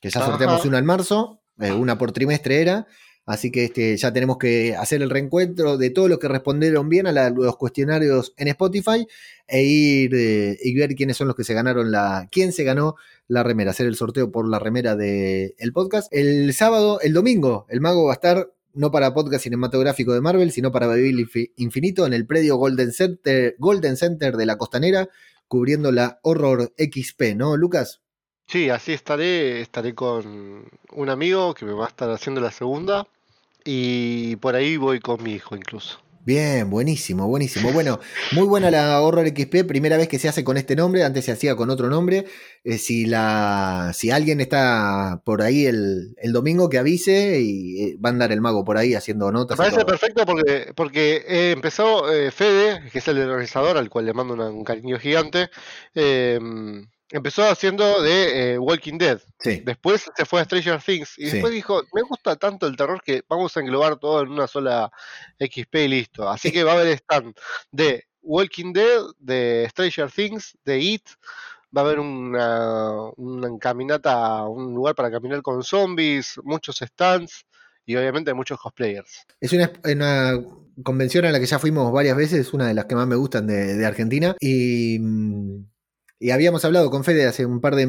que 0.00 0.10
ya 0.10 0.20
Ajá. 0.20 0.30
sorteamos 0.30 0.64
una 0.64 0.78
en 0.78 0.84
marzo, 0.86 1.42
eh, 1.60 1.72
una 1.72 1.98
por 1.98 2.12
trimestre 2.12 2.60
era, 2.60 2.86
así 3.24 3.52
que 3.52 3.64
este, 3.66 3.96
ya 3.96 4.12
tenemos 4.12 4.36
que 4.38 4.74
hacer 4.74 5.00
el 5.02 5.10
reencuentro 5.10 5.76
de 5.78 5.90
todos 5.90 6.08
los 6.10 6.18
que 6.18 6.26
respondieron 6.26 6.88
bien 6.88 7.06
a 7.06 7.12
la- 7.12 7.30
los 7.30 7.56
cuestionarios 7.56 8.34
en 8.36 8.48
Spotify 8.48 9.06
e 9.46 9.62
ir 9.62 10.12
eh, 10.16 10.58
y 10.60 10.74
ver 10.74 10.96
quiénes 10.96 11.16
son 11.16 11.28
los 11.28 11.36
que 11.36 11.44
se 11.44 11.54
ganaron 11.54 11.92
la, 11.92 12.28
quién 12.32 12.52
se 12.52 12.64
ganó 12.64 12.96
la 13.28 13.44
remera, 13.44 13.70
hacer 13.70 13.86
el 13.86 13.94
sorteo 13.94 14.32
por 14.32 14.48
la 14.48 14.58
remera 14.58 14.96
del 14.96 15.54
el 15.56 15.72
podcast. 15.72 16.08
El 16.12 16.52
sábado, 16.54 17.00
el 17.00 17.12
domingo, 17.12 17.66
el 17.68 17.80
mago 17.80 18.06
va 18.06 18.12
a 18.12 18.14
estar 18.14 18.52
no 18.74 18.90
para 18.90 19.14
podcast 19.14 19.44
cinematográfico 19.44 20.12
de 20.12 20.20
Marvel, 20.20 20.50
sino 20.52 20.72
para 20.72 20.86
Infi- 20.96 21.52
Infinito 21.56 22.06
en 22.06 22.12
el 22.12 22.26
predio 22.26 22.56
Golden 22.56 22.92
Center, 22.92 23.54
Golden 23.58 23.96
Center 23.96 24.36
de 24.36 24.46
la 24.46 24.56
Costanera, 24.58 25.08
cubriendo 25.48 25.92
la 25.92 26.18
Horror 26.22 26.72
XP, 26.78 27.34
¿no, 27.36 27.56
Lucas? 27.56 28.00
Sí, 28.46 28.70
así 28.70 28.92
estaré. 28.92 29.60
Estaré 29.60 29.94
con 29.94 30.64
un 30.92 31.08
amigo 31.08 31.54
que 31.54 31.64
me 31.64 31.72
va 31.72 31.86
a 31.86 31.88
estar 31.88 32.10
haciendo 32.10 32.40
la 32.40 32.50
segunda. 32.50 33.06
Y 33.64 34.36
por 34.36 34.56
ahí 34.56 34.76
voy 34.76 35.00
con 35.00 35.22
mi 35.22 35.32
hijo 35.34 35.54
incluso. 35.56 36.00
Bien, 36.24 36.70
buenísimo, 36.70 37.26
buenísimo. 37.26 37.72
Bueno, 37.72 37.98
muy 38.30 38.46
buena 38.46 38.70
la 38.70 39.00
Horror 39.00 39.26
XP, 39.26 39.64
primera 39.66 39.96
vez 39.96 40.06
que 40.06 40.20
se 40.20 40.28
hace 40.28 40.44
con 40.44 40.56
este 40.56 40.76
nombre, 40.76 41.02
antes 41.02 41.24
se 41.24 41.32
hacía 41.32 41.56
con 41.56 41.68
otro 41.68 41.88
nombre. 41.88 42.26
Eh, 42.62 42.78
si, 42.78 43.06
la, 43.06 43.90
si 43.92 44.12
alguien 44.12 44.40
está 44.40 45.20
por 45.24 45.42
ahí 45.42 45.66
el, 45.66 46.14
el 46.18 46.32
domingo, 46.32 46.68
que 46.68 46.78
avise 46.78 47.40
y 47.40 47.82
eh, 47.82 47.96
va 47.96 48.10
a 48.10 48.12
andar 48.12 48.30
el 48.30 48.40
mago 48.40 48.64
por 48.64 48.76
ahí 48.78 48.94
haciendo 48.94 49.26
Me 49.26 49.32
notas. 49.32 49.56
y 49.56 49.58
parece 49.58 49.84
perfecto 49.84 50.24
porque, 50.24 50.72
porque 50.76 51.24
eh, 51.26 51.50
empezó 51.56 52.12
eh, 52.12 52.30
Fede, 52.30 52.88
que 52.92 53.00
es 53.00 53.08
el 53.08 53.18
organizador, 53.18 53.76
al 53.76 53.90
cual 53.90 54.06
le 54.06 54.12
mando 54.14 54.34
una- 54.34 54.50
un 54.50 54.62
cariño 54.62 55.00
gigante. 55.00 55.48
Empezó 57.12 57.48
haciendo 57.48 58.02
de 58.02 58.54
eh, 58.54 58.58
Walking 58.58 58.98
Dead. 58.98 59.20
Sí, 59.38 59.62
Después 59.64 60.10
se 60.14 60.24
fue 60.24 60.40
a 60.40 60.44
Stranger 60.44 60.82
Things 60.82 61.18
y 61.18 61.26
Sí. 61.26 61.32
después 61.32 61.52
dijo, 61.52 61.82
me 61.92 62.02
gusta 62.02 62.36
tanto 62.36 62.66
el 62.66 62.76
terror 62.76 63.02
que 63.02 63.22
vamos 63.28 63.56
a 63.56 63.60
englobar 63.60 63.96
todo 63.96 64.22
en 64.22 64.30
una 64.30 64.46
sola 64.46 64.90
XP 65.38 65.74
y 65.84 65.88
listo. 65.88 66.28
Así 66.28 66.50
que 66.50 66.64
va 66.64 66.72
a 66.72 66.74
haber 66.74 66.88
stand 66.88 67.34
de 67.70 68.04
Walking 68.22 68.72
Dead, 68.72 69.02
de 69.18 69.66
Stranger 69.70 70.10
Things, 70.10 70.56
de 70.64 70.78
It, 70.78 71.02
va 71.76 71.82
a 71.82 71.84
haber 71.84 71.98
una, 71.98 73.10
una 73.16 73.58
caminata, 73.58 74.44
un 74.44 74.74
lugar 74.74 74.94
para 74.94 75.10
caminar 75.10 75.42
con 75.42 75.62
zombies, 75.62 76.40
muchos 76.44 76.76
stands 76.76 77.44
y 77.84 77.96
obviamente 77.96 78.32
muchos 78.32 78.60
cosplayers. 78.60 79.26
Es 79.40 79.52
una, 79.52 79.72
una, 79.84 80.40
convención 80.82 81.24
a 81.24 81.32
la 81.32 81.40
que 81.40 81.46
ya 81.46 81.58
fuimos 81.58 81.92
varias 81.92 82.16
veces, 82.16 82.52
una 82.52 82.66
de 82.68 82.74
las 82.74 82.84
que 82.86 82.94
más 82.94 83.06
me 83.06 83.16
gustan 83.16 83.46
de, 83.46 83.74
de 83.74 83.86
Argentina, 83.86 84.36
y, 84.40 84.98
y, 86.22 86.30
habíamos 86.30 86.64
hablado 86.64 86.90
con 86.90 87.04
Fede 87.04 87.26
hace 87.26 87.46
un 87.46 87.60
par 87.60 87.74
de, 87.74 87.82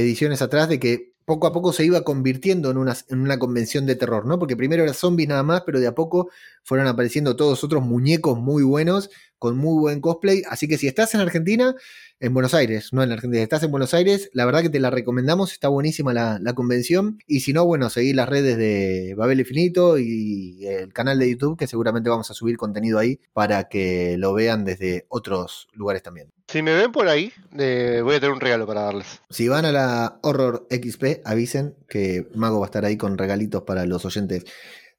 ediciones 0.00 0.42
atrás 0.42 0.68
de 0.68 0.78
que 0.78 1.12
poco 1.24 1.46
a 1.46 1.52
poco 1.52 1.72
se 1.72 1.84
iba 1.84 2.02
convirtiendo 2.02 2.70
en 2.70 2.76
una, 2.76 2.96
en 3.08 3.20
una, 3.20 3.38
convención 3.38 3.86
de 3.86 3.96
terror, 3.96 4.26
¿no? 4.26 4.38
Porque 4.38 4.56
primero 4.56 4.82
era 4.82 4.92
zombies 4.92 5.28
nada 5.28 5.42
más, 5.42 5.62
pero 5.64 5.80
de 5.80 5.86
a 5.86 5.94
poco 5.94 6.30
fueron 6.62 6.86
apareciendo 6.86 7.36
todos 7.36 7.62
otros 7.64 7.82
muñecos 7.82 8.38
muy 8.38 8.62
buenos, 8.62 9.10
con 9.42 9.58
muy 9.58 9.80
buen 9.80 10.00
cosplay. 10.00 10.44
Así 10.48 10.68
que 10.68 10.78
si 10.78 10.86
estás 10.86 11.16
en 11.16 11.20
Argentina, 11.20 11.74
en 12.20 12.32
Buenos 12.32 12.54
Aires, 12.54 12.92
no 12.92 13.02
en 13.02 13.10
Argentina, 13.10 13.40
si 13.40 13.42
estás 13.42 13.64
en 13.64 13.72
Buenos 13.72 13.92
Aires, 13.92 14.30
la 14.34 14.44
verdad 14.44 14.62
que 14.62 14.70
te 14.70 14.78
la 14.78 14.88
recomendamos, 14.88 15.50
está 15.50 15.66
buenísima 15.66 16.14
la, 16.14 16.38
la 16.40 16.52
convención. 16.52 17.18
Y 17.26 17.40
si 17.40 17.52
no, 17.52 17.66
bueno, 17.66 17.90
seguí 17.90 18.12
las 18.12 18.28
redes 18.28 18.56
de 18.56 19.14
Babel 19.16 19.40
Infinito 19.40 19.98
y 19.98 20.64
el 20.64 20.92
canal 20.92 21.18
de 21.18 21.28
YouTube, 21.28 21.58
que 21.58 21.66
seguramente 21.66 22.08
vamos 22.08 22.30
a 22.30 22.34
subir 22.34 22.56
contenido 22.56 23.00
ahí 23.00 23.18
para 23.32 23.64
que 23.64 24.14
lo 24.16 24.32
vean 24.32 24.64
desde 24.64 25.06
otros 25.08 25.66
lugares 25.72 26.04
también. 26.04 26.30
Si 26.46 26.62
me 26.62 26.72
ven 26.72 26.92
por 26.92 27.08
ahí, 27.08 27.32
eh, 27.58 28.00
voy 28.04 28.14
a 28.14 28.20
tener 28.20 28.32
un 28.32 28.40
regalo 28.40 28.64
para 28.64 28.82
darles. 28.82 29.22
Si 29.28 29.48
van 29.48 29.64
a 29.64 29.72
la 29.72 30.20
Horror 30.22 30.68
XP, 30.70 31.22
avisen 31.24 31.74
que 31.88 32.28
Mago 32.36 32.60
va 32.60 32.66
a 32.66 32.68
estar 32.68 32.84
ahí 32.84 32.96
con 32.96 33.18
regalitos 33.18 33.62
para 33.62 33.86
los 33.86 34.04
oyentes 34.04 34.44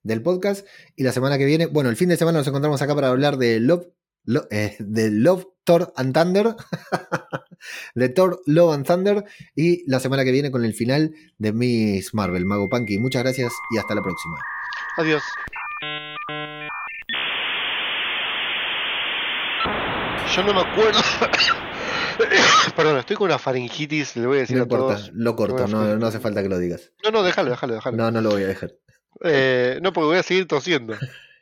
del 0.03 0.21
podcast. 0.21 0.67
Y 0.97 1.03
la 1.03 1.13
semana 1.13 1.37
que 1.37 1.45
viene, 1.45 1.65
bueno, 1.65 1.89
el 1.89 1.95
fin 1.95 2.09
de 2.09 2.17
semana 2.17 2.39
nos 2.39 2.47
encontramos 2.47 2.81
acá 2.81 2.93
para 2.93 3.07
hablar 3.07 3.37
de 3.37 3.61
Love, 3.61 3.87
Lo, 4.25 4.47
eh, 4.51 4.75
de 4.79 5.11
Love, 5.11 5.45
Thor 5.63 5.93
and 5.95 6.13
Thunder. 6.13 6.55
de 7.95 8.09
Thor, 8.09 8.41
Love 8.45 8.73
and 8.73 8.85
Thunder. 8.85 9.25
Y 9.55 9.89
la 9.89 9.99
semana 9.99 10.23
que 10.23 10.31
viene 10.31 10.51
con 10.51 10.63
el 10.65 10.73
final 10.73 11.13
de 11.37 11.53
Miss 11.53 12.13
Marvel, 12.13 12.45
Mago 12.45 12.69
Punky. 12.69 12.99
Muchas 12.99 13.23
gracias 13.23 13.53
y 13.71 13.77
hasta 13.77 13.95
la 13.95 14.01
próxima. 14.01 14.37
Adiós. 14.97 15.23
Yo 20.35 20.43
no 20.43 20.53
me 20.53 20.61
acuerdo. 20.61 20.99
Perdón, 22.75 22.97
estoy 22.97 23.15
con 23.15 23.25
una 23.25 23.37
faringitis, 23.37 24.15
le 24.15 24.25
voy 24.25 24.37
a 24.37 24.39
decir 24.41 24.55
no 24.55 24.63
a 24.63 24.65
importa, 24.65 24.95
todos. 24.95 25.11
lo 25.13 25.35
corto, 25.35 25.67
no, 25.67 25.95
no, 25.95 26.07
hace 26.07 26.19
falta 26.19 26.41
que 26.41 26.49
lo 26.49 26.57
digas. 26.57 26.91
No, 27.03 27.11
no, 27.11 27.23
déjalo, 27.23 27.51
déjalo, 27.51 27.75
déjalo. 27.75 27.97
No, 27.97 28.09
no 28.11 28.21
lo 28.21 28.31
voy 28.31 28.43
a 28.43 28.47
dejar. 28.47 28.73
Eh, 29.23 29.79
no, 29.81 29.93
porque 29.93 30.07
voy 30.07 30.17
a 30.17 30.23
seguir 30.23 30.47
tosiendo. 30.47 30.95